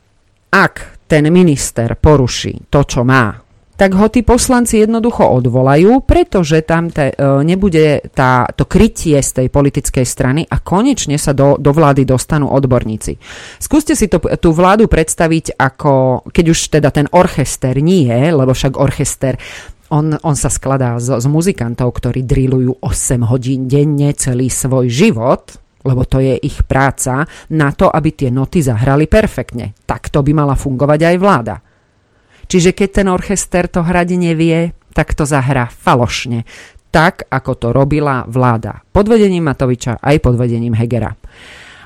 [0.49, 3.34] ak ten minister poruší to, čo má,
[3.80, 9.31] tak ho tí poslanci jednoducho odvolajú, pretože tam te, e, nebude tá, to krytie z
[9.40, 13.15] tej politickej strany a konečne sa do, do vlády dostanú odborníci.
[13.56, 18.76] Skúste si to, tú vládu predstaviť ako, keď už teda ten orchester nie, lebo však
[18.76, 19.40] orchester
[19.95, 25.56] on, on sa skladá z, z muzikantov, ktorí drillujú 8 hodín denne celý svoj život,
[25.90, 29.74] lebo to je ich práca, na to, aby tie noty zahrali perfektne.
[29.90, 31.56] Takto by mala fungovať aj vláda.
[32.45, 36.45] Čiže keď ten orchester to hrať nevie, tak to zahrá falošne.
[36.90, 38.82] Tak, ako to robila vláda.
[38.90, 41.14] Pod vedením Matoviča aj pod vedením Hegera.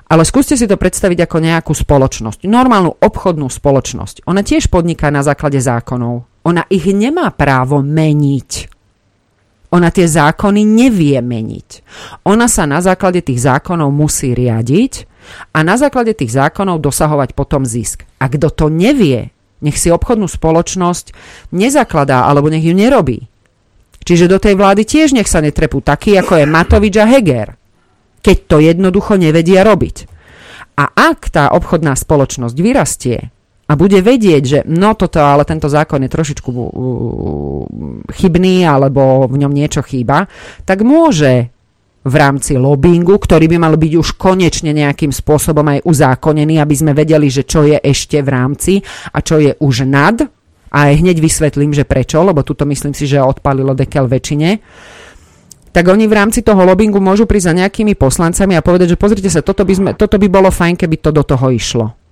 [0.07, 2.47] Ale skúste si to predstaviť ako nejakú spoločnosť.
[2.47, 4.23] Normálnu obchodnú spoločnosť.
[4.27, 6.27] Ona tiež podniká na základe zákonov.
[6.47, 8.72] Ona ich nemá právo meniť.
[9.73, 11.69] Ona tie zákony nevie meniť.
[12.29, 15.09] Ona sa na základe tých zákonov musí riadiť
[15.49, 18.05] a na základe tých zákonov dosahovať potom zisk.
[18.21, 19.33] A kto to nevie,
[19.65, 21.17] nech si obchodnú spoločnosť
[21.49, 23.25] nezakladá alebo nech ju nerobí.
[24.03, 27.55] Čiže do tej vlády tiež nech sa netrepú takí, ako je Matovič a Heger,
[28.19, 30.11] keď to jednoducho nevedia robiť.
[30.75, 33.31] A ak tá obchodná spoločnosť vyrastie
[33.63, 36.63] a bude vedieť, že no toto, ale tento zákon je trošičku uh,
[38.11, 40.27] chybný alebo v ňom niečo chýba,
[40.67, 41.47] tak môže
[42.03, 46.91] v rámci lobbingu, ktorý by mal byť už konečne nejakým spôsobom aj uzákonený, aby sme
[46.91, 48.73] vedeli, že čo je ešte v rámci
[49.15, 50.19] a čo je už nad.
[50.73, 54.49] A aj hneď vysvetlím, že prečo, lebo tuto myslím si, že odpalilo dekel väčšine
[55.73, 59.25] tak oni v rámci toho lobbingu môžu prísť za nejakými poslancami a povedať, že pozrite
[59.25, 62.02] sa, toto by, sme, toto by bolo fajn, keby to do toho išlo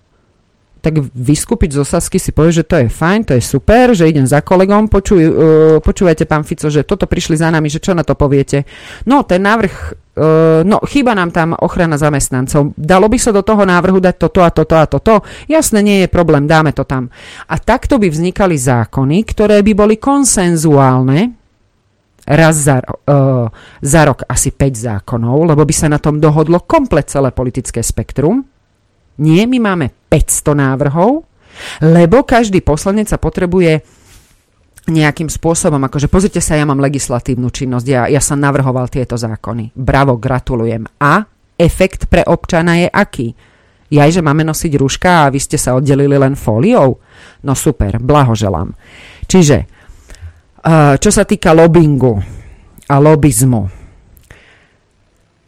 [0.81, 4.25] tak vyskúpiť zo Sasky si povie, že to je fajn, to je super, že idem
[4.25, 5.31] za kolegom, počuj, uh,
[5.77, 8.65] počúvajte pán Fico, že toto prišli za nami, že čo na to poviete.
[9.05, 9.73] No, ten návrh,
[10.17, 12.73] uh, no, chýba nám tam ochrana zamestnancov.
[12.73, 15.21] Dalo by sa do toho návrhu dať toto a toto a toto?
[15.45, 17.13] Jasne, nie je problém, dáme to tam.
[17.45, 21.37] A takto by vznikali zákony, ktoré by boli konsenzuálne,
[22.25, 23.45] raz za, uh,
[23.85, 28.50] za rok asi 5 zákonov, lebo by sa na tom dohodlo komplet celé politické spektrum
[29.21, 31.23] nie, my máme 500 návrhov,
[31.85, 33.85] lebo každý poslanec sa potrebuje
[34.89, 39.77] nejakým spôsobom, akože pozrite sa, ja mám legislatívnu činnosť, ja, ja som navrhoval tieto zákony.
[39.77, 40.89] Bravo, gratulujem.
[40.97, 41.21] A
[41.53, 43.29] efekt pre občana je aký?
[43.91, 46.97] Jaj, že máme nosiť rúška a vy ste sa oddelili len fóliou?
[47.45, 48.73] No super, blahoželám.
[49.27, 52.17] Čiže, eh, čo sa týka lobbingu
[52.89, 53.69] a lobizmu,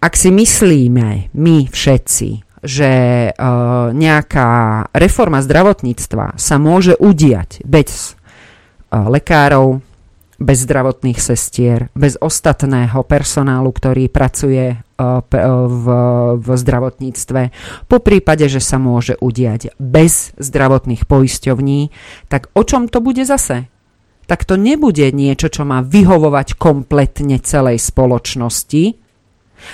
[0.03, 2.91] ak si myslíme my všetci, že
[3.29, 9.83] uh, nejaká reforma zdravotníctva sa môže udiať bez uh, lekárov,
[10.39, 15.19] bez zdravotných sestier, bez ostatného personálu, ktorý pracuje uh,
[15.67, 15.85] v,
[16.39, 17.41] v zdravotníctve,
[17.91, 21.91] po prípade, že sa môže udiať bez zdravotných poisťovní,
[22.31, 23.67] tak o čom to bude zase?
[24.23, 29.02] Tak to nebude niečo, čo má vyhovovať kompletne celej spoločnosti,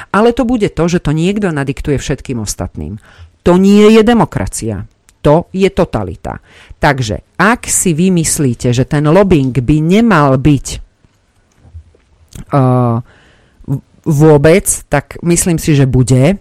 [0.10, 2.98] ale to bude to, že to niekto nadiktuje všetkým ostatným.
[3.44, 4.86] To nie je demokracia.
[5.20, 6.40] To je totalita.
[6.80, 10.68] Takže ak si vy myslíte, že ten lobbying by nemal byť
[12.56, 13.04] uh,
[14.08, 16.40] vôbec, tak myslím si, že bude.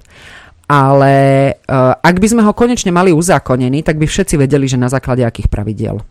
[0.69, 1.17] Ale
[1.65, 5.25] uh, ak by sme ho konečne mali uzákonený, tak by všetci vedeli, že na základe
[5.25, 6.05] akých pravidiel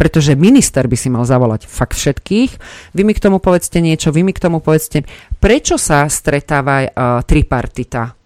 [0.00, 2.50] pretože minister by si mal zavolať fakt všetkých.
[2.96, 5.04] Vy mi k tomu povedzte niečo, vy mi k tomu povedzte,
[5.36, 6.88] prečo sa stretáva uh,
[7.20, 8.16] tripartita?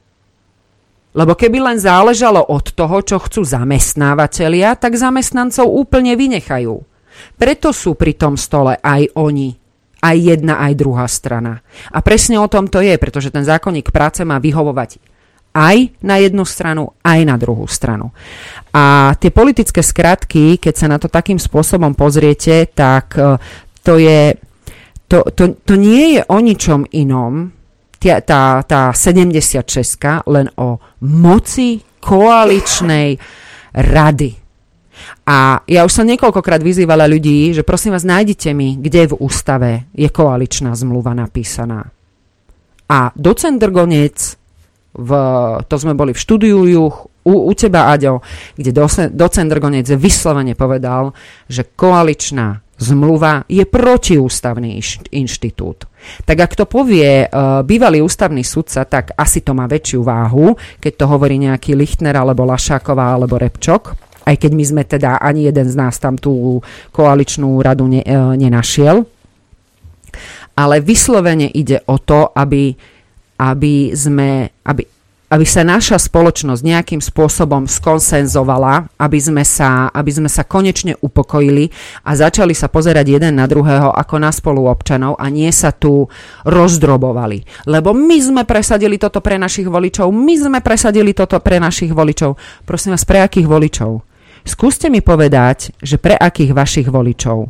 [1.19, 6.79] Lebo keby len záležalo od toho, čo chcú zamestnávateľia, tak zamestnancov úplne vynechajú.
[7.35, 9.51] Preto sú pri tom stole aj oni,
[9.99, 11.59] aj jedna, aj druhá strana.
[11.91, 15.14] A presne o tom to je, pretože ten zákonník práce má vyhovovať
[15.55, 18.11] aj na jednu stranu, aj na druhú stranu.
[18.75, 23.39] A tie politické skratky, keď sa na to takým spôsobom pozriete, tak e,
[23.87, 24.35] to je,
[25.07, 27.55] to, to, to nie je o ničom inom,
[28.03, 33.17] tá, tá, tá 76 len o moci koaličnej
[33.73, 34.45] rady.
[35.25, 39.89] A ja už som niekoľkokrát vyzývala ľudí, že prosím vás, nájdite mi, kde v ústave
[39.97, 41.89] je koaličná zmluva napísaná.
[42.85, 44.44] A docent Drgonec
[44.95, 45.11] v,
[45.67, 48.23] to sme boli v štúdiu Juch, u, u teba, Aďo,
[48.55, 48.71] kde
[49.11, 51.11] docent Drgonec vyslovene povedal,
[51.51, 54.79] že koaličná zmluva je protiústavný
[55.15, 55.87] inštitút.
[56.27, 60.53] Tak ak to povie uh, bývalý ústavný sudca, tak asi to má väčšiu váhu,
[60.83, 63.97] keď to hovorí nejaký Lichtner alebo Lašáková alebo Repčok,
[64.27, 66.61] aj keď my sme teda ani jeden z nás tam tú
[66.93, 69.07] koaličnú radu ne, uh, nenašiel.
[70.55, 72.75] Ale vyslovene ide o to, aby
[73.35, 74.87] aby, sme, aby,
[75.35, 81.67] aby sa naša spoločnosť nejakým spôsobom skonsenzovala, aby sme, sa, aby sme sa konečne upokojili
[82.07, 86.07] a začali sa pozerať jeden na druhého ako na spoluobčanov a nie sa tu
[86.47, 87.67] rozdrobovali.
[87.67, 92.39] Lebo my sme presadili toto pre našich voličov, my sme presadili toto pre našich voličov.
[92.63, 94.15] Prosím vás, pre akých voličov?
[94.45, 97.49] Skúste mi povedať, že pre akých vašich voličov?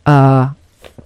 [0.00, 0.44] Uh,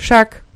[0.00, 0.49] Však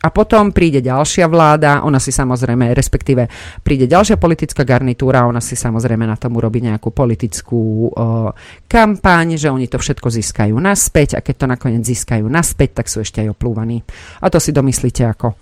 [0.00, 3.28] a potom príde ďalšia vláda, ona si samozrejme, respektíve
[3.60, 8.32] príde ďalšia politická garnitúra, ona si samozrejme na tom urobí nejakú politickú uh,
[8.64, 13.04] kampaň, že oni to všetko získajú naspäť a keď to nakoniec získajú naspäť, tak sú
[13.04, 13.84] ešte aj oplúvaní.
[14.24, 15.36] A to si domyslíte ako.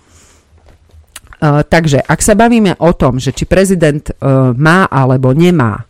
[1.39, 5.87] Uh, takže ak sa bavíme o tom, že či prezident uh, má alebo nemá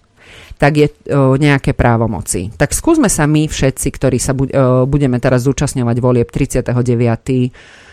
[0.58, 2.50] tak je uh, nejaké právomoci.
[2.50, 4.50] Tak skúsme sa my všetci, ktorí sa bu-
[4.90, 7.86] budeme teraz zúčastňovať volieb 39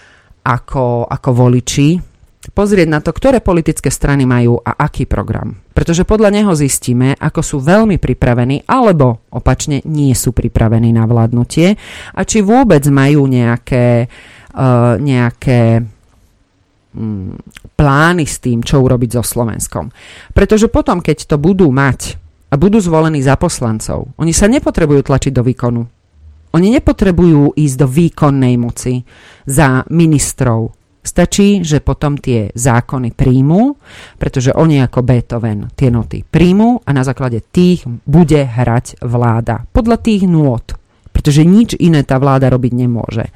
[0.45, 2.15] ako, ako voliči
[2.53, 5.55] pozrieť na to, ktoré politické strany majú a aký program.
[5.73, 11.73] Pretože podľa neho zistíme, ako sú veľmi pripravení alebo opačne nie sú pripravení na vládnutie
[12.13, 14.05] a či vôbec majú nejaké,
[14.53, 15.81] uh, nejaké
[16.93, 17.33] um,
[17.73, 19.89] plány s tým, čo urobiť so Slovenskom.
[20.31, 25.31] Pretože potom, keď to budú mať a budú zvolení za poslancov, oni sa nepotrebujú tlačiť
[25.33, 25.94] do výkonu.
[26.55, 29.03] Oni nepotrebujú ísť do výkonnej moci
[29.43, 33.77] za ministrov, Stačí, že potom tie zákony príjmu,
[34.17, 39.69] pretože oni ako Beethoven tie noty príjmu a na základe tých bude hrať vláda.
[39.69, 40.65] Podľa tých nôt.
[41.13, 43.29] Pretože nič iné tá vláda robiť nemôže.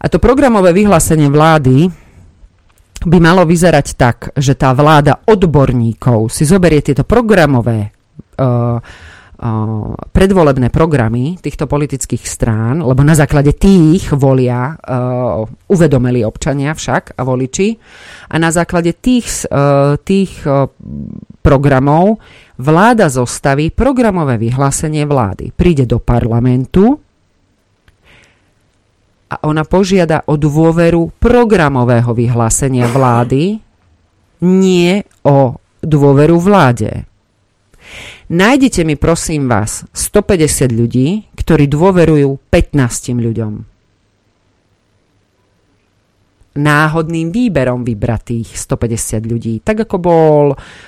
[0.00, 1.92] A to programové vyhlásenie vlády
[3.04, 8.80] by malo vyzerať tak, že tá vláda odborníkov si zoberie tieto programové uh,
[10.14, 17.22] predvolebné programy týchto politických strán, lebo na základe tých volia uh, uvedomili občania však a
[17.26, 17.74] voliči
[18.30, 20.70] a na základe tých, uh, tých uh,
[21.42, 22.22] programov
[22.62, 25.50] vláda zostaví programové vyhlásenie vlády.
[25.50, 27.02] Príde do parlamentu
[29.26, 33.58] a ona požiada o dôveru programového vyhlásenia vlády,
[34.46, 37.10] nie o dôveru vláde.
[38.32, 43.52] Nájdete mi prosím vás 150 ľudí, ktorí dôverujú 15 ľuďom.
[46.56, 49.60] Náhodným výberom vybratých 150 ľudí.
[49.60, 50.44] Tak ako bol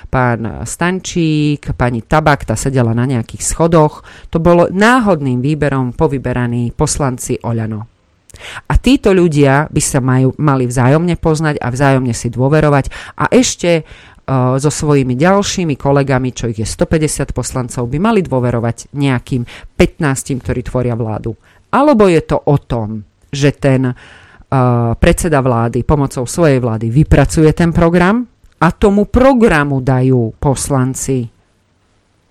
[0.09, 4.01] pán Stančík, pani Tabak, tá sedela na nejakých schodoch,
[4.33, 7.85] to bolo náhodným výberom povyberaní poslanci Oľano.
[8.65, 12.89] A títo ľudia by sa majú, mali vzájomne poznať a vzájomne si dôverovať
[13.21, 13.85] a ešte
[14.27, 19.45] so svojimi ďalšími kolegami, čo ich je 150 poslancov, by mali dôverovať nejakým
[19.77, 21.37] 15, ktorí tvoria vládu.
[21.69, 23.93] Alebo je to o tom, že ten
[24.97, 28.25] predseda vlády pomocou svojej vlády vypracuje ten program
[28.61, 31.27] a tomu programu dajú poslanci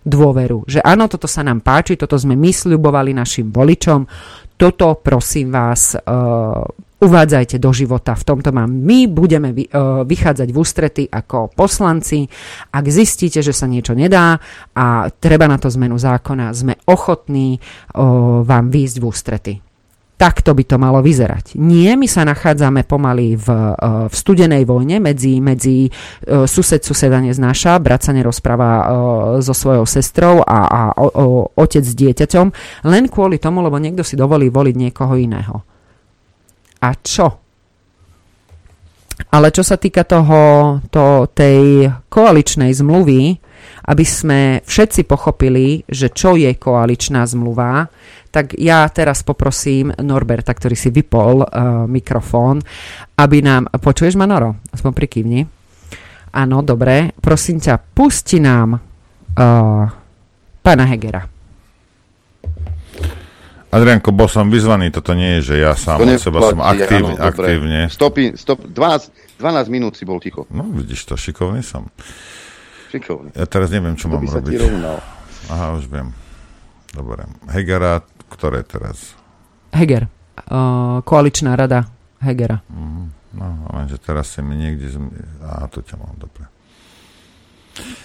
[0.05, 0.65] dôveru.
[0.65, 4.09] Že áno, toto sa nám páči, toto sme my sľubovali našim voličom,
[4.57, 5.97] toto prosím vás
[7.05, 8.17] uvádzajte do života.
[8.17, 12.25] V tomto mám my budeme uh, vychádzať v ústrety ako poslanci.
[12.73, 14.41] Ak zistíte, že sa niečo nedá
[14.73, 19.55] a treba na to zmenu zákona, sme ochotní uh, vám výjsť v ústrety.
[20.15, 21.59] Takto by to malo vyzerať.
[21.59, 25.91] Nie, my sa nachádzame pomaly v, uh, v studenej vojne medzi, medzi
[26.25, 28.71] sused suseda neznáša, brat sa nerozpráva
[29.43, 31.25] so svojou sestrou a, a o, o,
[31.59, 32.47] otec s dieťaťom,
[32.87, 35.74] len kvôli tomu, lebo niekto si dovolí voliť niekoho iného
[36.85, 37.29] a čo.
[39.33, 43.41] Ale čo sa týka toho, to, tej koaličnej zmluvy,
[43.85, 47.89] aby sme všetci pochopili, že čo je koaličná zmluva,
[48.35, 51.47] tak ja teraz poprosím Norberta, ktorý si vypol uh,
[51.87, 52.59] mikrofón,
[53.15, 53.71] aby nám...
[53.71, 54.59] Počuješ ma, Noro?
[54.75, 55.41] Aspoň prikývni.
[56.35, 57.15] Áno, dobre.
[57.15, 59.87] Prosím ťa, pusti nám uh,
[60.59, 61.34] pána Hegera.
[63.75, 67.19] Adrianko, bol som vyzvaný, toto nie je, že ja sám od seba som aktív, áno,
[67.19, 67.91] aktívne.
[67.91, 70.47] Stopy, stop, 12, 12 minút si bol ticho.
[70.55, 71.91] No, vidíš to, šikovný som.
[72.95, 73.35] Šikovný.
[73.35, 74.63] Ja teraz neviem, čo to mám robiť.
[75.51, 76.15] Aha, už viem.
[76.95, 77.27] Dobre.
[77.51, 79.19] Hegera, ktoré teraz?
[79.75, 80.07] Heger.
[80.47, 81.91] Uh, koaličná rada
[82.23, 82.63] Hegera.
[82.71, 83.11] Uh-huh.
[83.35, 84.87] No, lenže teraz si mi niekde...
[84.87, 85.11] Zm...
[85.43, 86.47] Á, to ťa mám, dobre.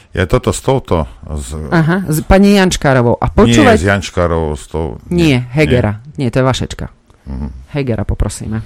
[0.09, 1.05] Je toto s touto?
[1.29, 1.69] Z...
[1.69, 3.13] Aha, s pani Jančkárovou.
[3.21, 3.77] A počúvaj...
[3.77, 4.97] Nie s Jančkárovou, s tou...
[5.05, 6.01] Nie, nie Hegera.
[6.17, 6.25] Nie.
[6.25, 6.85] nie, to je Vašečka.
[7.29, 7.53] Uh-huh.
[7.77, 8.65] Hegera poprosíme.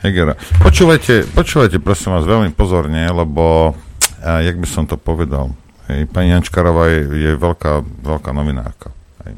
[0.00, 0.38] Hegera.
[0.62, 3.74] Počúvajte, počúvajte prosím vás veľmi pozorne, lebo
[4.22, 5.52] a, jak by som to povedal,
[5.90, 8.94] hej, pani Jančkárová je, je veľká, veľká novinárka.
[9.26, 9.34] Hej.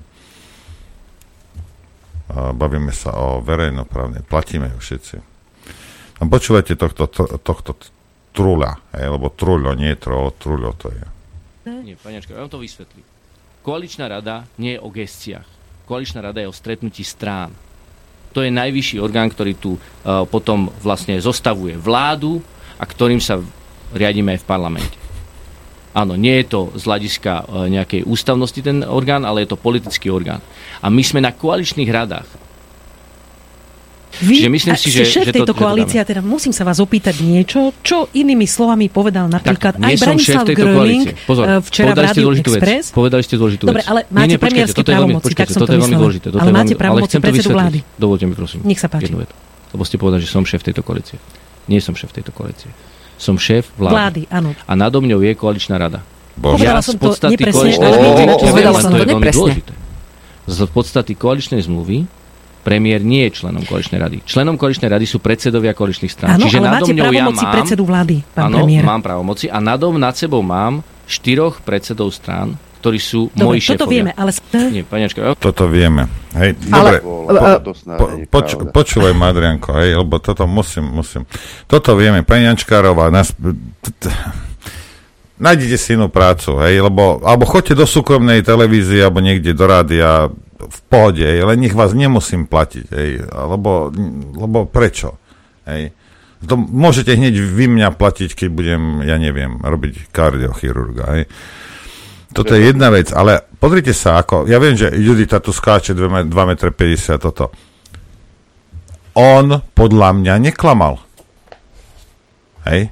[2.29, 5.17] A bavíme sa o verejnoprávnej, platíme ju všetci.
[6.21, 7.75] A počúvajte tohto, to, tohto
[8.33, 11.05] truľa, hej, lebo truľo, nie trolo, truľo to je.
[11.63, 13.07] Nie, paniačka, ja vám to vysvetlím.
[13.63, 15.47] Koaličná rada nie je o gestiach.
[15.87, 17.55] Koaličná rada je o stretnutí strán.
[18.35, 22.43] To je najvyšší orgán, ktorý tu uh, potom vlastne zostavuje vládu
[22.81, 23.39] a ktorým sa
[23.93, 24.99] riadíme aj v parlamente.
[25.93, 30.09] Áno, nie je to z hľadiska uh, nejakej ústavnosti ten orgán, ale je to politický
[30.09, 30.41] orgán.
[30.81, 32.42] A my sme na koaličných radách
[34.21, 37.73] vy Čiže myslím si, že, šéf že tejto koalície, teda musím sa vás opýtať niečo,
[37.81, 42.93] čo inými slovami povedal napríklad tak, aj Branislav Gröning Pozor, eh, včera v Rádiu Express.
[42.93, 42.97] Vec.
[42.97, 46.13] Povedali ste dôležitú Dobre, ale máte premiérske právomoci, tak som to myslela.
[46.37, 47.79] Ale máte právomoci predsedu vlády.
[47.97, 48.61] Dovolte mi prosím.
[48.69, 49.15] Nech sa páči.
[49.73, 51.17] Lebo ste povedali, že som šéf tejto koalície.
[51.65, 52.69] Nie som šéf tejto koalície.
[53.17, 53.95] Som šéf vlády.
[53.97, 54.51] Vlády, áno.
[54.69, 56.05] A nado mňou je koaličná rada.
[56.37, 56.65] Bože.
[56.65, 57.77] Ja to nepresne.
[58.41, 59.53] Povedala som to nepresne.
[60.43, 62.05] Z podstaty koaličnej zmluvy
[62.63, 64.17] premiér nie je členom koaličnej rady.
[64.23, 66.39] Členom koaličnej rady sú predsedovia koaličných strán.
[66.39, 68.83] Áno, Čiže ale máte právomoci ja mám, predsedu vlády, pán áno, premiér.
[68.87, 73.79] mám právomoci a nadom nad sebou mám štyroch predsedov strán, ktorí sú Dobre, moji šéfovia.
[73.79, 74.31] toto vieme, ale...
[74.75, 76.03] Nie, paniačka, Toto vieme.
[76.35, 81.23] Hej, ale, dobre, po, po, poč, počúvaj ma, Adrianko, hej, lebo toto musím, musím.
[81.71, 83.35] Toto vieme, pani Jančkárová, nás...
[85.43, 90.31] Nájdete si inú prácu, hej, lebo, alebo choďte do súkromnej televízie, alebo niekde do rádia,
[90.69, 93.91] v pohode, len nech vás nemusím platiť, hej, lebo,
[94.37, 95.19] lebo prečo?
[95.67, 95.95] Hej.
[96.43, 101.05] To môžete hneď vy mňa platiť, keď budem, ja neviem, robiť kardiochirurga.
[101.15, 101.25] Hej.
[102.33, 106.33] Toto je jedna vec, ale pozrite sa, ako, ja viem, že Judita tu skáče 2,50
[106.33, 106.53] m
[107.21, 107.53] toto.
[109.13, 110.97] On podľa mňa neklamal.
[112.65, 112.89] Hej?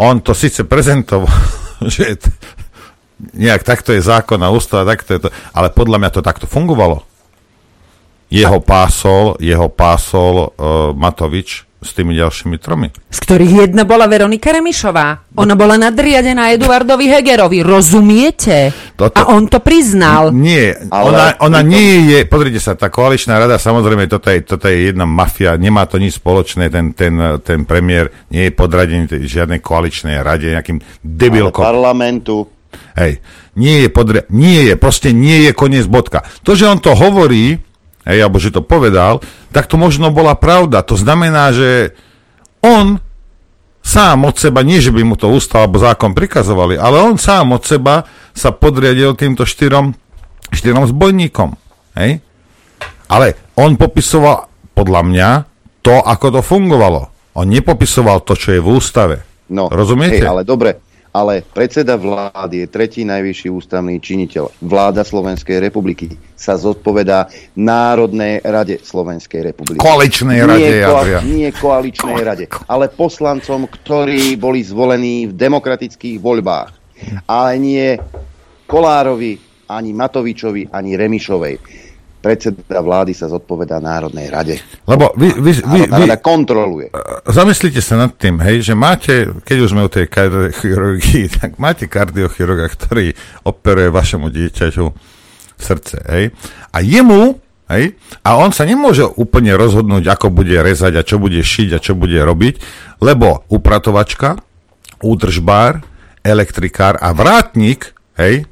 [0.00, 1.28] On to síce prezentoval,
[1.94, 2.16] že
[3.30, 7.06] nejak takto je zákon a ústava, takto je to, ale podľa mňa to takto fungovalo.
[8.32, 12.94] Jeho pásol, jeho pásol uh, Matovič s tými ďalšími tromi.
[13.10, 15.34] Z ktorých jedna bola Veronika Remišová.
[15.34, 18.70] Ona bola nadriadená Eduardovi Hegerovi, rozumiete?
[18.94, 20.30] Toto- A on to priznal.
[20.30, 24.94] Nie, ona, ona nie je, pozrite sa, tá koaličná rada, samozrejme, toto je, toto je
[24.94, 30.22] jedna mafia, nemá to nič spoločné, ten, ten, ten premiér nie je podradený žiadnej koaličnej
[30.22, 31.66] rade, nejakým debilkom.
[31.66, 32.46] parlamentu.
[32.96, 33.20] Hej,
[33.56, 36.24] nie je, podri- nie je, proste nie je koniec bodka.
[36.44, 37.60] To, že on to hovorí,
[38.04, 39.20] hej, alebo že to povedal,
[39.52, 40.84] tak to možno bola pravda.
[40.84, 41.96] To znamená, že
[42.64, 43.00] on
[43.82, 47.52] sám od seba, nie že by mu to ústav alebo zákon prikazovali, ale on sám
[47.52, 49.92] od seba sa podriadil týmto štyrom,
[50.54, 51.58] štyrom zbojníkom.
[51.98, 52.22] Hej?
[53.12, 55.28] Ale on popisoval, podľa mňa,
[55.84, 57.12] to, ako to fungovalo.
[57.36, 59.16] On nepopisoval to, čo je v ústave.
[59.52, 60.22] No, Rozumiete?
[60.22, 60.80] Hej, ale dobre,
[61.12, 64.64] ale predseda vlády je tretí najvyšší ústavný činiteľ.
[64.64, 69.78] Vláda Slovenskej republiky sa zodpovedá Národnej rade Slovenskej republiky.
[69.78, 71.22] Koaličnej nie rade, Adrian.
[71.28, 76.70] Nie koaličnej rade, ale poslancom, ktorí boli zvolení v demokratických voľbách.
[77.28, 78.00] Ale nie
[78.64, 79.36] Kolárovi,
[79.68, 81.54] ani Matovičovi, ani Remišovej.
[82.22, 84.54] Predseda vlády sa zodpovedá Národnej rade.
[84.86, 86.94] Lebo vy, vy, vy, vy, rada kontroluje.
[87.26, 91.90] zamyslite sa nad tým, hej, že máte, keď už sme u tej kardiochirurgii, tak máte
[91.90, 94.86] kardiochirurga, ktorý operuje vašemu dieťaťu
[95.58, 96.24] srdce, hej,
[96.70, 97.42] a jemu,
[97.74, 101.82] hej, a on sa nemôže úplne rozhodnúť, ako bude rezať a čo bude šiť a
[101.82, 102.62] čo bude robiť,
[103.02, 104.38] lebo upratovačka,
[105.02, 105.82] údržbár,
[106.22, 108.46] elektrikár a vrátnik, hej,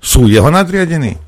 [0.00, 1.27] sú jeho nadriadení.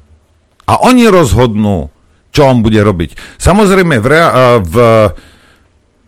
[0.66, 1.88] A oni rozhodnú,
[2.30, 3.38] čo on bude robiť.
[3.38, 4.74] Samozrejme, v, rea- v,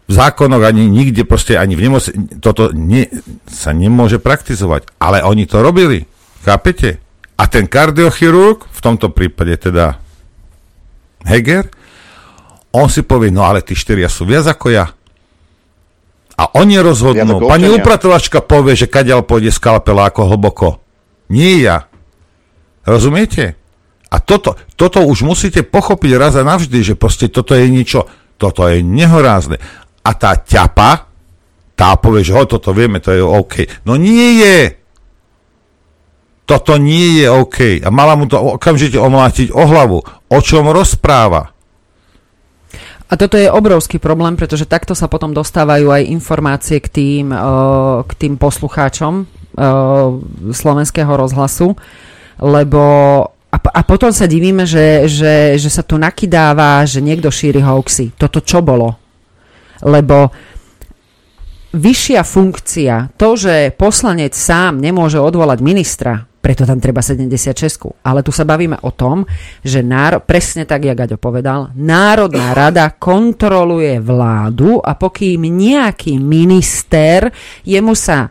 [0.06, 2.04] v zákonoch ani nikde, proste ani v nemoc,
[2.38, 3.08] toto ne,
[3.48, 4.98] sa nemôže praktizovať.
[5.02, 6.06] Ale oni to robili.
[6.46, 7.02] Chápete?
[7.38, 9.98] A ten kardiochirurg, v tomto prípade teda
[11.26, 11.70] Heger,
[12.72, 14.86] on si povie, no ale tí štyria sú viac ako ja.
[16.32, 17.44] A oni rozhodnú.
[17.44, 20.68] Pani upratovačka povie, že kadiaľ pôjde skalpela ako hlboko.
[21.28, 21.76] Nie ja.
[22.82, 23.61] Rozumiete?
[24.12, 28.04] A toto, toto už musíte pochopiť raz a navždy, že proste toto je niečo,
[28.36, 29.56] toto je nehorázne.
[30.04, 31.08] A tá ťapa,
[31.72, 33.88] tá povie, že ho, toto vieme, to je OK.
[33.88, 34.58] No nie je.
[36.44, 37.80] Toto nie je OK.
[37.80, 40.04] A mala mu to okamžite omlátiť o hlavu.
[40.28, 41.48] O čom rozpráva?
[43.08, 47.26] A toto je obrovský problém, pretože takto sa potom dostávajú aj informácie k tým,
[48.04, 49.24] k tým poslucháčom
[50.52, 51.76] slovenského rozhlasu,
[52.40, 52.80] lebo
[53.52, 58.16] a, a potom sa divíme, že, že, že sa tu nakydáva, že niekto šíri hoaxy.
[58.16, 58.96] Toto čo bolo?
[59.84, 60.32] Lebo
[61.76, 68.02] vyššia funkcia, to, že poslanec sám nemôže odvolať ministra, preto tam treba 76.
[68.02, 69.22] Ale tu sa bavíme o tom,
[69.62, 77.30] že náro, presne tak, jak Aďo povedal, Národná rada kontroluje vládu a pokým nejaký minister,
[77.62, 78.28] jemu sa e,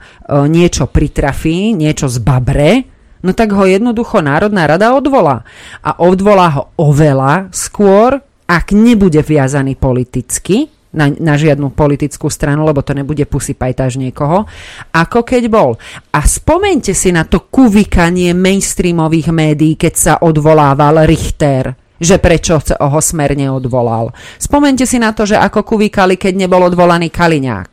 [0.52, 2.91] niečo pritrafí, niečo zbabre,
[3.22, 5.46] no tak ho jednoducho Národná rada odvolá.
[5.82, 12.84] A odvolá ho oveľa skôr, ak nebude viazaný politicky, na, na žiadnu politickú stranu, lebo
[12.84, 14.44] to nebude pusy pajtáž niekoho,
[14.92, 15.80] ako keď bol.
[16.12, 22.98] A spomente si na to kuvikanie mainstreamových médií, keď sa odvolával Richter že prečo ho
[22.98, 24.10] smer neodvolal.
[24.42, 27.70] Spomente si na to, že ako kuvikali, keď nebol odvolaný Kaliňák.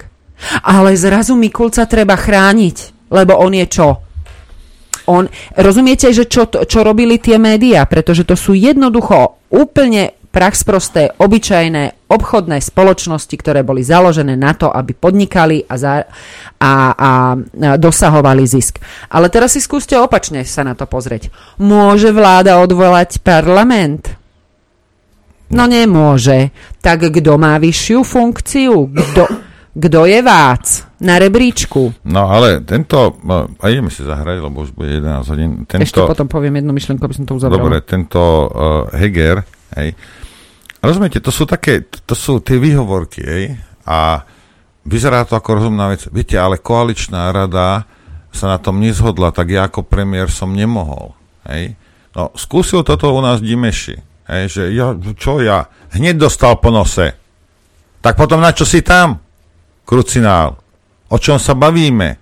[0.68, 3.88] Ale zrazu Mikulca treba chrániť, lebo on je čo?
[5.08, 5.24] On,
[5.56, 7.88] rozumiete, že čo, čo robili tie médiá?
[7.88, 14.92] Pretože to sú jednoducho úplne praxprosté, obyčajné obchodné spoločnosti, ktoré boli založené na to, aby
[14.92, 16.04] podnikali a, za,
[16.60, 17.10] a, a
[17.80, 18.80] dosahovali zisk.
[19.08, 21.32] Ale teraz si skúste opačne sa na to pozrieť.
[21.60, 24.12] Môže vláda odvolať parlament?
[25.48, 26.52] No nemôže.
[26.84, 28.92] Tak kto má vyššiu funkciu?
[28.92, 29.47] Kto,
[29.78, 30.66] kto je vác
[30.98, 31.94] na rebríčku?
[32.02, 35.50] No ale tento, no, a ideme si zahrať, lebo už bude 11 hodín.
[35.70, 37.62] Tento, Ešte potom poviem jednu myšlienku, aby som to uzavrel.
[37.62, 38.48] Dobre, tento uh,
[38.90, 39.46] Heger,
[39.78, 39.94] hej,
[40.82, 43.44] rozumiete, to sú také, to sú tie výhovorky, hej,
[43.86, 44.26] a
[44.82, 46.10] vyzerá to ako rozumná vec.
[46.10, 47.86] Viete, ale koaličná rada
[48.34, 51.14] sa na tom nezhodla, tak ja ako premiér som nemohol,
[51.46, 51.78] hej.
[52.18, 53.94] No, skúsil toto u nás Dimeši,
[54.26, 57.14] hej, že ja, čo ja, hneď dostal po nose.
[58.02, 59.27] Tak potom na čo si tam?
[59.88, 60.60] Krucinál.
[61.08, 62.20] O čom sa bavíme?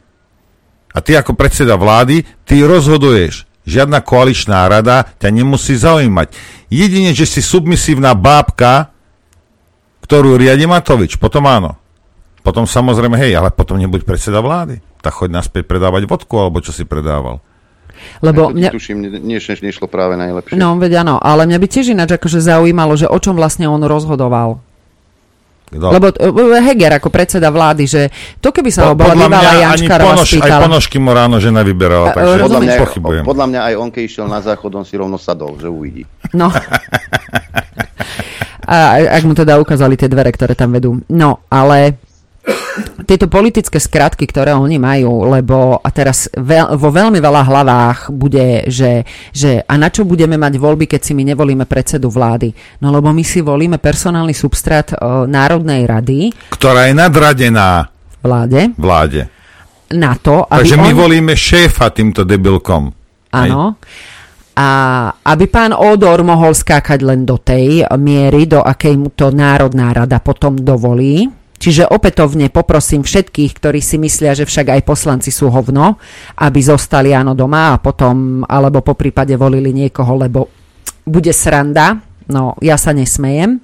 [0.95, 3.43] A ty ako predseda vlády, ty rozhoduješ.
[3.67, 6.31] Žiadna koaličná rada ťa nemusí zaujímať.
[6.71, 8.95] Jedine, že si submisívna bábka,
[10.07, 11.75] ktorú riadi Matovič, potom áno.
[12.47, 14.79] Potom samozrejme, hej, ale potom nebuď predseda vlády.
[15.03, 17.43] Tak choď naspäť predávať vodku, alebo čo si predával.
[18.23, 18.71] Lebo mňa...
[18.71, 20.55] Tuším, nie, nešlo práve najlepšie.
[20.55, 23.83] No, veď áno, ale mňa by tiež ináč akože zaujímalo, že o čom vlastne on
[23.83, 24.63] rozhodoval.
[25.67, 25.87] Kto?
[25.91, 28.07] Lebo e, Heger ako predseda vlády, že
[28.39, 30.63] to keby sa ho bola bývalá Jančkarová ponož, spýtala.
[30.63, 33.23] Aj ponožky mu ráno žena vyberala, takže podľa mňa, pochybujem.
[33.27, 36.07] Podľa mňa aj on, keď išiel na záchod, on si rovno sadol, že uvidí.
[36.31, 36.55] No.
[38.67, 40.99] A ak mu teda ukázali tie dvere, ktoré tam vedú.
[41.07, 42.03] No, ale
[43.07, 48.67] tieto politické skratky, ktoré oni majú, lebo a teraz veľ, vo veľmi veľa hlavách bude,
[48.71, 52.51] že, že a na čo budeme mať voľby, keď si my nevolíme predsedu vlády?
[52.83, 56.35] No lebo my si volíme personálny substrát o, Národnej rady.
[56.51, 57.91] Ktorá je nadradená
[58.23, 58.75] vláde.
[58.75, 59.21] Vláde.
[59.95, 60.99] Na to, aby Takže my on...
[60.99, 62.91] volíme šéfa týmto debilkom.
[63.31, 63.79] Áno.
[64.57, 64.69] A
[65.13, 70.17] aby pán Odor mohol skákať len do tej miery, do akej mu to Národná rada
[70.17, 75.97] potom dovolí, Čiže opätovne poprosím všetkých, ktorí si myslia, že však aj poslanci sú hovno,
[76.37, 80.41] aby zostali áno doma a potom, alebo po prípade volili niekoho, lebo
[81.07, 81.97] bude sranda.
[82.29, 83.63] No, ja sa nesmejem.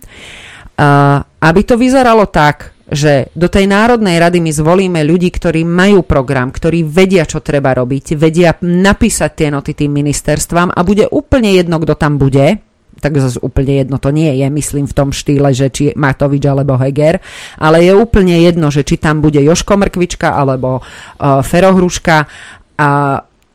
[0.73, 6.05] Uh, aby to vyzeralo tak, že do tej Národnej rady my zvolíme ľudí, ktorí majú
[6.05, 11.57] program, ktorí vedia, čo treba robiť, vedia napísať tie noty tým ministerstvám a bude úplne
[11.57, 12.61] jedno, kto tam bude,
[13.03, 16.79] tak zase úplne jedno to nie je, myslím v tom štýle, že či Matovič alebo
[16.79, 17.19] Heger,
[17.59, 22.31] ale je úplne jedno, že či tam bude Joško Mrkvička alebo uh, Ferohruška
[22.79, 22.89] a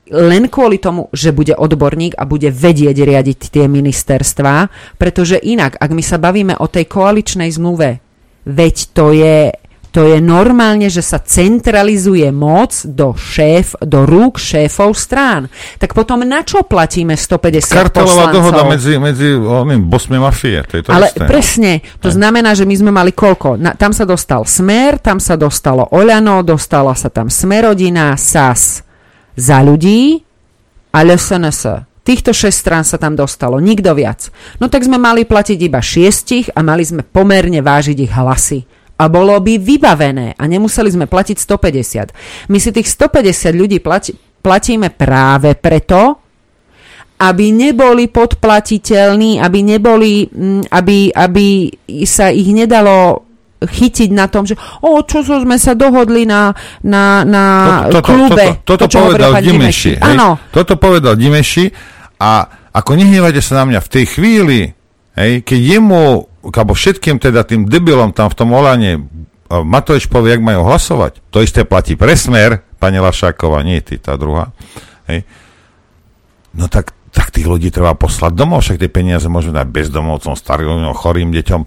[0.07, 5.91] len kvôli tomu, že bude odborník a bude vedieť riadiť tie ministerstva, pretože inak, ak
[5.91, 7.99] my sa bavíme o tej koaličnej zmluve,
[8.47, 9.51] veď to je
[9.97, 15.49] to je normálne, že sa centralizuje moc do šéf, do rúk šéfov strán.
[15.81, 18.37] Tak potom na čo platíme 150 Kartelová poslancov?
[18.37, 20.61] dohoda medzi, medzi oným bosmi mafie.
[20.69, 22.13] To je to Ale isté, presne, to ne.
[22.13, 23.57] znamená, že my sme mali koľko?
[23.57, 28.85] Na, tam sa dostal Smer, tam sa dostalo Oľano, dostala sa tam Smerodina, SAS
[29.33, 30.21] za ľudí
[30.93, 31.89] a LSNS.
[32.05, 34.29] Týchto šest strán sa tam dostalo, nikto viac.
[34.61, 39.03] No tak sme mali platiť iba šiestich a mali sme pomerne vážiť ich hlasy a
[39.07, 42.49] bolo by vybavené a nemuseli sme platiť 150.
[42.49, 46.17] My si tých 150 ľudí plati, platíme práve preto,
[47.17, 51.69] aby neboli podplatiteľní, aby neboli, mm, aby, aby
[52.05, 53.25] sa ich nedalo
[53.57, 54.53] chytiť na tom, že
[54.85, 56.53] o, čo so sme sa dohodli na,
[56.85, 57.43] na, na
[57.89, 58.61] toto, klube.
[58.61, 59.91] Toto, toto, toto to, povedal Dimeši.
[59.97, 60.37] Áno.
[60.53, 61.65] Toto povedal Dimeši
[62.21, 64.59] a ako nehnevajte sa na mňa v tej chvíli,
[65.17, 69.03] hej, keď jemu alebo všetkým teda tým debilom tam v tom Olane
[69.47, 71.23] Matovič povie, jak majú hlasovať.
[71.31, 74.51] To isté platí pre smer, pani Lašáková, nie ty, tá druhá.
[75.07, 75.23] Hej.
[76.51, 80.91] No tak, tak tých ľudí treba poslať domov, však tie peniaze môžeme dať bezdomovcom, starým,
[80.91, 81.61] chorým deťom.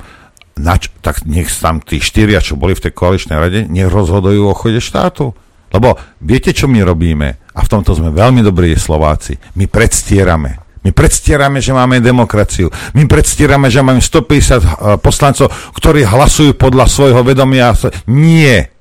[0.60, 4.52] Nač, tak nech tam tí štyria, čo boli v tej koaličnej rade, nech rozhodujú o
[4.52, 5.32] chode štátu.
[5.72, 7.28] Lebo viete, čo my robíme?
[7.56, 9.40] A v tomto sme veľmi dobrí Slováci.
[9.56, 12.72] My predstierame my predstierame, že máme demokraciu.
[12.96, 14.60] My predstierame, že máme 150 eh,
[14.96, 17.76] poslancov, ktorí hlasujú podľa svojho vedomia.
[18.08, 18.72] Nie.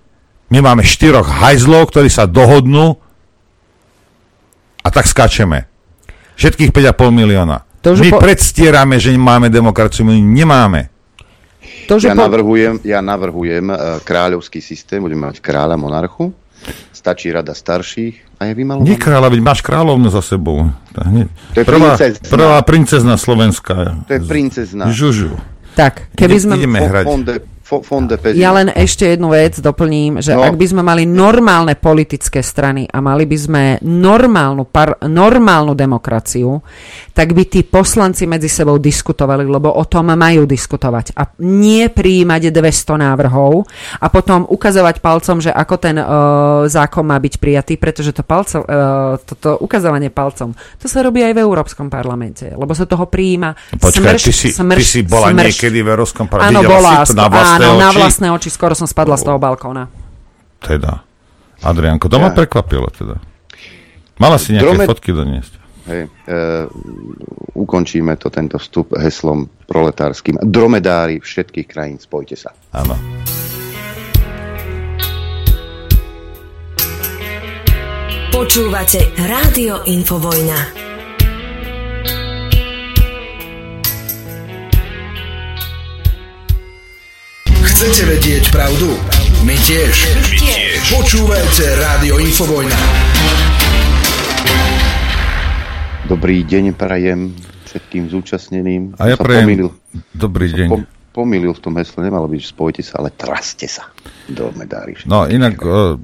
[0.49, 2.97] My máme štyroch hajzlov, ktorí sa dohodnú
[4.81, 5.67] a tak skáčeme.
[6.39, 7.67] Všetkých 5,5 milióna.
[7.83, 8.19] To, my po...
[8.19, 10.91] predstierame, že máme demokraciu, my nemáme.
[11.91, 12.23] To, ja, po...
[12.25, 16.31] navrhujem, ja navrhujem uh, kráľovský systém, budeme mať kráľa monarchu,
[16.91, 18.87] stačí rada starších, a je vymalovaný.
[18.87, 20.71] Nie kráľa, veď máš kráľovnu za sebou.
[20.95, 22.27] To je prvá, princezna.
[22.31, 23.77] prvá princezna Slovenská.
[24.07, 24.83] To je princezna.
[24.87, 25.35] Žužu.
[25.75, 26.53] Tak, keby sme...
[26.55, 27.05] Ideme hrať.
[27.69, 30.41] Fonde, fonde ja len ešte jednu vec doplním, že no.
[30.41, 36.57] ak by sme mali normálne politické strany a mali by sme normálnu, par, normálnu demokraciu,
[37.13, 41.13] tak by tí poslanci medzi sebou diskutovali, lebo o tom majú diskutovať.
[41.13, 43.69] A nie prijímať 200 návrhov
[44.01, 48.65] a potom ukazovať palcom, že ako ten uh, zákon má byť prijatý, pretože to palcom,
[48.65, 53.77] uh, toto ukazovanie palcom, to sa robí aj v Európskom parlamente, lebo sa toho prijíma
[53.77, 55.45] Počkaj, smrš, ty si, smrš, ty si bola smrš.
[55.53, 56.57] niekedy v Európskom parlamente.
[56.57, 57.05] Áno, bola.
[57.05, 57.83] Si to na vlastné áno, oči?
[57.83, 58.49] na vlastné oči.
[58.53, 59.91] Skoro som spadla z toho balkóna.
[60.59, 61.03] Teda.
[61.59, 62.23] Adrianko, to ja.
[62.23, 63.19] ma prekvapilo teda.
[64.19, 64.85] Mala si nejaké Drome...
[64.87, 65.53] fotky doniesť.
[65.89, 66.39] Hej, e,
[67.57, 70.37] ukončíme to tento vstup heslom proletárským.
[70.43, 72.53] Dromedári všetkých krajín, spojte sa.
[72.75, 72.93] Áno.
[78.29, 80.88] Počúvate Rádio Infovojna.
[87.79, 88.91] Chcete vedieť pravdu?
[89.47, 89.95] My tiež.
[90.27, 90.99] My tiež.
[90.99, 92.75] Počúvajte Rádio Infovojna.
[96.03, 97.31] Dobrý deň prajem
[97.71, 98.99] všetkým zúčastneným.
[98.99, 99.69] A ja Som prajem pomýlil.
[100.11, 100.67] dobrý Som deň.
[100.67, 103.87] pom- pomýlil v tom hesle, nemalo byť, že spojite sa, ale traste sa
[104.27, 104.99] do medári.
[105.07, 105.95] No inak, uh,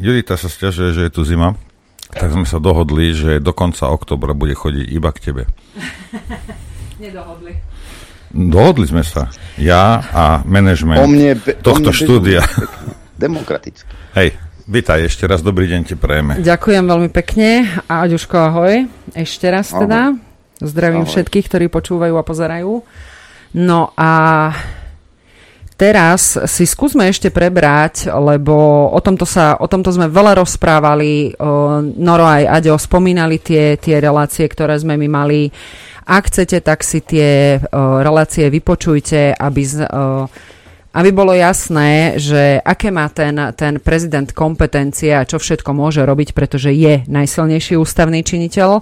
[0.00, 1.60] Judita sa stiažuje, že je tu zima,
[2.08, 5.42] tak sme sa dohodli, že do konca oktobra bude chodiť iba k tebe.
[7.04, 7.52] Nedohodli.
[8.36, 9.32] Dohodli sme sa.
[9.56, 12.40] Ja a manažment O mne be- o tohto mne štúdia.
[13.16, 13.88] Demokraticky.
[14.12, 14.36] Hej,
[14.66, 16.36] vitaj ešte raz, dobrý deň ti prejeme.
[16.36, 17.64] Ďakujem veľmi pekne.
[17.86, 18.74] A Aďuško, ahoj.
[19.10, 19.80] Ešte raz Ahoj.
[19.82, 20.00] teda.
[20.58, 21.10] Zdravím Ahoj.
[21.10, 22.84] všetkých, ktorí počúvajú a pozerajú.
[23.56, 24.12] No a
[25.74, 28.52] teraz si skúsme ešte prebrať, lebo
[28.88, 31.36] o tomto, sa, o tomto sme veľa rozprávali.
[31.96, 35.48] Noro aj Aďo spomínali tie, tie relácie, ktoré sme my mali.
[36.06, 39.62] Ak chcete, tak si tie o, relácie vypočujte, aby...
[39.66, 40.30] Z, o,
[40.96, 46.32] aby bolo jasné, že aké má ten, ten prezident kompetencie a čo všetko môže robiť,
[46.32, 48.80] pretože je najsilnejší ústavný činiteľ.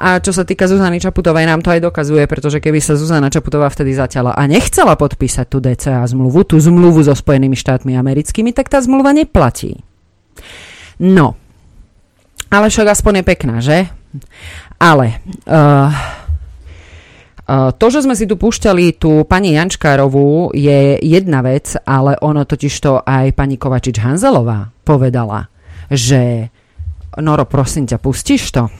[0.00, 3.68] A čo sa týka Zuzany Čaputovej, nám to aj dokazuje, pretože keby sa Zuzana Čaputová
[3.68, 8.72] vtedy zatiaľa a nechcela podpísať tú DCA zmluvu, tú zmluvu so Spojenými štátmi americkými, tak
[8.72, 9.84] tá zmluva neplatí.
[10.96, 11.36] No,
[12.48, 13.92] ale však aspoň je pekná, že?
[14.80, 16.21] Ale uh, Uh,
[17.52, 22.72] To, že sme si tu púšťali tú pani Jančkárovú, je jedna vec, ale ono totiž
[22.80, 25.52] to aj pani Kovačič Hanzelová povedala,
[25.92, 26.48] že
[27.20, 28.72] Noro, prosím ťa, pustíš to?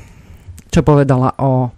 [0.72, 1.68] Čo povedala o...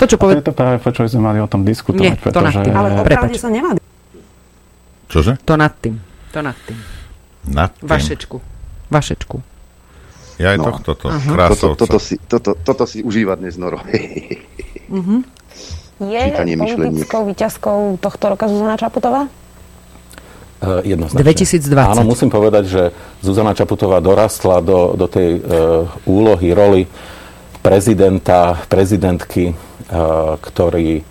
[0.00, 2.32] To, čo A to je to práve, prečo sme mali o tom diskutovať, Nie, to
[2.32, 2.64] nad pretože...
[2.64, 2.72] tým.
[2.72, 3.18] Ale o Prepač.
[3.20, 3.70] pravde sa nemá...
[5.12, 5.36] Čože?
[5.44, 6.00] To nad tým.
[6.32, 6.78] To nad tým.
[7.52, 7.84] Nad tým.
[7.84, 8.36] Vašečku.
[8.88, 9.36] Vašečku.
[10.40, 10.64] Ja aj No.
[10.72, 11.20] tohto, to, Aha.
[11.20, 11.80] Toto, krásovca.
[11.84, 13.84] toto, si, toto, toto si užíva dnes Noro.
[14.88, 15.41] Mhm.
[16.02, 16.78] Je Čítanie myšleniek.
[16.78, 19.30] politickou výťazkou tohto roka Zuzana Čaputová?
[20.62, 21.26] Uh, jednoznačne.
[21.26, 21.90] 2020.
[21.90, 22.82] Áno, musím povedať, že
[23.18, 26.82] Zuzana Čaputová dorastla do, do tej uh, úlohy, roli
[27.58, 31.04] prezidenta, prezidentky, uh, ktorý uh,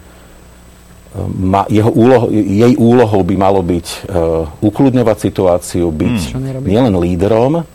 [1.36, 6.68] má, jeho úloho, jej úlohou by malo byť uh, ukludňovať situáciu, byť nerobí?
[6.72, 7.68] nielen lídrom,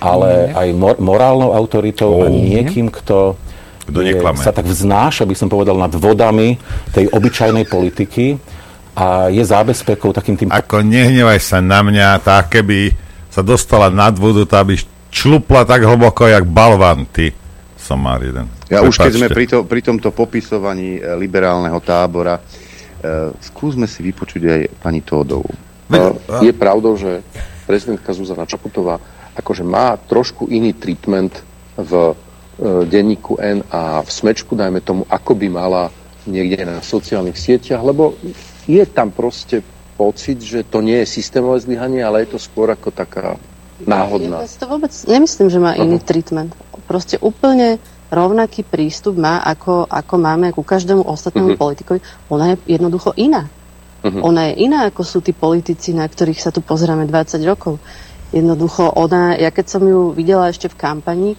[0.00, 2.60] ale aj mor- morálnou autoritou a Nie.
[2.60, 3.40] niekým, kto
[3.88, 4.38] Kto je- neklame.
[4.38, 6.58] sa tak vznáša, by som povedal, nad vodami
[6.94, 8.38] tej obyčajnej politiky
[8.94, 10.48] a je zábezpekou takým tým...
[10.52, 12.92] Ako nehnevaj sa na mňa, tak keby
[13.32, 14.76] sa dostala nad vodu, tá by
[15.08, 17.32] člupla tak hlboko, jak balvan, ty.
[17.80, 18.46] Som mal jeden.
[18.70, 22.42] Ja už keď sme pri, to, pri tomto popisovaní e, liberálneho tábora, e,
[23.42, 25.50] skúsme si vypočuť aj pani Tódovú.
[25.92, 27.20] Uh, je pravdou, že
[27.68, 28.96] prezidentka Zuzana Čaputová
[29.36, 31.44] akože má trošku iný treatment
[31.76, 32.16] v
[32.86, 35.82] denníku N a v smečku, dajme tomu, ako by mala
[36.24, 38.14] niekde na sociálnych sieťach, lebo
[38.70, 39.62] je tam proste
[39.98, 43.36] pocit, že to nie je systémové zlyhanie, ale je to skôr ako taká
[43.82, 44.46] náhodná.
[44.46, 46.54] Ja to vôbec nemyslím, že má iný treatment.
[46.86, 47.82] Proste úplne
[48.12, 51.58] rovnaký prístup má, ako, ako máme ku každému ostatnému Mhm.
[51.58, 51.98] politikovi.
[52.28, 53.48] Ona je jednoducho iná.
[54.02, 54.20] Mhm.
[54.22, 57.78] Ona je iná, ako sú tí politici, na ktorých sa tu pozeráme 20 rokov.
[58.32, 61.30] Jednoducho ona, ja keď som ju videla ešte v kampani,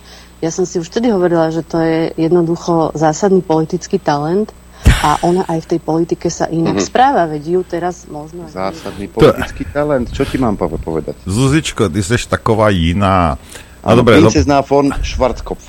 [0.44, 4.52] ja som si už vtedy hovorila, že to je jednoducho zásadný politický talent
[5.00, 6.84] a ona aj v tej politike sa inak Mhm.
[6.84, 8.44] správa, veď ju teraz možno...
[8.52, 10.12] Zásadný politický talent.
[10.12, 11.16] Čo ti mám povedať?
[11.24, 13.40] Zuzičko, ty jsi taková jiná.
[13.84, 15.64] No dobre, do, princezná von Schwarzkopf.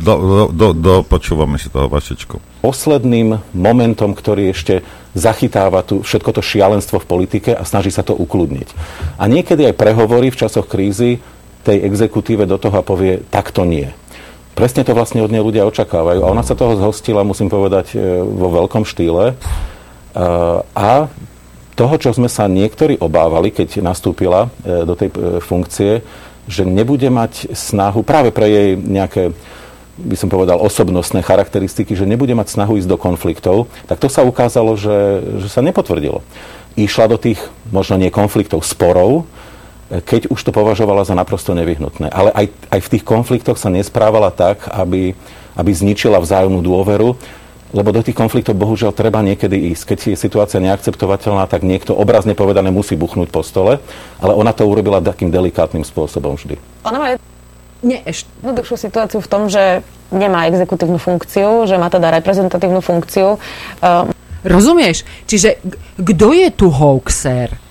[0.00, 2.64] do, do, do, do, počúvame si toho vašečku.
[2.64, 4.80] posledným momentom, ktorý ešte
[5.12, 8.68] zachytáva tu všetko to šialenstvo v politike a snaží sa to ukludniť.
[9.20, 11.20] A niekedy aj prehovorí v časoch krízy
[11.70, 13.86] tej exekutíve do toho a povie, tak to nie.
[14.58, 16.26] Presne to vlastne od nej ľudia očakávajú.
[16.26, 19.32] A ona sa toho zhostila, musím povedať, e, vo veľkom štýle.
[19.32, 19.34] E,
[20.74, 21.06] A
[21.78, 26.02] toho, čo sme sa niektorí obávali, keď nastúpila e, do tej funkcie,
[26.50, 29.30] že nebude mať snahu práve pre jej nejaké
[30.00, 34.24] by som povedal, osobnostné charakteristiky, že nebude mať snahu ísť do konfliktov, tak to sa
[34.24, 36.24] ukázalo, že, že sa nepotvrdilo.
[36.72, 37.36] Išla do tých
[37.68, 39.28] možno nie konfliktov, sporov,
[39.90, 42.14] keď už to považovala za naprosto nevyhnutné.
[42.14, 45.18] Ale aj, aj v tých konfliktoch sa nesprávala tak, aby,
[45.58, 47.18] aby zničila vzájomnú dôveru,
[47.70, 49.82] lebo do tých konfliktov bohužiaľ treba niekedy ísť.
[49.94, 53.78] Keď je situácia neakceptovateľná, tak niekto obrazne povedané musí buchnúť po stole,
[54.18, 56.58] ale ona to urobila takým delikátnym spôsobom vždy.
[56.86, 57.06] Ona má
[57.80, 58.28] Nie, ešte.
[58.42, 63.38] jednoduchšiu situáciu v tom, že nemá exekutívnu funkciu, že má teda reprezentatívnu funkciu.
[63.80, 64.10] Um,
[64.40, 65.04] Rozumieš?
[65.28, 65.60] Čiže
[66.00, 67.69] kto je tu hoaxer?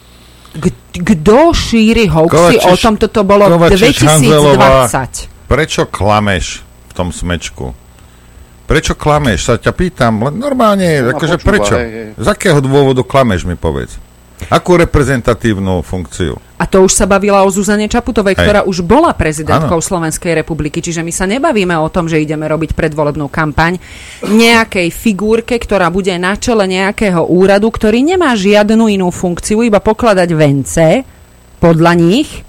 [0.90, 5.48] Kto šíri hoaxy o tom, toto bolo Hanzelová, 2020?
[5.48, 7.72] Prečo klameš v tom smečku?
[8.66, 9.40] Prečo klameš?
[9.46, 11.74] Sa ťa pýtam, len normálne, No, akože počúva, prečo?
[11.74, 12.08] hej, hej.
[12.18, 13.98] Z akého dôvodu klameš mi povedz?
[14.48, 16.40] Akú reprezentatívnu funkciu?
[16.60, 18.44] A to už sa bavila o Zuzane Čaputovej, Hej.
[18.44, 19.84] ktorá už bola prezidentkou Áno.
[19.84, 20.84] Slovenskej republiky.
[20.84, 23.80] Čiže my sa nebavíme o tom, že ideme robiť predvolebnú kampaň
[24.28, 30.30] nejakej figúrke, ktorá bude na čele nejakého úradu, ktorý nemá žiadnu inú funkciu, iba pokladať
[30.36, 30.88] vence
[31.60, 32.49] podľa nich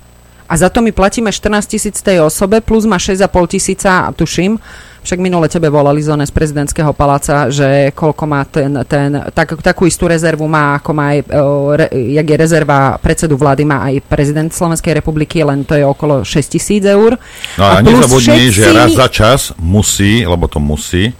[0.50, 4.58] a za to my platíme 14 tisíc tej osobe, plus má 6,5 tisíca, tuším,
[5.00, 9.86] však minule tebe volali zóne z prezidentského paláca, že koľko má ten, ten tak, takú
[9.86, 14.02] istú rezervu má, ako má aj, o, re, jak je rezerva predsedu vlády, má aj
[14.10, 17.16] prezident Slovenskej republiky, len to je okolo 6 tisíc eur.
[17.56, 21.14] No a, plus nezabudni, že všetci- raz za čas musí, lebo to musí,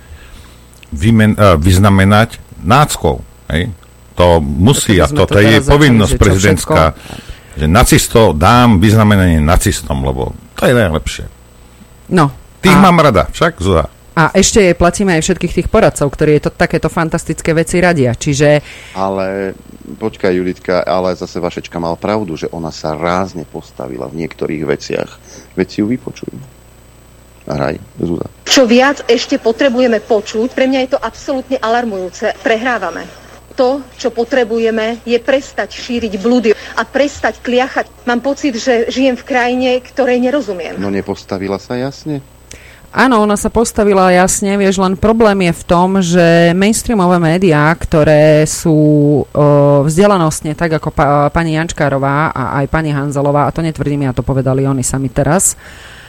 [0.93, 3.23] vymen, uh, vyznamenať náckou.
[3.49, 3.71] Hej?
[4.19, 6.83] To musí a sme to, to to je povinnosť že prezidentská.
[7.59, 11.25] Že nacisto dám vyznamenanie nacistom, lebo to je najlepšie.
[12.13, 12.31] No.
[12.61, 13.89] Tých a, mám rada, však Zuzá.
[14.13, 18.13] a ešte jej platíme aj všetkých tých poradcov, ktorí je to, takéto fantastické veci radia.
[18.13, 18.61] Čiže
[18.93, 19.57] Ale
[19.97, 25.11] počkaj, Julitka, ale zase Vašečka mal pravdu, že ona sa rázne postavila v niektorých veciach.
[25.57, 26.35] Veď si ju vypočuj.
[27.49, 28.29] Hraj, Zúza.
[28.45, 32.37] Čo viac ešte potrebujeme počuť, pre mňa je to absolútne alarmujúce.
[32.45, 33.09] Prehrávame.
[33.59, 38.07] To, čo potrebujeme, je prestať šíriť blúdy a prestať kliachať.
[38.07, 40.79] Mám pocit, že žijem v krajine, ktorej nerozumiem.
[40.79, 42.23] No nepostavila sa jasne?
[42.91, 48.43] Áno, ona sa postavila jasne, vieš, len problém je v tom, že mainstreamové médiá, ktoré
[48.51, 54.11] sú o, vzdelanostne, tak ako pa, pani Jančkárová a aj pani Hanzelová, a to netvrdím,
[54.11, 55.55] ja to povedali oni sami teraz,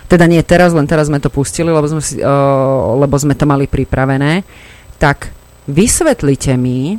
[0.09, 3.45] teda nie teraz, len teraz sme to pustili, lebo sme, si, o, lebo sme to
[3.45, 4.41] mali pripravené,
[4.97, 5.29] tak
[5.69, 6.97] vysvetlite mi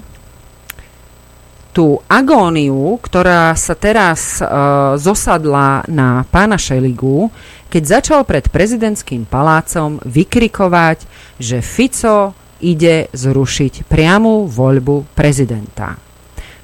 [1.73, 7.33] tú agóniu, ktorá sa teraz uh, zosadla na pána Šeligu,
[7.73, 11.09] keď začal pred prezidentským palácom vykrikovať,
[11.41, 15.97] že Fico ide zrušiť priamu voľbu prezidenta.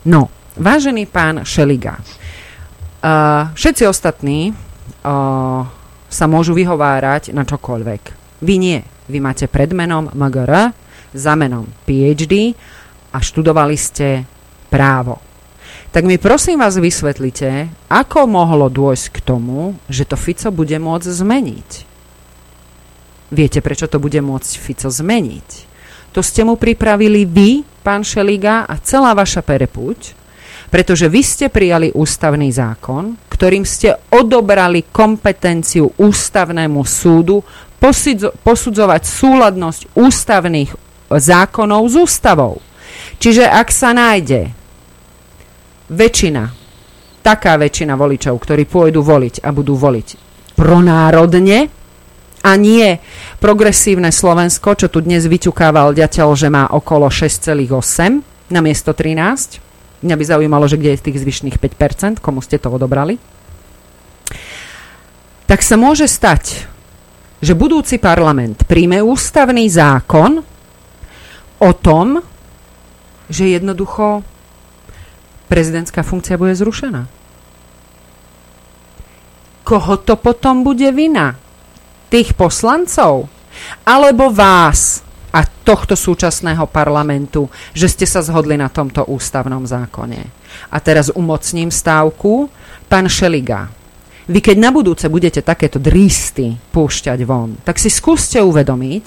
[0.04, 0.28] No,
[0.60, 5.64] vážený pán Šeliga, uh, všetci ostatní uh,
[6.08, 8.02] sa môžu vyhovárať na čokoľvek.
[8.44, 8.78] Vy nie.
[9.08, 10.76] Vy máte pred menom MGR,
[11.16, 12.52] za menom PhD
[13.12, 14.28] a študovali ste
[14.68, 15.18] právo.
[15.88, 21.08] Tak mi prosím vás vysvetlite, ako mohlo dôjsť k tomu, že to Fico bude môcť
[21.08, 21.70] zmeniť.
[23.32, 25.48] Viete, prečo to bude môcť Fico zmeniť?
[26.12, 30.16] To ste mu pripravili vy, pán Šeliga, a celá vaša perepuť,
[30.68, 37.40] pretože vy ste prijali ústavný zákon, ktorým ste odobrali kompetenciu ústavnému súdu
[38.44, 40.70] posudzovať súladnosť ústavných
[41.08, 42.60] zákonov s ústavou.
[43.16, 44.52] Čiže ak sa nájde
[45.88, 46.44] väčšina,
[47.24, 50.08] taká väčšina voličov, ktorí pôjdu voliť a budú voliť
[50.58, 51.70] pronárodne
[52.42, 52.98] a nie
[53.38, 60.02] progresívne Slovensko, čo tu dnes vyťukával ďateľ, že má okolo 6,8 na miesto 13.
[60.02, 63.18] Mňa by zaujímalo, že kde je tých zvyšných 5%, komu ste to odobrali.
[65.48, 66.68] Tak sa môže stať,
[67.38, 70.42] že budúci parlament príjme ústavný zákon
[71.58, 72.22] o tom,
[73.26, 74.22] že jednoducho
[75.48, 77.08] prezidentská funkcia bude zrušená.
[79.64, 81.36] Koho to potom bude vina?
[82.08, 83.28] Tých poslancov?
[83.84, 90.20] Alebo vás a tohto súčasného parlamentu, že ste sa zhodli na tomto ústavnom zákone?
[90.72, 92.48] A teraz umocním stávku.
[92.88, 93.68] Pán Šeliga,
[94.28, 99.04] vy keď na budúce budete takéto drísty púšťať von, tak si skúste uvedomiť,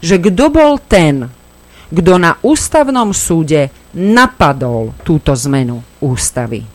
[0.00, 1.28] že kto bol ten,
[1.94, 6.66] kto na ústavnom súde napadol túto zmenu ústavy.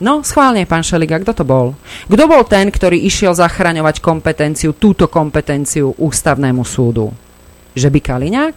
[0.00, 1.76] No, schválne, pán Šeliga, kto to bol?
[2.08, 7.12] Kto bol ten, ktorý išiel zachraňovať kompetenciu, túto kompetenciu ústavnému súdu?
[7.76, 8.56] Že by Kaliňák?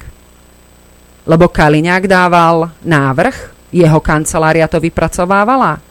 [1.27, 3.35] Lebo Kaliňák dával návrh,
[3.75, 5.83] jeho kancelária to vypracovávala.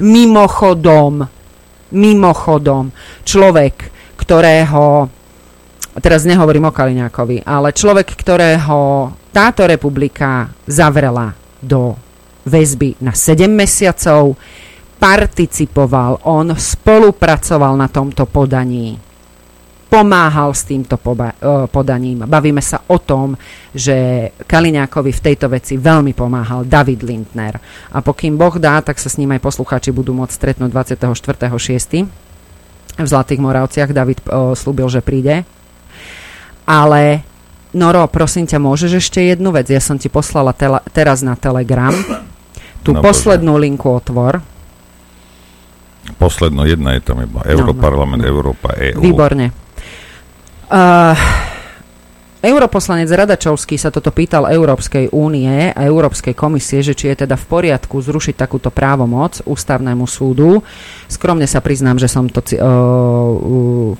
[0.00, 1.28] Mimochodom,
[1.92, 2.88] mimochodom,
[3.28, 3.74] človek,
[4.16, 5.12] ktorého
[6.02, 11.94] teraz nehovorím o Kaliňákovi, ale človek, ktorého táto republika zavrela do
[12.44, 14.36] väzby na 7 mesiacov,
[15.00, 18.96] participoval, on spolupracoval na tomto podaní.
[19.90, 22.26] Pomáhal s týmto poba- eh, podaním.
[22.26, 23.38] Bavíme sa o tom,
[23.70, 27.54] že Kaliňákovi v tejto veci veľmi pomáhal David Lindner.
[27.94, 32.10] A pokým Boh dá, tak sa s ním aj poslucháči budú môcť stretnúť 24.6.
[32.98, 33.94] v Zlatých Moravciach.
[33.94, 35.46] David o, slúbil, že príde.
[36.64, 37.22] Ale
[37.74, 39.66] Noro, prosím ťa, môžeš ešte jednu vec?
[39.66, 41.90] Ja som ti poslala tele- teraz na Telegram
[42.86, 44.38] tú No, poslednú linku otvor.
[46.20, 47.40] Posledno, jedna je tam iba.
[47.48, 49.00] Europarlament, Európa, EU.
[49.00, 49.50] Výborne.
[50.68, 51.16] Uh,
[52.44, 57.46] europoslanec Radačovský sa toto pýtal Európskej únie a Európskej komisie, že či je teda v
[57.48, 60.60] poriadku zrušiť takúto právomoc ústavnému súdu.
[61.08, 62.60] Skromne sa priznám, že som to uh,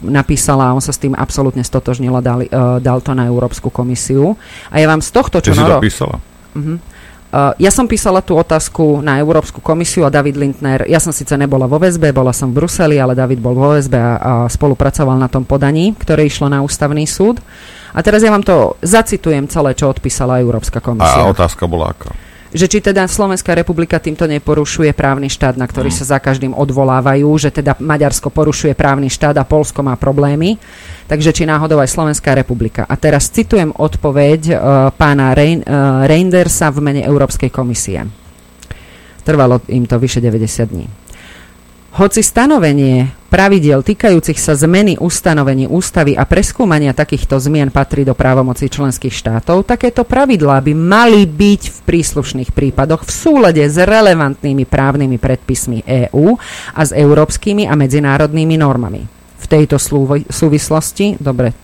[0.04, 3.72] napísala a on sa s tým absolútne stotožnil a dal, uh, dal to na Európsku
[3.72, 4.36] komisiu.
[4.68, 5.56] A ja vám z tohto, čo...
[5.56, 5.66] Ty Noro...
[5.66, 6.16] si to písala?
[6.54, 6.76] Uh-huh.
[7.34, 11.34] Uh, ja som písala tú otázku na Európsku komisiu a David Lindner, ja som síce
[11.34, 15.18] nebola vo väzbe, bola som v Bruseli, ale David bol vo väzbe a, a spolupracoval
[15.18, 17.42] na tom podaní, ktoré išlo na ústavný súd.
[17.94, 21.22] A teraz ja vám to zacitujem celé, čo odpísala Európska komisia.
[21.22, 22.10] A otázka bola aká?
[22.54, 25.98] že či teda Slovenská republika týmto neporušuje právny štát, na ktorý mm.
[25.98, 30.54] sa za každým odvolávajú, že teda Maďarsko porušuje právny štát a Polsko má problémy,
[31.10, 32.86] takže či náhodou aj Slovenská republika.
[32.86, 34.56] A teraz citujem odpoveď uh,
[34.94, 38.06] pána Rein, uh, Reindersa v mene Európskej komisie.
[39.26, 40.86] Trvalo im to vyše 90 dní.
[41.94, 48.66] Hoci stanovenie pravidiel týkajúcich sa zmeny ustanovení ústavy a preskúmania takýchto zmien patrí do právomocí
[48.66, 55.22] členských štátov, takéto pravidlá by mali byť v príslušných prípadoch v súlade s relevantnými právnymi
[55.22, 56.34] predpismi EÚ
[56.74, 59.06] a s európskymi a medzinárodnými normami.
[59.38, 59.78] V tejto
[60.26, 61.54] súvislosti, dobre,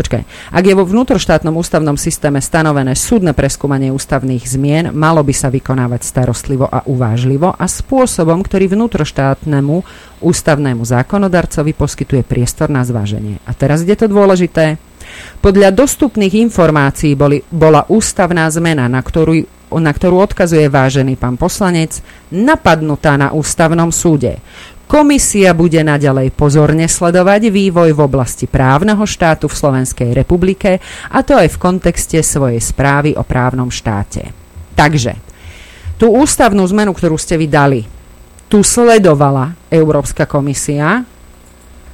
[0.00, 0.24] Počkaj.
[0.56, 6.08] Ak je vo vnútroštátnom ústavnom systéme stanovené súdne preskúmanie ústavných zmien, malo by sa vykonávať
[6.08, 9.84] starostlivo a uvážlivo a spôsobom, ktorý vnútroštátnemu
[10.24, 13.44] ústavnému zákonodarcovi poskytuje priestor na zváženie.
[13.44, 14.80] A teraz je to dôležité.
[15.44, 19.44] Podľa dostupných informácií boli, bola ústavná zmena, na ktorú,
[19.76, 22.00] na ktorú odkazuje vážený pán poslanec,
[22.32, 24.40] napadnutá na ústavnom súde.
[24.90, 30.82] Komisia bude naďalej pozorne sledovať vývoj v oblasti právneho štátu v Slovenskej republike
[31.14, 34.34] a to aj v kontexte svojej správy o právnom štáte.
[34.74, 35.14] Takže,
[35.94, 37.86] tú ústavnú zmenu, ktorú ste vydali,
[38.50, 41.06] tu sledovala Európska komisia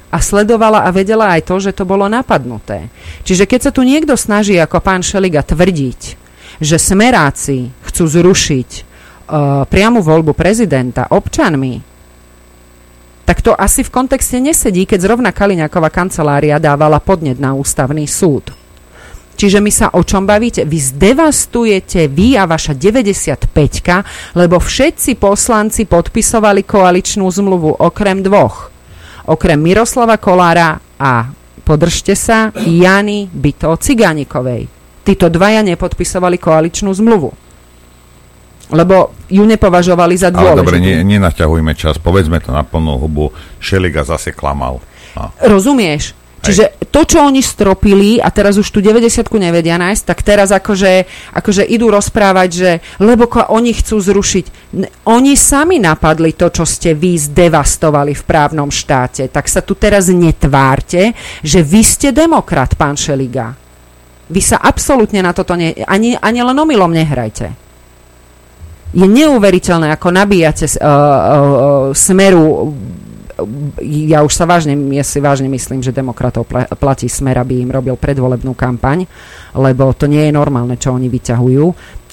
[0.09, 2.89] a sledovala a vedela aj to, že to bolo napadnuté.
[3.21, 6.01] Čiže keď sa tu niekto snaží, ako pán Šeliga, tvrdiť,
[6.57, 11.96] že smeráci chcú zrušiť uh, priamu voľbu prezidenta občanmi,
[13.27, 18.55] tak to asi v kontexte nesedí, keď zrovna Kaliňáková kancelária dávala podnet na ústavný súd.
[19.35, 20.63] Čiže my sa o čom bavíte?
[20.63, 23.51] Vy zdevastujete vy a vaša 95
[24.33, 28.71] lebo všetci poslanci podpisovali koaličnú zmluvu okrem dvoch.
[29.27, 31.27] Okrem Miroslava Kolára a
[31.67, 34.71] podržte sa Jany Byto Cigánikovej.
[35.03, 37.46] Títo dvaja nepodpisovali koaličnú zmluvu
[38.71, 40.59] lebo ju nepovažovali za dôležitú.
[40.59, 43.31] Ale dobre, ne, nenaťahujme čas, povedzme to na plnú hubu,
[43.63, 44.83] Šeliga zase klamal.
[45.15, 45.31] No.
[45.39, 46.17] Rozumieš?
[46.37, 51.03] Čiže to, čo oni stropili a teraz už tu 90 nevedia nájsť, tak teraz akože,
[51.35, 52.71] akože idú rozprávať, že
[53.03, 54.45] lebo oni chcú zrušiť.
[55.11, 59.27] Oni sami napadli to, čo ste vy zdevastovali v právnom štáte.
[59.27, 61.11] Tak sa tu teraz netvárte,
[61.43, 63.51] že vy ste demokrat, pán Šeliga.
[64.31, 67.66] Vy sa absolútne na toto ne, ani, ani len omylom nehrajte
[68.93, 72.71] je neuveriteľné, ako nabíjate uh, uh, smeru.
[73.85, 76.49] Ja už sa vážne, ja si vážne myslím, že demokratov
[76.81, 79.05] platí smer, aby im robil predvolebnú kampaň,
[79.53, 81.65] lebo to nie je normálne, čo oni vyťahujú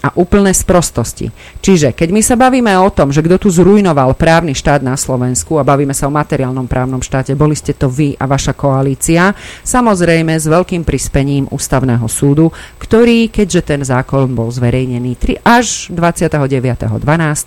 [0.04, 1.32] a úplné sprostosti.
[1.64, 5.56] Čiže keď my sa bavíme o tom, že kto tu zrujnoval právny štát na Slovensku
[5.56, 9.32] a bavíme sa o materiálnom právnom štáte, boli ste to vy a vaša koalícia,
[9.64, 17.00] samozrejme s veľkým prispením ústavného súdu, ktorý, keďže ten zákon bol zverejnený 3 až 29.12.,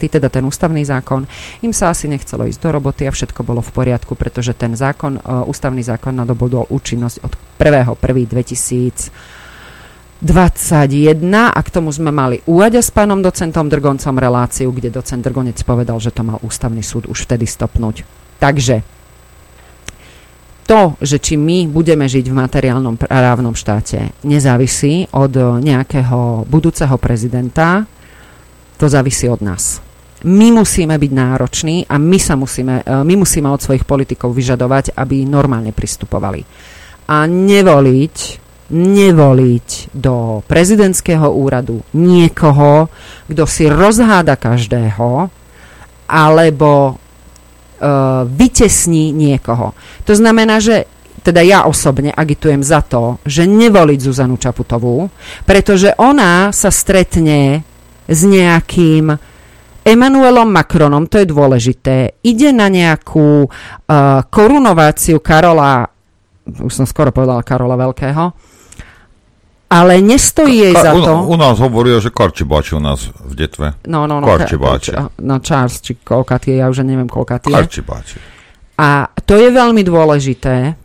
[0.09, 1.29] teda ten ústavný zákon,
[1.61, 5.21] im sa asi nechcelo ísť do roboty a všetko bolo v poriadku, pretože ten zákon,
[5.21, 9.37] e, ústavný zákon nadobudol účinnosť od 1.1.2000
[10.17, 15.61] 21 a k tomu sme mali úľaďa s pánom docentom Drgoncom reláciu, kde docent Drgonec
[15.61, 18.01] povedal, že to mal ústavný súd už vtedy stopnúť.
[18.41, 18.81] Takže
[20.65, 27.85] to, že či my budeme žiť v materiálnom právnom štáte, nezávisí od nejakého budúceho prezidenta,
[28.75, 29.79] to závisí od nás.
[30.25, 34.97] My musíme byť nároční a my, sa musíme, e, my musíme od svojich politikov vyžadovať,
[34.97, 36.41] aby normálne pristupovali.
[37.05, 42.91] A nevoliť nevoliť do prezidentského úradu niekoho,
[43.31, 45.31] kto si rozháda každého,
[46.07, 46.93] alebo e,
[48.27, 49.71] vytesní niekoho.
[50.03, 50.87] To znamená, že
[51.23, 55.11] teda ja osobne agitujem za to, že nevoliť Zuzanu Čaputovú,
[55.43, 57.67] pretože ona sa stretne
[58.07, 59.11] s nejakým
[59.87, 65.87] Emanuelom Macronom, to je dôležité, ide na nejakú uh, korunováciu Karola,
[66.43, 68.35] už som skoro povedala Karola Veľkého,
[69.67, 71.13] ale nestojí jej za to.
[71.27, 73.75] U, u nás hovoria, že Karčibáči u nás v detve.
[73.87, 74.27] No, no, no.
[74.27, 74.95] Karčibáči.
[75.19, 77.51] No, Charles, či koľka tie, ja už neviem koľka tie.
[77.51, 78.17] Karčibáči.
[78.77, 80.77] A to je veľmi dôležité,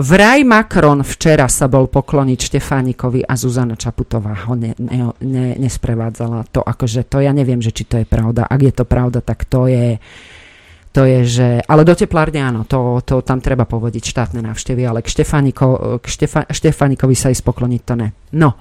[0.00, 6.48] Vraj Macron včera sa bol pokloniť Štefánikovi a Zuzana Čaputová ho ne, ne, ne, nesprevádzala.
[6.56, 8.48] To akože, to ja neviem, že či to je pravda.
[8.48, 10.00] Ak je to pravda, tak to je,
[10.90, 11.48] to je, že...
[11.70, 16.06] Ale do teplárne áno, to, to tam treba povodiť štátne návštevy, ale k, Štefániko, k
[16.06, 18.08] Štefa, Štefánikovi sa ísť pokloniť to ne.
[18.34, 18.58] No,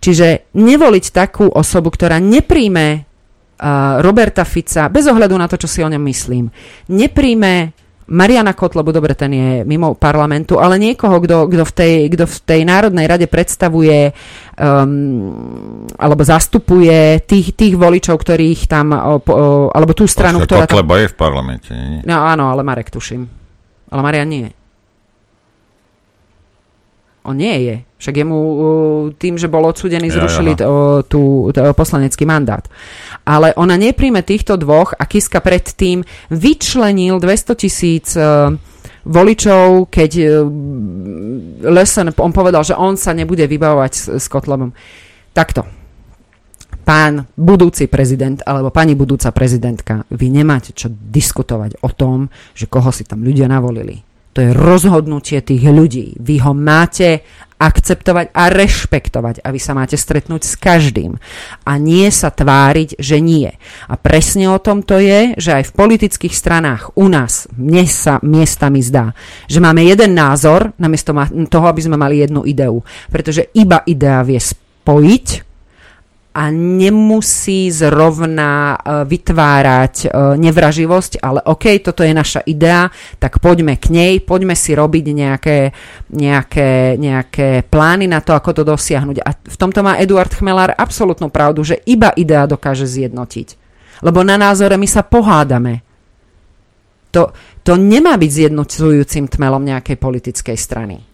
[0.00, 5.84] čiže nevoliť takú osobu, ktorá nepríjme uh, Roberta Fica, bez ohľadu na to, čo si
[5.84, 6.48] o ňom myslím,
[6.88, 7.76] nepríjme
[8.10, 12.36] Mariana Kotlobu, dobre, ten je mimo parlamentu, ale niekoho, kto, kto, v, tej, kto v
[12.42, 14.10] tej Národnej rade predstavuje
[14.58, 20.64] um, alebo zastupuje tých, tých voličov, ktorých tam, o, o, alebo tú stranu, Počkej, ktorá...
[20.66, 21.02] Kotleba tam...
[21.02, 22.00] je v parlamente, nie?
[22.02, 23.30] No áno, ale Marek tuším.
[23.94, 24.50] Ale Marian nie.
[27.20, 27.76] On nie je.
[28.00, 28.38] Však jemu
[29.20, 30.64] tým, že bol odsudený, zrušili ja, ja.
[30.64, 30.72] tú,
[31.04, 32.64] tú poslanecký mandát.
[33.30, 36.02] Ale ona nepríjme týchto dvoch a Kiska predtým
[36.34, 38.50] vyčlenil 200 tisíc uh,
[39.06, 40.26] voličov, keď uh,
[41.70, 44.74] Lesen, on povedal, že on sa nebude vybavovať s, s Kotlebom.
[45.30, 45.62] Takto.
[46.82, 52.90] Pán budúci prezident alebo pani budúca prezidentka, vy nemáte čo diskutovať o tom, že koho
[52.90, 56.14] si tam ľudia navolili to je rozhodnutie tých ľudí.
[56.22, 57.26] Vy ho máte
[57.60, 61.20] akceptovať a rešpektovať a vy sa máte stretnúť s každým
[61.68, 63.52] a nie sa tváriť, že nie.
[63.84, 68.16] A presne o tom to je, že aj v politických stranách u nás, mne sa
[68.24, 69.12] miestami zdá,
[69.44, 71.12] že máme jeden názor namiesto
[71.52, 72.80] toho, aby sme mali jednu ideu.
[73.12, 75.49] Pretože iba idea vie spojiť
[76.30, 80.08] a nemusí zrovna e, vytvárať e,
[80.38, 82.86] nevraživosť, ale OK, toto je naša idea,
[83.18, 85.58] tak poďme k nej, poďme si robiť nejaké,
[86.14, 89.18] nejaké, nejaké plány na to, ako to dosiahnuť.
[89.26, 93.58] A v tomto má Eduard Chmelár absolútnu pravdu, že iba idea dokáže zjednotiť.
[94.06, 95.82] Lebo na názore my sa pohádame.
[97.10, 97.34] To,
[97.66, 101.09] to nemá byť zjednocujúcim tmelom nejakej politickej strany.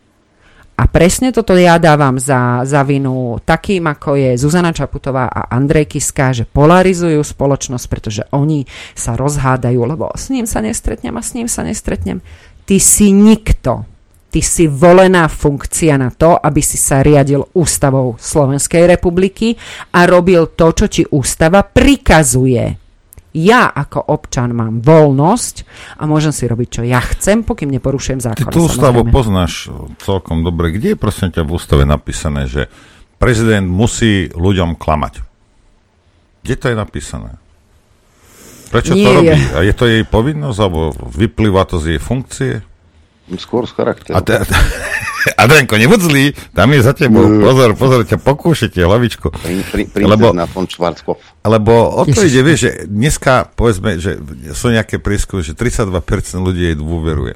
[0.77, 5.89] A presne toto ja dávam za, za vinu takým, ako je Zuzana Čaputová a Andrej
[5.89, 11.33] Kiska, že polarizujú spoločnosť, pretože oni sa rozhádajú, lebo s ním sa nestretnem a s
[11.33, 12.21] ním sa nestretnem.
[12.69, 13.89] Ty si nikto.
[14.29, 19.57] Ty si volená funkcia na to, aby si sa riadil ústavou Slovenskej republiky
[19.97, 22.86] a robil to, čo ti ústava prikazuje
[23.37, 25.57] ja ako občan mám voľnosť
[26.01, 28.49] a môžem si robiť, čo ja chcem, pokým neporušujem zákon.
[28.49, 29.69] Ty tú ústavu poznáš
[30.01, 30.73] celkom dobre.
[30.73, 32.73] Kde je prosím ťa v ústave napísané, že
[33.21, 35.21] prezident musí ľuďom klamať?
[36.41, 37.31] Kde to je napísané?
[38.73, 39.29] Prečo Nie to robí?
[39.31, 39.37] Je.
[39.53, 42.53] A je to jej povinnosť, alebo vyplýva to z jej funkcie?
[43.35, 44.15] Skôr z charakteru.
[44.15, 44.39] A, te,
[45.43, 46.25] Adrenko, nebuď zlý,
[46.55, 47.27] tam je za tebou.
[47.27, 49.35] Pozor, pozor, ťa pokúšate hlavičku.
[49.35, 51.43] Prin, prin, lebo, von Schwarzkopf.
[51.43, 54.23] Lebo o to ide, vieš, že dneska, povedzme, že
[54.55, 55.91] sú nejaké prieskumy, že 32%
[56.39, 57.35] ľudí jej dôveruje.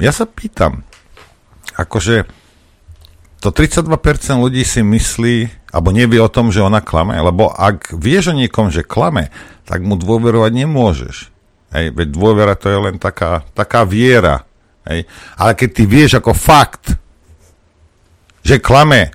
[0.00, 0.88] Ja sa pýtam,
[1.76, 2.24] akože
[3.42, 3.90] to 32%
[4.38, 8.70] ľudí si myslí, alebo nevie o tom, že ona klame, lebo ak vieš o niekom,
[8.70, 9.34] že klame,
[9.66, 11.16] tak mu dôverovať nemôžeš.
[11.74, 14.46] Hej, veď dôvera to je len taká, taká viera.
[14.88, 15.06] Hej.
[15.38, 16.98] Ale keď ty vieš ako fakt,
[18.42, 19.14] že klame.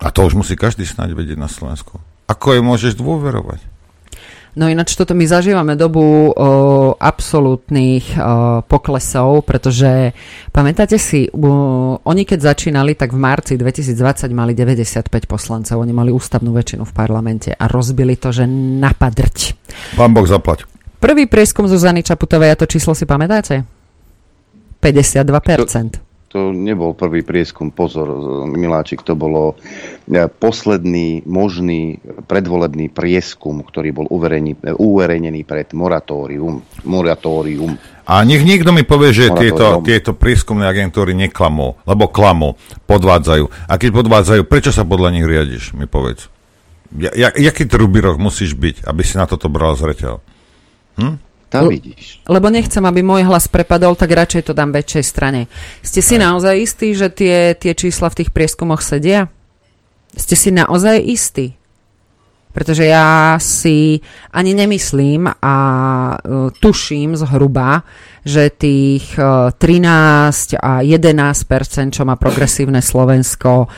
[0.00, 2.02] A to už musí každý snáď vedieť na Slovensku.
[2.26, 3.70] Ako je môžeš dôverovať?
[4.58, 6.32] No ináč toto my zažívame dobu o,
[6.98, 10.10] absolútnych o, poklesov, pretože
[10.50, 16.10] pamätáte si, o, oni keď začínali, tak v marci 2020 mali 95 poslancov, oni mali
[16.10, 19.54] ústavnú väčšinu v parlamente a rozbili to, že napadrť.
[19.94, 20.69] Pán Boh zaplať.
[21.00, 23.64] Prvý prieskum Zuzany Čaputovej, a to číslo si pamätáte?
[24.84, 28.06] 52% to nebol prvý prieskum, pozor,
[28.54, 29.58] Miláčik, to bolo
[30.06, 31.98] e, posledný možný
[32.30, 34.06] predvolebný prieskum, ktorý bol
[34.78, 36.62] uverejnený pred moratórium.
[36.86, 37.74] moratórium.
[38.06, 42.54] A nech niekto mi povie, že tieto, tieto prieskumné agentúry neklamú, lebo klamú,
[42.86, 43.66] podvádzajú.
[43.66, 46.30] A keď podvádzajú, prečo sa podľa nich riadiš, mi povedz.
[46.94, 50.22] Ja, jaký trubírok musíš byť, aby si na toto bral zreteľ?
[51.00, 51.16] Hm?
[51.50, 52.22] Tam vidíš.
[52.30, 55.50] Lebo nechcem, aby môj hlas prepadol, tak radšej to dám väčšej strane.
[55.82, 56.30] Ste si Aj.
[56.30, 59.26] naozaj istí, že tie, tie čísla v tých prieskumoch sedia?
[60.14, 61.58] Ste si naozaj istí?
[62.54, 63.98] Pretože ja si
[64.30, 65.54] ani nemyslím a
[66.18, 67.82] uh, tuším zhruba,
[68.26, 73.70] že tých uh, 13 a 11% čo má progresívne Slovensko, uh,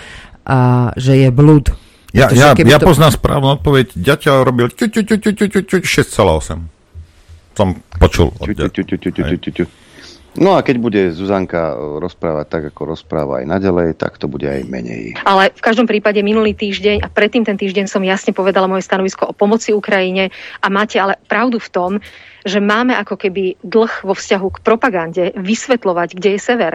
[0.96, 1.72] že je blúd.
[2.12, 2.92] Ja, ja, ja to...
[2.92, 3.96] poznám správnu odpoveď.
[3.96, 6.71] Ďateľ robil 6,8
[7.52, 8.32] som počul.
[10.32, 14.64] No a keď bude Zuzanka rozprávať tak, ako rozpráva aj naďalej, tak to bude aj
[14.64, 15.12] menej.
[15.28, 19.28] Ale v každom prípade minulý týždeň a predtým ten týždeň som jasne povedala moje stanovisko
[19.28, 20.32] o pomoci Ukrajine
[20.64, 21.90] a máte ale pravdu v tom,
[22.48, 26.72] že máme ako keby dlh vo vzťahu k propagande vysvetľovať, kde je sever.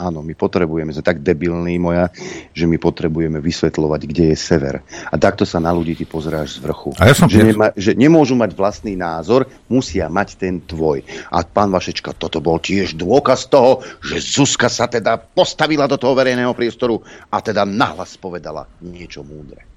[0.00, 2.08] Áno, my potrebujeme, sme tak debilní moja,
[2.56, 4.80] že my potrebujeme vysvetľovať, kde je sever.
[5.12, 6.96] A takto sa na ľudí ty pozráš z vrchu.
[6.96, 11.04] A ja som že, nema, že nemôžu mať vlastný názor, musia mať ten tvoj.
[11.28, 16.16] A pán Vašečka, toto bol tiež dôkaz toho, že Zuzka sa teda postavila do toho
[16.16, 16.96] verejného priestoru
[17.28, 19.68] a teda nahlas povedala niečo múdre.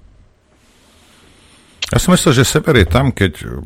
[1.92, 3.60] Ja som myslel, že sever je tam, keď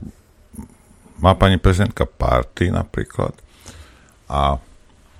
[1.23, 3.35] má pani prezidentka party napríklad
[4.29, 4.61] a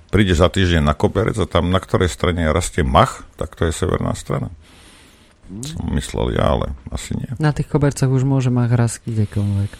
[0.09, 3.73] príde za týždeň na koberec a tam na ktorej strane rastie mach, tak to je
[3.73, 4.49] severná strana.
[5.49, 5.65] Mm.
[5.65, 7.29] Som myslel ja, ale asi nie.
[7.41, 9.71] Na tých kobercach už môže mach rásť kdekoľvek.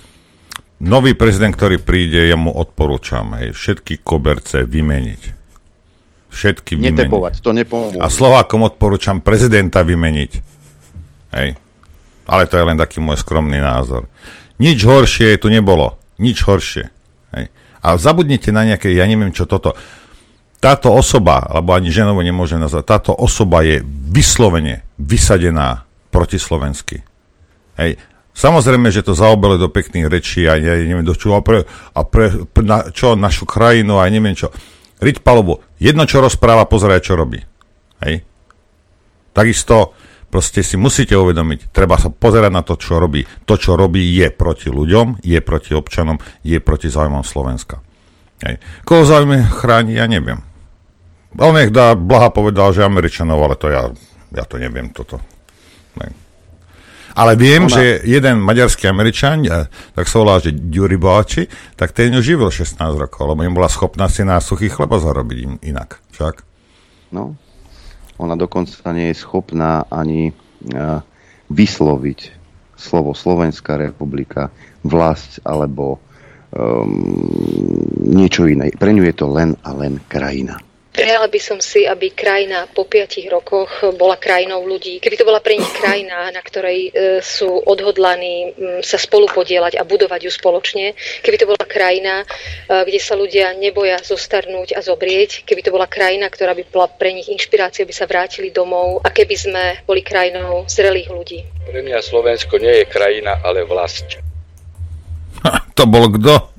[0.79, 5.21] Nový prezident, ktorý príde, ja mu odporúčam hej, všetky koberce vymeniť.
[6.31, 7.09] Všetky vymeniť.
[7.09, 7.97] Netepovať, to nepomôže.
[7.99, 10.31] A Slovákom odporúčam prezidenta vymeniť.
[11.35, 11.59] Hej.
[12.29, 14.07] Ale to je len taký môj skromný názor.
[14.61, 15.99] Nič horšie tu nebolo.
[16.21, 16.85] Nič horšie.
[17.35, 17.45] Hej.
[17.83, 19.75] A zabudnite na nejaké, ja neviem čo toto
[20.59, 23.79] táto osoba, alebo ani ženovo nemôže nazvať, táto osoba je
[24.11, 26.99] vyslovene vysadená proti slovensky.
[27.79, 27.95] Hej.
[28.35, 31.63] Samozrejme, že to zaobele do pekných rečí a ja neviem do čo, a pre,
[31.95, 34.51] a pre, na, čo našu krajinu a neviem čo.
[34.99, 37.39] Riť Palovu, jedno čo rozpráva, pozeraj čo robí.
[38.03, 38.23] Hej.
[39.31, 39.95] Takisto
[40.27, 43.23] proste si musíte uvedomiť, treba sa pozerať na to, čo robí.
[43.47, 47.79] To, čo robí, je proti ľuďom, je proti občanom, je proti záujmom Slovenska.
[48.43, 48.59] Hej.
[48.83, 50.48] Koho záujme chráni, ja neviem.
[51.37, 53.93] On nech dá, Blaha povedal, že Američanov, ale to ja,
[54.33, 55.21] ja to neviem toto.
[56.01, 56.09] Ne.
[57.13, 57.73] Ale viem, Ona...
[57.73, 59.45] že jeden maďarský Američan,
[59.93, 61.45] tak sa volá, že Ďuri Báči,
[61.77, 65.61] tak ten ju živil 16 rokov, lebo im bola schopná si na suchý chleba zarobiť
[65.61, 66.01] inak.
[66.17, 66.41] Však?
[67.13, 67.37] No,
[68.17, 71.01] ona dokonca nie je schopná ani uh,
[71.49, 72.19] vysloviť
[72.79, 74.49] slovo Slovenská republika,
[74.87, 75.99] vlast alebo
[76.55, 77.03] um,
[77.99, 78.71] niečo iné.
[78.71, 80.55] Pre ňu je to len a len krajina.
[80.99, 84.99] Prijala by som si, aby krajina po piatich rokoch bola krajinou ľudí.
[84.99, 88.51] Keby to bola pre nich krajina, na ktorej e, sú odhodlaní
[88.83, 90.91] sa spolu podielať a budovať ju spoločne.
[91.23, 92.25] Keby to bola krajina, e,
[92.83, 95.47] kde sa ľudia neboja zostarnúť a zobrieť.
[95.47, 98.99] Keby to bola krajina, ktorá by bola pre nich inšpirácia, aby sa vrátili domov.
[98.99, 101.39] A keby sme boli krajinou zrelých ľudí.
[101.63, 104.19] Pre mňa Slovensko nie je krajina, ale vlast.
[105.79, 106.51] to bol kto?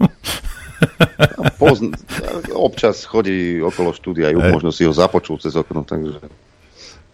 [1.60, 1.96] Pozn-
[2.56, 6.20] občas chodí okolo štúdia, ju možno si ho započul cez okno, takže...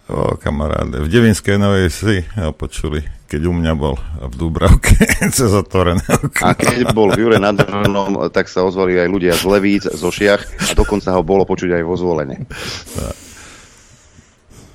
[0.07, 4.95] O, kamaráde, v Devinskej Novej si ho počuli, keď u mňa bol v Dúbravke
[5.37, 6.47] cez otvorené okno.
[6.47, 10.15] A keď bol v Jure nad Hronom, tak sa ozvali aj ľudia z Levíc, zo
[10.15, 12.47] Šiach a dokonca ho bolo počuť aj vo zvolenie.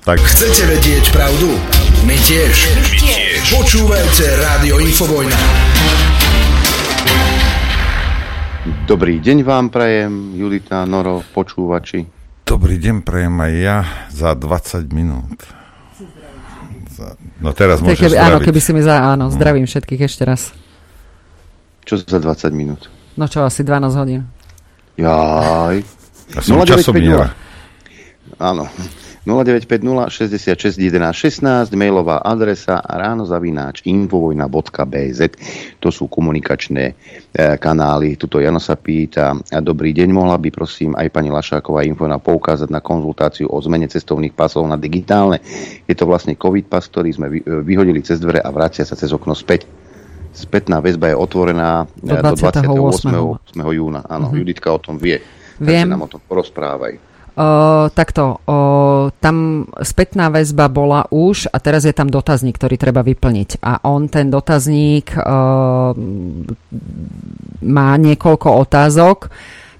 [0.04, 0.18] Tak.
[0.20, 1.48] Chcete vedieť pravdu?
[2.04, 2.56] My tiež.
[2.74, 3.38] My tiež.
[3.54, 5.38] Počúvajte Rádio Infovojna.
[8.62, 12.06] Dobrý deň vám prajem, Judita, Noro, počúvači.
[12.46, 15.34] Dobrý deň prajem aj ja za 20 minút.
[17.42, 19.02] No teraz môžeš keby, Áno, keby si mi za...
[19.02, 19.34] Áno, no.
[19.34, 20.54] zdravím všetkých ešte raz.
[21.82, 22.86] Čo za 20 minút?
[23.18, 24.30] No čo, asi 12 hodín.
[24.94, 25.82] Jaj.
[26.30, 27.34] Ja som časomiera.
[28.38, 28.70] Áno.
[29.22, 35.20] 0950 66 11 16, mailová adresa ránozavináč infovojna.bz.
[35.78, 36.94] To sú komunikačné e,
[37.54, 38.18] kanály.
[38.18, 42.82] Tuto Jano sa pýta, dobrý deň, mohla by prosím aj pani Lašáková infovojna poukázať na
[42.82, 45.38] konzultáciu o zmene cestovných pasov na digitálne.
[45.86, 49.14] Je to vlastne COVID pas, ktorý sme e, vyhodili cez dvere a vracia sa cez
[49.14, 49.70] okno späť.
[50.34, 52.66] Spätná väzba je otvorená do 28.
[52.66, 53.54] do 28.
[53.54, 53.78] 8.
[53.78, 54.00] júna.
[54.02, 54.40] Áno, mm-hmm.
[54.42, 55.22] Juditka o tom vie.
[55.62, 55.86] Viem.
[55.86, 57.11] Takže nám o tom porozprávaj.
[57.32, 63.64] Takto, uh, tam spätná väzba bola už a teraz je tam dotazník, ktorý treba vyplniť.
[63.64, 65.96] A on ten dotazník uh,
[67.64, 69.32] má niekoľko otázok,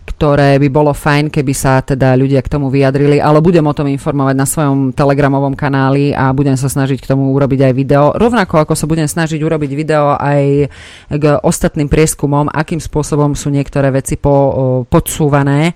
[0.03, 3.91] ktoré by bolo fajn, keby sa teda ľudia k tomu vyjadrili, ale budem o tom
[3.91, 8.05] informovať na svojom telegramovom kanáli a budem sa snažiť k tomu urobiť aj video.
[8.15, 10.71] Rovnako ako sa budem snažiť urobiť video aj
[11.11, 15.75] k ostatným prieskumom, akým spôsobom sú niektoré veci po, podsúvané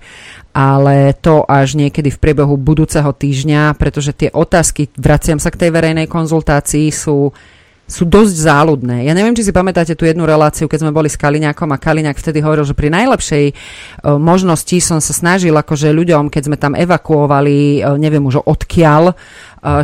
[0.57, 5.69] ale to až niekedy v priebehu budúceho týždňa, pretože tie otázky, vraciam sa k tej
[5.69, 7.29] verejnej konzultácii, sú
[7.87, 9.07] sú dosť záľudné.
[9.07, 12.19] Ja neviem, či si pamätáte tú jednu reláciu, keď sme boli s Kaliňákom a Kaliňák
[12.19, 13.53] vtedy hovoril, že pri najlepšej e,
[14.19, 19.15] možnosti som sa snažil akože ľuďom, keď sme tam evakuovali, e, neviem už odkiaľ, e,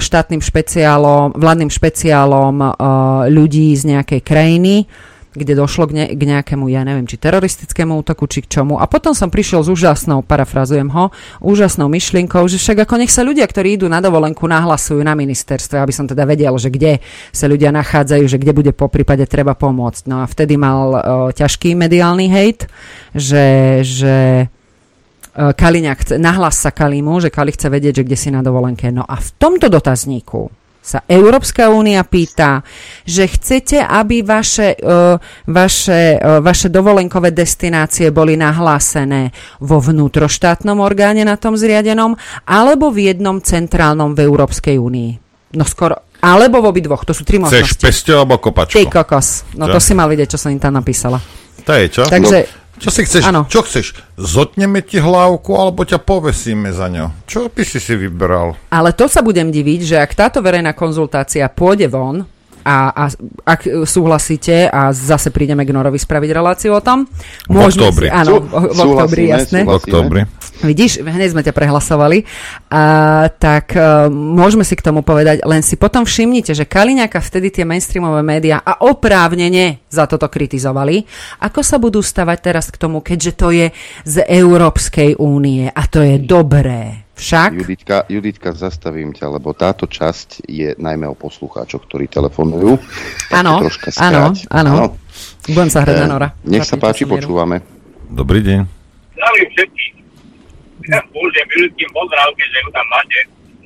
[0.04, 2.76] štátnym špeciálom, vládnym špeciálom
[3.32, 4.84] ľudí z nejakej krajiny,
[5.34, 8.77] kde došlo k, ne, k nejakému, ja neviem, či teroristickému útoku, či k čomu.
[8.77, 11.10] A potom som prišiel s úžasnou, parafrazujem ho,
[11.41, 15.81] úžasnou myšlienkou, že však ako nech sa ľudia, ktorí idú na dovolenku, nahlasujú na ministerstve,
[15.81, 17.01] aby som teda vedel, že kde
[17.34, 20.03] sa ľudia nachádzajú, že kde bude po prípade treba pomôcť.
[20.07, 20.99] No a vtedy mal o,
[21.34, 22.69] ťažký mediálny hejt,
[23.18, 24.47] že, že
[25.34, 28.93] Kaliňa chce, nahlas sa Kalimu, že Kali chce vedieť, že kde si na dovolenke.
[28.93, 32.60] No a v tomto dotazníku sa Európska únia pýta,
[33.07, 35.15] že chcete, aby vaše, uh,
[35.47, 39.31] vaše, uh, vaše dovolenkové destinácie boli nahlásené
[39.64, 45.11] vo vnútroštátnom orgáne na tom zriadenom, alebo v jednom centrálnom v Európskej únii.
[45.55, 47.80] No skoro, alebo v obidvoch, to sú tri možnosti.
[47.80, 48.76] Chceš pesťo alebo kopačko?
[48.76, 49.73] Ty kokos, no čo?
[49.76, 51.15] to si mal vidieť, čo som im tam napísala.
[51.64, 52.03] To je čo?
[52.03, 52.62] Takže, no.
[52.82, 53.24] Čo si chceš?
[53.30, 53.45] Ano.
[53.45, 53.94] Čo chceš?
[54.18, 57.14] Zotneme ti hlavku alebo ťa povesíme za ňo?
[57.30, 58.58] Čo by si si vybral?
[58.74, 62.26] Ale to sa budem diviť, že ak táto verejná konzultácia pôjde von,
[62.64, 63.03] a, a
[63.44, 67.03] ak súhlasíte a zase prídeme k Norovi spraviť reláciu o tom.
[67.52, 68.07] V oktobri.
[68.07, 69.68] Áno, v, oktobri, jasné.
[69.68, 70.23] V oktobri.
[70.64, 72.23] Vidíš, hneď sme ťa prehlasovali.
[72.72, 72.84] A,
[73.35, 77.52] tak a, e, môžeme si k tomu povedať, len si potom všimnite, že Kaliňaka vtedy
[77.52, 81.03] tie mainstreamové médiá a oprávnene za toto kritizovali.
[81.44, 83.68] Ako sa budú stavať teraz k tomu, keďže to je
[84.07, 87.02] z Európskej únie a to je dobré.
[87.24, 87.56] Však?
[87.56, 92.76] Juditka, Juditka, zastavím ťa, lebo táto časť je najmä o poslucháčoch, ktorí telefonujú.
[93.32, 93.64] Áno,
[94.04, 95.00] áno, áno.
[95.48, 96.30] Budem sa hrať na Nora.
[96.44, 97.64] Nech sa páči, počúvame.
[98.12, 98.68] Dobrý deň.
[99.16, 99.94] Zdravím všetkých.
[100.91, 103.20] Ja môžem ľudským pozdrav, keďže ju tam máte.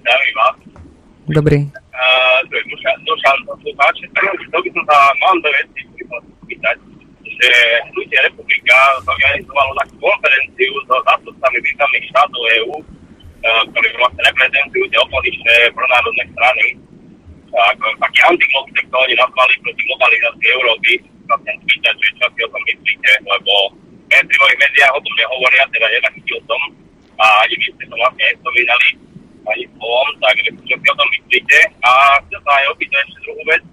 [0.05, 0.55] Zdravím vás.
[1.33, 1.59] Dobrý.
[1.97, 2.63] Uh, to je
[3.09, 4.05] dušan poslucháč.
[4.53, 5.81] To by som sa, mám dve veci,
[6.45, 6.77] spýtať,
[7.25, 7.49] že
[7.89, 12.96] Hnutie republika zorganizovalo takú konferenciu so zástupcami významných štátov EÚ, Eh,
[13.43, 16.65] ktorí vlastne reprezentujú tie opozičné pronárodné strany,
[17.53, 20.91] ako taký antiglobsek, to oni nazvali proti globalizácii Európy,
[21.27, 23.53] vlastne spýtať, že čo si o tom myslíte, lebo
[24.07, 26.61] mainstreamoví médiá o tom nehovoria, teda nenachytil som
[27.17, 28.89] a ani vy ste to vlastne nespomínali
[29.47, 31.59] ani slovom, tak čo si o tom myslíte.
[31.81, 31.91] A
[32.27, 33.63] chcem sa aj opýtať ešte druhú vec,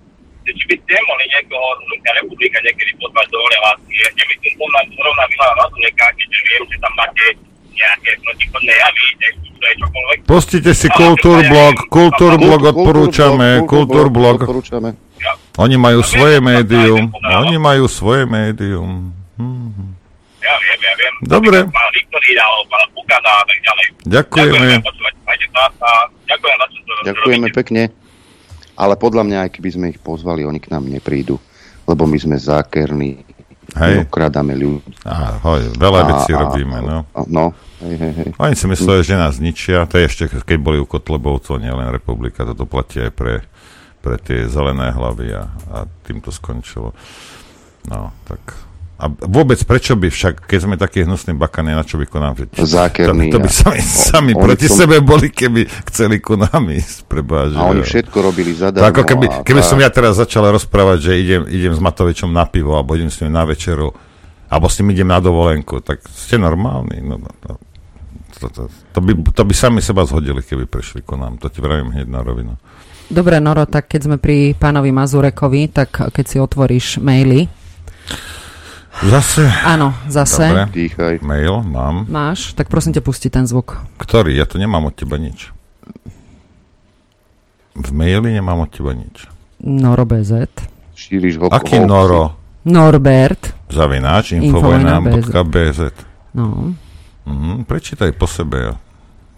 [0.44, 4.04] že či by ste mohli niekoho z Hnutia republika niekedy pozvať do relácie.
[4.16, 4.54] Nemyslím
[4.96, 7.26] zrovna Milana Mazureka, keďže viem, že tam máte
[7.74, 9.02] nejaké protichodné javy,
[10.28, 14.44] Pustite si Kultúrblog, Kultúrblog odporúčame, Kultúrblog.
[15.56, 19.12] Oni majú svoje médium, oni majú svoje médium.
[20.44, 21.14] Ja viem, ja viem.
[21.24, 21.58] Dobre.
[24.04, 24.84] Ďakujeme.
[27.08, 27.88] Ďakujeme pekne.
[28.74, 31.40] Ale podľa mňa, aj keby sme ich pozvali, oni k nám neprídu.
[31.88, 33.24] Lebo my sme zákerní.
[33.80, 34.04] Hej.
[34.06, 34.84] Okradáme ľudí.
[35.08, 37.08] Ahoj, veľa vecí robíme, no.
[37.26, 38.28] No, Hej, hej, hej.
[38.40, 39.84] Oni si mysleli, že nás ničia.
[39.84, 43.44] To je ešte, keď boli u Kotlebovcov, nielen republika, toto platí aj pre,
[44.00, 45.76] pre tie zelené hlavy a, a
[46.08, 46.96] tým to skončilo.
[47.92, 48.40] No, tak...
[48.94, 52.38] A vôbec prečo by však, keď sme takí hnusní bakany, na čo by ku nám...
[52.54, 53.26] Zákerný.
[53.26, 54.86] To, to by sami, sami proti som...
[54.86, 57.02] sebe boli, keby chceli ku nám ísť.
[57.10, 58.94] Preba, že, a oni všetko robili zadarmo.
[58.94, 62.78] Ako keby, keby som ja teraz začal rozprávať, že idem, idem s Matovičom na pivo,
[62.78, 63.90] alebo idem s ním na večeru,
[64.46, 67.02] alebo s ním idem na dovolenku, tak ste normálni.
[67.02, 67.58] No, no, no.
[68.40, 71.38] To, to, to, by, to by sami seba zhodili, keby prišli ko nám.
[71.38, 72.58] To ti vravím hneď na rovinu.
[73.12, 77.46] Dobre, Noro, tak keď sme pri pánovi Mazurekovi, tak keď si otvoríš maily.
[79.04, 79.44] Zase?
[79.66, 80.48] Áno, zase.
[80.48, 81.14] Dobre, Dýchaj.
[81.20, 82.06] mail mám.
[82.06, 82.54] Máš?
[82.54, 83.82] Tak prosím ťa, pusti ten zvuk.
[83.98, 84.32] Ktorý?
[84.38, 85.50] Ja to nemám od teba nič.
[87.74, 89.26] V maili nemám od teba nič.
[89.60, 90.46] Noro BZ.
[90.94, 92.38] Šíriš ho Aký Noro?
[92.64, 93.52] Norbert.
[93.68, 95.80] Zavináč, infovojna.bz.
[96.32, 96.72] No.
[97.24, 98.76] Mm, prečítaj po sebe.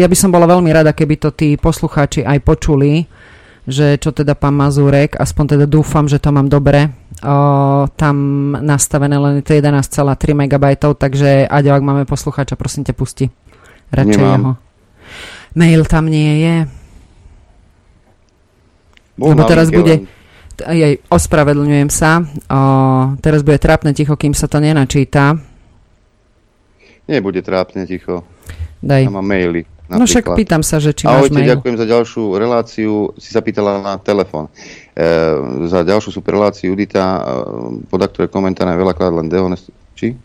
[0.00, 3.04] ja by som bola veľmi rada, keby to tí poslucháči aj počuli,
[3.68, 6.94] že čo teda pán Mazurek, aspoň teda dúfam, že to mám dobre,
[7.98, 8.16] tam
[8.56, 10.00] nastavené len to 11,3
[10.32, 10.64] MB,
[10.96, 13.26] takže Aďo, ak máme poslucháča, prosím ťa, pusti
[13.92, 14.32] radšej Nemám.
[14.32, 14.52] jeho.
[15.56, 16.56] Mail tam nie je.
[19.16, 20.04] Bol Lebo teraz bude...
[20.56, 22.24] Jej, ospravedlňujem sa.
[22.48, 22.60] O,
[23.20, 25.36] teraz bude trápne ticho, kým sa to nenačíta.
[27.04, 28.24] Nebude trápne ticho.
[28.82, 29.02] Daj.
[29.06, 29.64] Ja mám maily.
[29.86, 30.36] No však napríklad.
[30.42, 31.50] pýtam sa, že či máš Ahojte, mail.
[31.54, 32.92] ďakujem za ďalšiu reláciu.
[33.22, 34.50] Si sa pýtala na telefón.
[34.50, 35.06] E,
[35.70, 37.20] za ďalšiu super reláciu Judita, e,
[37.86, 39.70] poda ktoré komentár aj veľakrát len dehonest...
[39.94, 40.18] Či?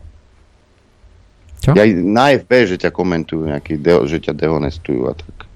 [1.62, 1.78] Čo?
[1.78, 5.46] Ja na FB, že ťa komentujú nejaký, de- že ťa dehonestujú a tak.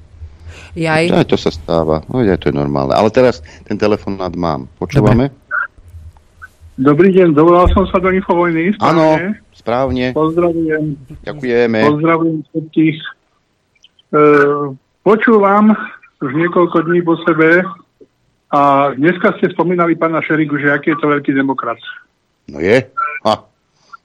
[0.79, 1.11] Jaj.
[1.11, 2.07] Aj to sa stáva.
[2.07, 2.95] No, aj to je normálne.
[2.95, 4.71] Ale teraz ten telefonát mám.
[4.79, 5.35] Počúvame?
[6.77, 8.77] Dobrý deň, dovolal som sa do Infovojny.
[8.85, 9.17] Áno,
[9.67, 10.15] správne?
[10.15, 10.95] Pozdravujem.
[11.27, 11.79] Ďakujeme.
[11.91, 12.99] Pozdravujem všetkých.
[14.15, 14.23] E,
[15.03, 15.75] počúvam
[16.23, 17.67] už niekoľko dní po sebe
[18.55, 21.83] a dneska ste spomínali pána Šerigu, že aký je to veľký demokrat.
[22.47, 22.87] No je?
[23.27, 23.35] Ha.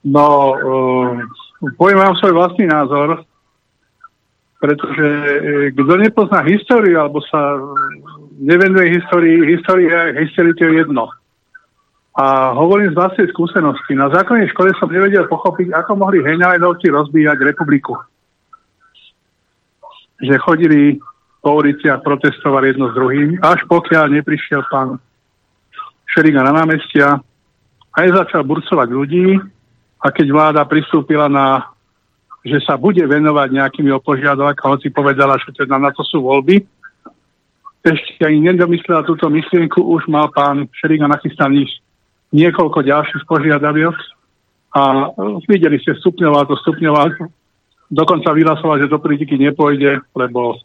[0.02, 0.26] No,
[0.58, 3.22] e, poviem vám svoj vlastný názor,
[4.58, 7.54] pretože e, kto nepozná históriu alebo sa
[8.42, 11.06] nevenuje histórii, história, histórii to je jedno.
[12.12, 13.96] A hovorím z vlastnej skúsenosti.
[13.96, 17.96] Na základnej škole som nevedel pochopiť, ako mohli Heňalajnovci rozbíjať republiku.
[20.20, 21.00] Že chodili
[21.40, 25.00] po uliciach, protestovali jedno s druhým, až pokiaľ neprišiel pán
[26.06, 27.16] Šeriga na námestia
[27.92, 29.40] a nezačal burcovať ľudí
[29.98, 31.72] a keď vláda pristúpila na
[32.42, 36.66] že sa bude venovať nejakými opožiadavkami, hoci povedala, že teda na to sú voľby.
[37.86, 41.81] Ešte ani nedomyslela túto myšlienku, už mal pán Šeriga nachystaných
[42.32, 43.96] niekoľko ďalších požiadaviek
[44.72, 45.12] a
[45.46, 47.12] videli ste stupňovať to stupňovať.
[47.92, 50.56] Dokonca vyhlasoval, že do politiky nepôjde, lebo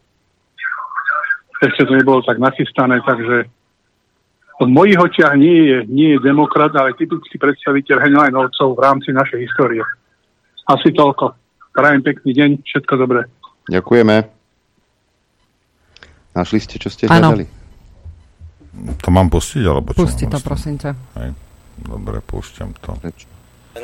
[1.60, 3.52] ešte to nebolo tak nachystané, takže
[4.58, 9.44] v mojich očiach nie je, nie je demokrat, ale typický predstaviteľ Henlajnovcov v rámci našej
[9.44, 9.84] histórie.
[10.66, 11.36] Asi toľko.
[11.76, 13.22] Prajem pekný deň, všetko dobré.
[13.70, 14.16] Ďakujeme.
[16.34, 17.46] Našli ste, čo ste hľadali?
[19.02, 20.06] To mám pustiť, alebo čo?
[20.06, 20.90] Pusti to, prosím ťa.
[21.22, 21.47] Hej.
[21.78, 22.98] Dobre, púšťam to.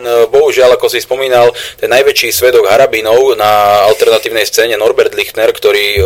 [0.00, 5.86] No, Bohužiaľ, ako si spomínal, ten najväčší svedok Harabinov na alternatívnej scéne Norbert Lichtner, ktorý
[5.94, 6.00] e,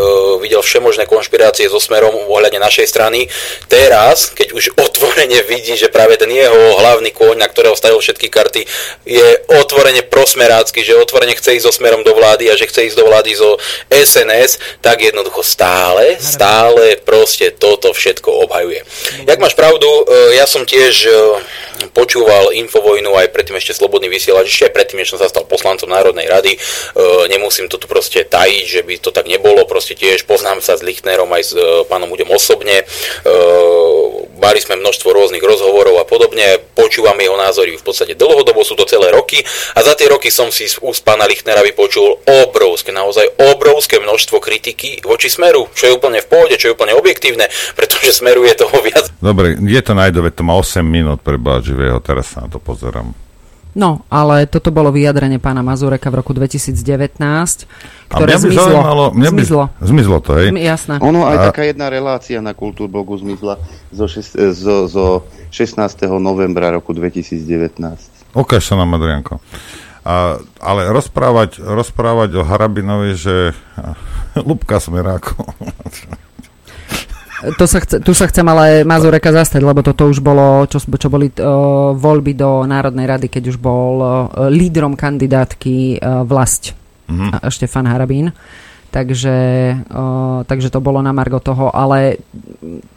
[0.44, 3.30] videl všemožné konšpirácie so smerom ohľadne našej strany,
[3.70, 8.28] teraz, keď už otvorene vidí, že práve ten jeho hlavný kôň, na ktorého stavil všetky
[8.28, 8.66] karty,
[9.08, 9.28] je
[9.62, 13.08] otvorene prosmerácky, že otvorene chce ísť so smerom do vlády a že chce ísť do
[13.08, 13.56] vlády zo
[13.88, 18.84] SNS, tak jednoducho stále, stále proste toto všetko obhajuje.
[19.24, 21.10] Jak máš pravdu, e, ja som tiež e,
[21.94, 25.86] počúval Infovojnu aj predtým ešte Slobodný vysielač, ešte aj predtým, než som sa stal poslancom
[25.86, 26.52] Národnej rady.
[26.54, 26.58] E,
[27.30, 30.82] nemusím to tu proste tajiť, že by to tak nebolo, proste tiež poznám sa s
[30.82, 32.82] Lichtnerom aj s e, pánom Udom osobne.
[32.82, 32.84] E,
[34.42, 38.86] mali sme množstvo rôznych rozhovorov a podobne, počúvam jeho názory v podstate dlhodobo, sú to
[38.86, 39.42] celé roky
[39.74, 45.02] a za tie roky som si z pána Lichtnera vypočul obrovské, naozaj obrovské množstvo kritiky
[45.06, 48.78] voči Smeru, čo je úplne v pohode, čo je úplne objektívne, pretože Smeru je toho
[48.82, 52.62] viac Dobre, je to najdove, to má 8 minút preba živého, teraz sa na to
[52.62, 53.27] pozerám.
[53.72, 56.74] No, ale toto bolo vyjadrenie pána Mazureka v roku 2019,
[57.20, 57.26] A
[58.10, 58.62] ktoré mňa by zmizlo.
[58.64, 59.62] zaujímalo, mňa by, zmizlo.
[59.78, 60.48] zmizlo to, hej?
[60.52, 60.94] Jasné.
[60.98, 65.04] Ono aj A- taká jedna relácia na Kultúrblogu zmizla zo, šest, e, zo, zo
[65.50, 65.78] 16.
[66.18, 68.34] novembra roku 2019.
[68.34, 69.38] Ukáž sa nám, Adrianko.
[70.02, 73.52] A, ale rozprávať, rozprávať o Harabinovi, že
[74.48, 75.44] Lubka Smeráko.
[77.38, 81.06] To sa chce, tu sa chcem ale Mazureka zastať, lebo toto už bolo, čo, čo
[81.06, 84.10] boli uh, voľby do Národnej rady, keď už bol uh,
[84.50, 86.74] lídrom kandidátky uh, vlast
[87.08, 87.40] Mhm.
[87.40, 88.32] a Štefan Harabín.
[88.88, 89.36] Takže,
[89.88, 92.20] uh, takže to bolo na margo toho, ale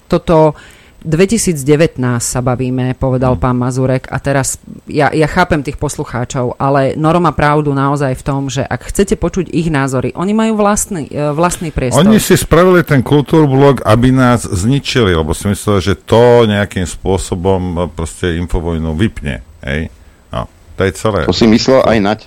[0.07, 0.55] toto
[1.01, 7.17] 2019 sa bavíme, povedal pán Mazurek a teraz ja, ja chápem tých poslucháčov, ale Noro
[7.17, 11.33] má pravdu naozaj v tom, že ak chcete počuť ich názory, oni majú vlastný, e,
[11.33, 12.05] vlastný priestor.
[12.05, 17.61] Oni si spravili ten kultúrblog, aby nás zničili, lebo si mysleli, že to nejakým spôsobom
[17.61, 19.41] e, proste infovojnu vypne.
[19.65, 19.89] Hej?
[20.29, 20.45] No,
[20.77, 21.19] to je celé.
[21.25, 22.19] To si myslel aj Nať.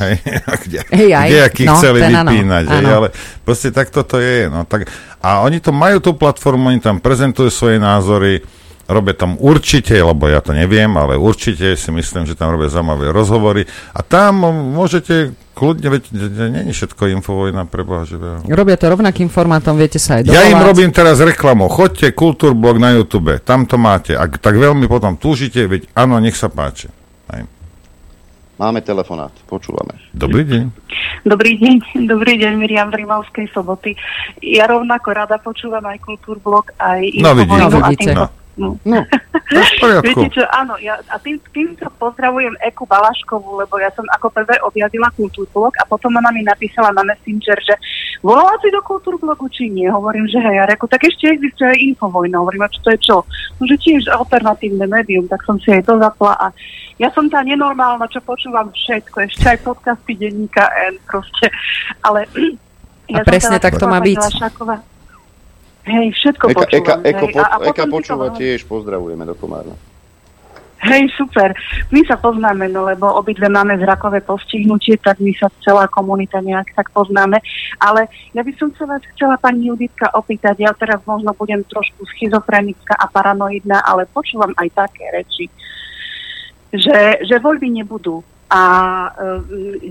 [0.00, 0.14] Hej,
[0.64, 1.28] kde, Hej, aj.
[1.28, 2.88] kde aký No, chceli ten áno, vypínať, hej, áno.
[2.90, 3.08] ale
[3.40, 4.46] proste takto to je.
[4.46, 8.40] No, tak, a oni to majú tú platformu, oni tam prezentujú svoje názory,
[8.86, 13.08] robia tam určite, lebo ja to neviem, ale určite si myslím, že tam robia zaujímavé
[13.08, 13.62] rozhovory
[13.92, 16.02] a tam môžete kľudne, veď
[16.50, 18.42] není všetko infovojna pre Boha živého.
[18.42, 20.66] Robia to rovnakým formátom, viete sa aj Ja im dovolať.
[20.66, 21.68] robím teraz reklamu.
[21.68, 24.10] Chodte, Kultúrblog na YouTube, tam to máte.
[24.10, 26.88] Ak tak veľmi potom túžite, veď áno, nech sa páči.
[28.60, 29.96] Máme telefonát, počúvame.
[30.12, 30.64] Dobrý deň.
[31.24, 31.74] Dobrý deň,
[32.12, 33.96] dobrý deň, Miriam z Rimavskej soboty.
[34.44, 37.56] Ja rovnako rada počúvam aj Kultúrblok, aj No vidíte.
[37.56, 38.12] No vidíte.
[38.12, 38.26] týmto,
[38.60, 38.76] No.
[38.84, 39.00] no
[40.04, 44.60] Viete čo, áno, ja, a tým, týmto pozdravujem Eku Balaškovú, lebo ja som ako prvé
[44.60, 47.74] objavila kultúrblog a potom ona mi napísala na Messenger, že
[48.20, 49.88] volala si do kultúrblogu, či nie.
[49.88, 52.40] Hovorím, že hej, ja reku, tak ešte existuje aj Infovojna.
[52.40, 53.16] Hovorím, a čo to je čo?
[53.58, 56.46] No, že tiež alternatívne médium, tak som si aj to zapla a
[57.00, 61.48] ja som tá nenormálna, čo počúvam všetko, ešte aj podcasty denníka N proste,
[62.04, 62.28] ale
[63.16, 64.20] ja a presne tak to má byť.
[65.80, 66.76] Hej, všetko Eka, počúvam.
[66.76, 69.72] Eka, Eko, hej, po, a, a Eka počúva tiež, pozdravujeme do Komárna.
[70.80, 71.52] Hej, super.
[71.92, 76.72] My sa poznáme, no lebo obidve máme zrakové postihnutie, tak my sa celá komunita nejak
[76.72, 77.36] tak poznáme.
[77.76, 82.08] Ale ja by som sa vás chcela, pani Juditka, opýtať, ja teraz možno budem trošku
[82.16, 85.52] schizofrenická a paranoidná, ale počúvam aj také reči,
[86.72, 88.24] že, že voľby nebudú.
[88.50, 89.10] A e,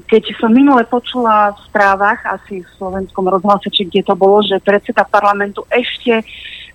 [0.10, 4.60] keď som minule počula v správach, asi v slovenskom rozhlase, či kde to bolo, že
[4.60, 6.26] predseda parlamentu ešte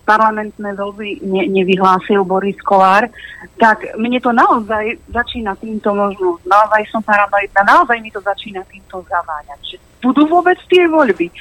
[0.05, 3.09] parlamentné voľby ne, nevyhlásil Boris Kolár,
[3.57, 9.01] tak mne to naozaj začína týmto možno, naozaj som paranoidná, naozaj mi to začína týmto
[9.09, 11.33] zaváňať, že budú vôbec tie voľby.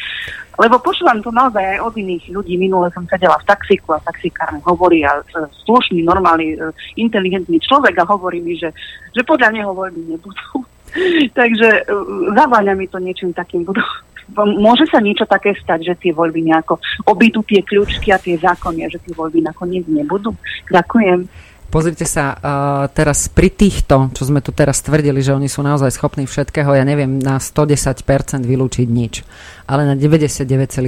[0.56, 2.56] Lebo počúvam to naozaj aj od iných ľudí.
[2.56, 5.24] Minule som sedela v taxiku a taxikár hovorí a e,
[5.68, 8.72] slušný, normálny, e, inteligentný človek a hovorí mi, že,
[9.12, 10.64] že podľa neho voľby nebudú.
[11.40, 11.94] Takže e,
[12.38, 13.84] zaváňa mi to niečím takým budú
[14.32, 16.80] môže sa niečo také stať, že tie voľby nejako
[17.10, 20.32] obídu tie kľúčky a tie zákony, že tie voľby nakoniec nebudú.
[20.72, 21.28] Ďakujem.
[21.74, 25.98] Pozrite sa, uh, teraz pri týchto, čo sme tu teraz tvrdili, že oni sú naozaj
[25.98, 27.98] schopní všetkého, ja neviem, na 110%
[28.46, 29.26] vylúčiť nič.
[29.66, 30.86] Ale na 99,9%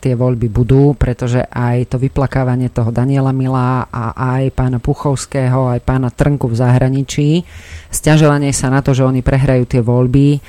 [0.00, 5.84] tie voľby budú, pretože aj to vyplakávanie toho Daniela Milá a aj pána Puchovského, aj
[5.84, 7.28] pána Trnku v zahraničí,
[7.92, 10.40] stiažovanie sa na to, že oni prehrajú tie voľby,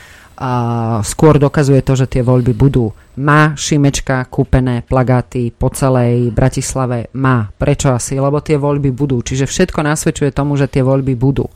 [1.01, 2.91] skôr dokazuje to, že tie voľby budú.
[3.15, 7.07] Má Šimečka kúpené plagáty po celej Bratislave?
[7.15, 7.47] Má.
[7.55, 8.19] Prečo asi?
[8.19, 9.23] Lebo tie voľby budú.
[9.23, 11.47] Čiže všetko nasvedčuje tomu, že tie voľby budú.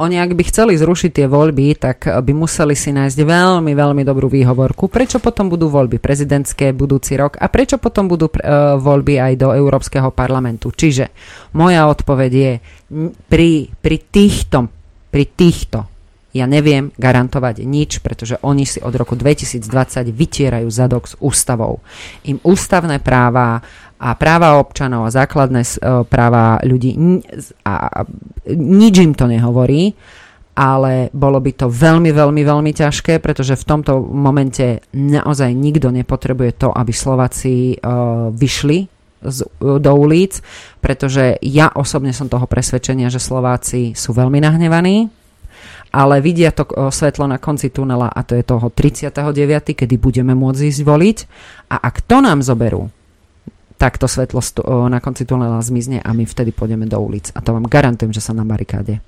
[0.00, 4.32] Oni ak by chceli zrušiť tie voľby, tak by museli si nájsť veľmi, veľmi dobrú
[4.32, 4.88] výhovorku.
[4.88, 9.48] Prečo potom budú voľby prezidentské budúci rok a prečo potom budú uh, voľby aj do
[9.52, 10.72] Európskeho parlamentu.
[10.72, 11.12] Čiže
[11.60, 12.52] moja odpoveď je
[13.28, 14.82] pri, pri týchto
[15.12, 15.91] pri týchto
[16.32, 19.62] ja neviem garantovať nič, pretože oni si od roku 2020
[20.08, 21.84] vytierajú zadok s ústavou.
[22.24, 23.60] Im ústavné práva
[24.02, 25.68] a práva občanov a základné e,
[26.10, 26.98] práva ľudí
[27.62, 28.02] a
[28.50, 29.94] nič im to nehovorí,
[30.52, 36.50] ale bolo by to veľmi, veľmi, veľmi ťažké, pretože v tomto momente naozaj nikto nepotrebuje
[36.60, 38.84] to, aby Slováci uh, vyšli
[39.24, 40.44] z, do ulic,
[40.84, 45.08] pretože ja osobne som toho presvedčenia, že Slováci sú veľmi nahnevaní,
[45.92, 49.12] ale vidia to svetlo na konci tunela a to je toho 39.,
[49.76, 51.18] kedy budeme môcť ísť voliť
[51.68, 52.88] a ak to nám zoberú,
[53.76, 54.40] tak to svetlo
[54.88, 57.28] na konci tunela zmizne a my vtedy pôjdeme do ulic.
[57.36, 59.04] A to vám garantujem, že sa na barikáde.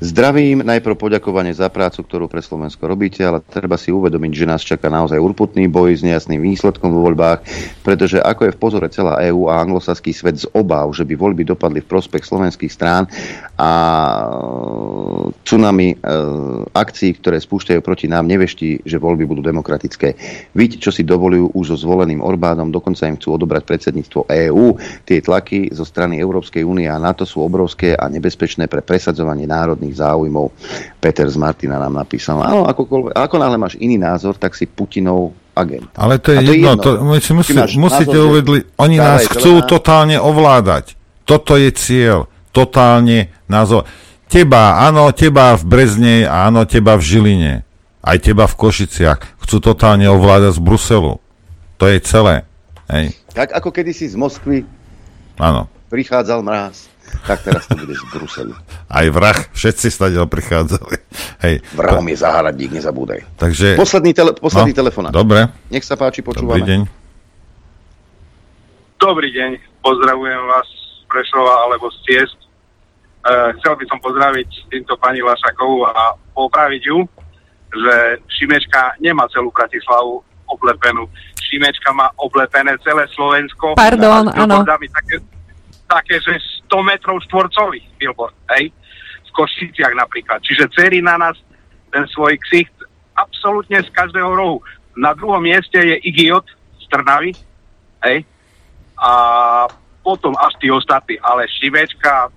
[0.00, 4.64] Zdravím, najprv poďakovanie za prácu, ktorú pre Slovensko robíte, ale treba si uvedomiť, že nás
[4.64, 7.44] čaká naozaj urputný boj s nejasným výsledkom vo voľbách,
[7.84, 11.44] pretože ako je v pozore celá EÚ a anglosaský svet z obáv, že by voľby
[11.44, 13.12] dopadli v prospech slovenských strán
[13.60, 13.70] a
[15.44, 15.96] tsunami e,
[16.72, 20.16] akcií, ktoré spúšťajú proti nám, neveští, že voľby budú demokratické.
[20.56, 24.80] Vidť, čo si dovolujú už so zvoleným Orbánom, dokonca im chcú odobrať predsedníctvo EÚ.
[25.04, 29.92] Tie tlaky zo strany Európskej únie a NATO sú obrovské a nebezpečné pre presadzovanie národných
[30.00, 30.56] záujmov.
[30.96, 35.92] Peter z Martina nám napísal, áno, ako náhle máš iný názor, tak si Putinov agent.
[36.00, 36.80] Ale to je, to jedno, je jedno.
[36.80, 40.96] To, my si musí, musíte názor, uvedli, oni nás chcú totálne ovládať.
[41.28, 43.86] Toto je cieľ, totálne názor.
[44.30, 47.54] Teba, áno, teba v Brezne a áno, teba v Žiline.
[48.00, 49.42] Aj teba v Košiciach.
[49.42, 51.18] Chcú totálne ovládať z Bruselu.
[51.82, 52.46] To je celé.
[52.86, 53.18] Hej.
[53.34, 54.66] Tak ako kedysi z Moskvy
[55.38, 55.70] Áno.
[55.90, 56.90] prichádzal mráz
[57.26, 58.54] tak teraz to bude z Bruselu.
[58.98, 60.96] Aj vrah, všetci stadiaľ prichádzali.
[61.42, 61.54] Hej.
[61.74, 63.26] Vrahom je záhradník, nezabúdaj.
[63.34, 63.74] Takže...
[63.74, 65.12] Posledný, tele, posledný no, telefonát.
[65.12, 65.50] Dobre.
[65.74, 66.62] Nech sa páči, počúvame.
[66.62, 66.80] Dobrý deň.
[69.00, 70.79] Dobrý deň, pozdravujem vás
[71.10, 72.38] Prešova alebo z Ciest.
[73.20, 77.04] Uh, chcel by som pozdraviť týmto pani Lašakovú a popraviť ju,
[77.74, 77.94] že
[78.32, 81.04] Šimečka nemá celú Bratislavu oblepenú.
[81.38, 83.74] Šimečka má oblepené celé Slovensko.
[83.76, 84.64] Pardon, áno.
[84.64, 85.16] Také,
[85.84, 86.38] také, že
[86.70, 88.70] 100 metrov štvorcových billboard, hej,
[89.26, 90.38] v Košiciach napríklad.
[90.42, 91.36] Čiže cerí na nás
[91.90, 92.74] ten svoj ksicht
[93.18, 94.58] absolútne z každého rohu.
[94.94, 96.46] Na druhom mieste je Igiot
[96.78, 97.34] z Trnavy,
[98.06, 98.22] hej,
[99.00, 99.10] a
[100.00, 102.32] potom až tí ostatní, ale Šivečka,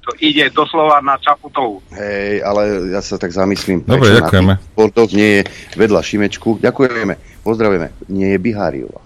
[0.00, 1.84] to ide doslova na Čaputovú.
[1.92, 3.84] Hej, ale ja sa tak zamyslím.
[3.84, 4.56] Dobre, ďakujeme.
[4.72, 5.42] Sportoch nie je
[5.76, 6.56] vedľa Šimečku.
[6.62, 7.88] Ďakujeme, pozdravujeme.
[8.08, 9.00] Nie je Biháriova.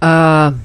[0.00, 0.56] Uh,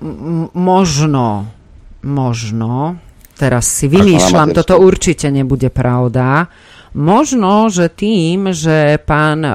[0.00, 1.52] M- možno,
[2.00, 2.96] možno,
[3.36, 6.48] teraz si vymýšľam, toto určite nebude pravda,
[6.90, 9.52] Možno, že tým, že pán e,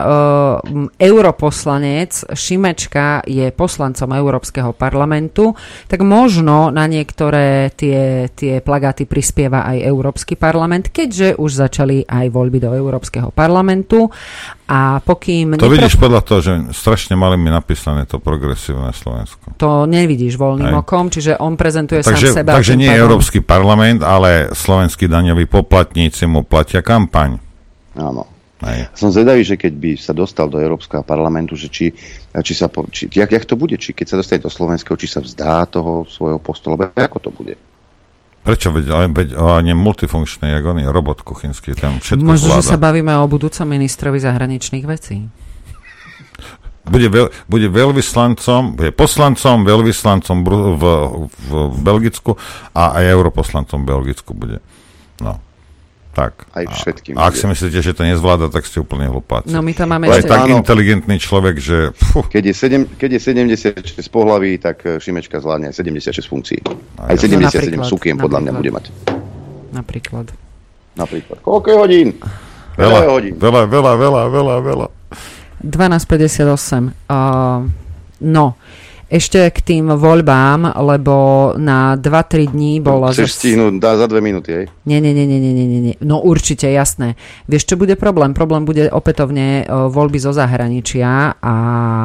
[0.96, 5.52] europoslanec Šimečka je poslancom Európskeho parlamentu,
[5.92, 12.26] tak možno na niektoré tie, tie plagáty prispieva aj Európsky parlament, keďže už začali aj
[12.32, 14.08] voľby do Európskeho parlamentu.
[14.66, 15.54] A pokým...
[15.62, 15.76] To nepro...
[15.78, 19.54] vidíš podľa toho, že strašne mali mi napísané to progresívne Slovensko.
[19.62, 20.82] To nevidíš voľným aj.
[20.82, 22.58] okom, čiže on prezentuje takže, sám seba.
[22.58, 23.02] Takže nie pádom...
[23.06, 27.35] Európsky parlament, ale slovenskí daňoví poplatníci mu platia kampaň.
[27.96, 28.28] Áno.
[28.64, 28.88] Aj.
[28.96, 31.92] Som zvedavý, že keď by sa dostal do Európskeho parlamentu, že či,
[32.32, 35.20] či sa, či, jak, jak to bude, či keď sa dostane do Slovenského, či sa
[35.20, 37.60] vzdá toho svojho postu, lebo ako to bude?
[38.48, 38.72] Prečo?
[38.72, 42.64] Veď, ale, veď on je multifunkčný, jak on je robot kuchynský, tam všetko Možno, zvláda.
[42.64, 45.28] že sa bavíme o budúcom ministrovi zahraničných vecí.
[46.86, 50.84] Bude, veľ, bude veľvyslancom, bude poslancom, veľvyslancom v, v,
[51.26, 52.38] v, v Belgicku
[52.78, 54.62] a aj europoslancom v Belgicku bude.
[55.18, 55.42] No.
[56.16, 56.48] Tak.
[56.56, 57.20] Aj všetkým.
[57.20, 59.52] A ak si myslíte, že to nezvláda, tak ste úplne hlupáci.
[59.52, 60.32] No my tam máme ešte...
[60.32, 61.92] tak áno, inteligentný človek, že...
[62.32, 63.22] Keď je, sedem, keď je
[64.00, 66.60] 76 pohlaví, tak eh, Šimečka zvládne aj 76 funkcií.
[67.04, 68.86] Aj 77 no, sukiem podľa mňa bude mať.
[69.76, 70.32] Napríklad.
[70.96, 71.44] Napríklad.
[71.44, 72.10] Koľko je hodín?
[72.80, 73.34] Veľa, veľa, hodín.
[73.36, 74.88] veľa, veľa, veľa, veľa, veľa.
[75.68, 76.96] 12.58.
[77.12, 77.68] Uh,
[78.24, 78.56] no,
[79.06, 81.16] ešte k tým voľbám, lebo
[81.62, 83.14] na 2-3 dní bola...
[83.14, 83.38] Chceš zas...
[83.38, 84.66] stihnúť dá za dve minúty, hej?
[84.90, 85.96] Nie, nie, nie, nie, nie, nie, nie.
[86.02, 87.14] No určite, jasné.
[87.46, 88.34] Vieš, čo bude problém?
[88.34, 91.56] Problém bude opätovne uh, voľby zo zahraničia, a,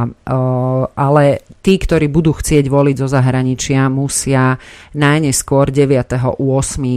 [0.05, 4.61] uh, ale tí, ktorí budú chcieť voliť zo zahraničia, musia
[4.93, 6.37] najneskôr 9.8.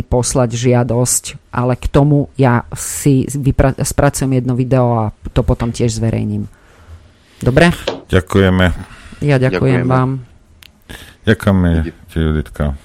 [0.04, 1.24] poslať žiadosť,
[1.56, 6.44] ale k tomu ja si vypra- spracujem jedno video a to potom tiež zverejním.
[7.40, 7.72] Dobre?
[8.12, 9.03] Ďakujeme.
[9.24, 10.12] Ja ďakujem, ďakujem vám.
[11.24, 11.70] Ďakujeme
[12.12, 12.76] ti, Juditka.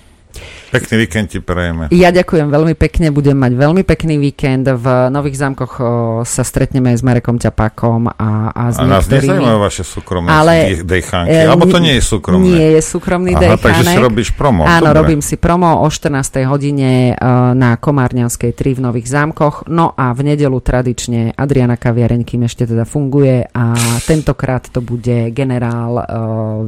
[0.68, 1.88] Pekný víkend ti prejeme.
[1.88, 4.68] Ja ďakujem veľmi pekne, budem mať veľmi pekný víkend.
[4.68, 5.84] V Nových zámkoch o,
[6.28, 11.32] sa stretneme s Marekom Ťapákom a, a s a nás nezaujímajú vaše súkromné ale, dejchánky,
[11.32, 12.44] e, alebo to nie je súkromné?
[12.44, 13.64] Nie je súkromný Aha, dejchánek.
[13.64, 14.68] takže si robíš promo.
[14.68, 14.98] Áno, Dobre.
[15.00, 16.44] robím si promo o 14.
[16.44, 19.72] hodine uh, na Komárňanskej 3 v Nových zámkoch.
[19.72, 23.72] No a v nedelu tradične Adriana Kaviareň, kým ešte teda funguje a
[24.04, 26.04] tentokrát to bude generál uh,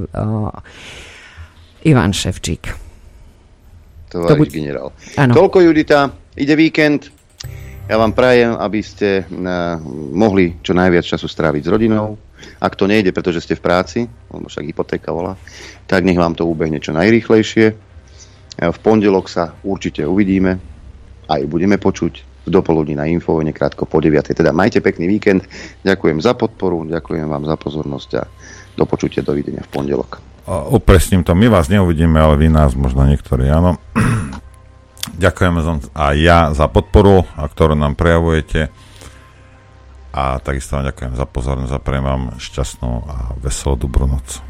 [0.08, 0.48] uh,
[1.84, 2.89] Ivan Ševčík
[4.10, 4.48] tovariš to buď...
[4.50, 4.88] generál.
[5.16, 5.32] Ano.
[5.32, 7.14] Toľko Judita, ide víkend.
[7.90, 9.78] Ja vám prajem, aby ste uh,
[10.14, 12.18] mohli čo najviac času stráviť s rodinou.
[12.62, 13.98] Ak to nejde, pretože ste v práci,
[14.30, 15.34] lebo však hypotéka volá,
[15.90, 17.66] tak nech vám to ubehne čo najrýchlejšie.
[18.60, 20.60] V pondelok sa určite uvidíme,
[21.26, 22.12] aj budeme počuť
[22.46, 24.32] v dopoludní na Infovene krátko po 9.
[24.32, 25.44] Teda majte pekný víkend,
[25.84, 28.22] ďakujem za podporu, ďakujem vám za pozornosť a
[28.76, 33.46] do počutia, dovidenia v pondelok upresním to, my vás neuvidíme, ale vy nás možno niektorí,
[33.46, 33.78] áno.
[35.22, 35.60] Ďakujeme
[35.94, 38.72] aj ja za podporu, ktorú nám prejavujete.
[40.10, 44.49] A takisto vám ďakujem za pozornosť a prejem vám šťastnú a veselú dobrú noc.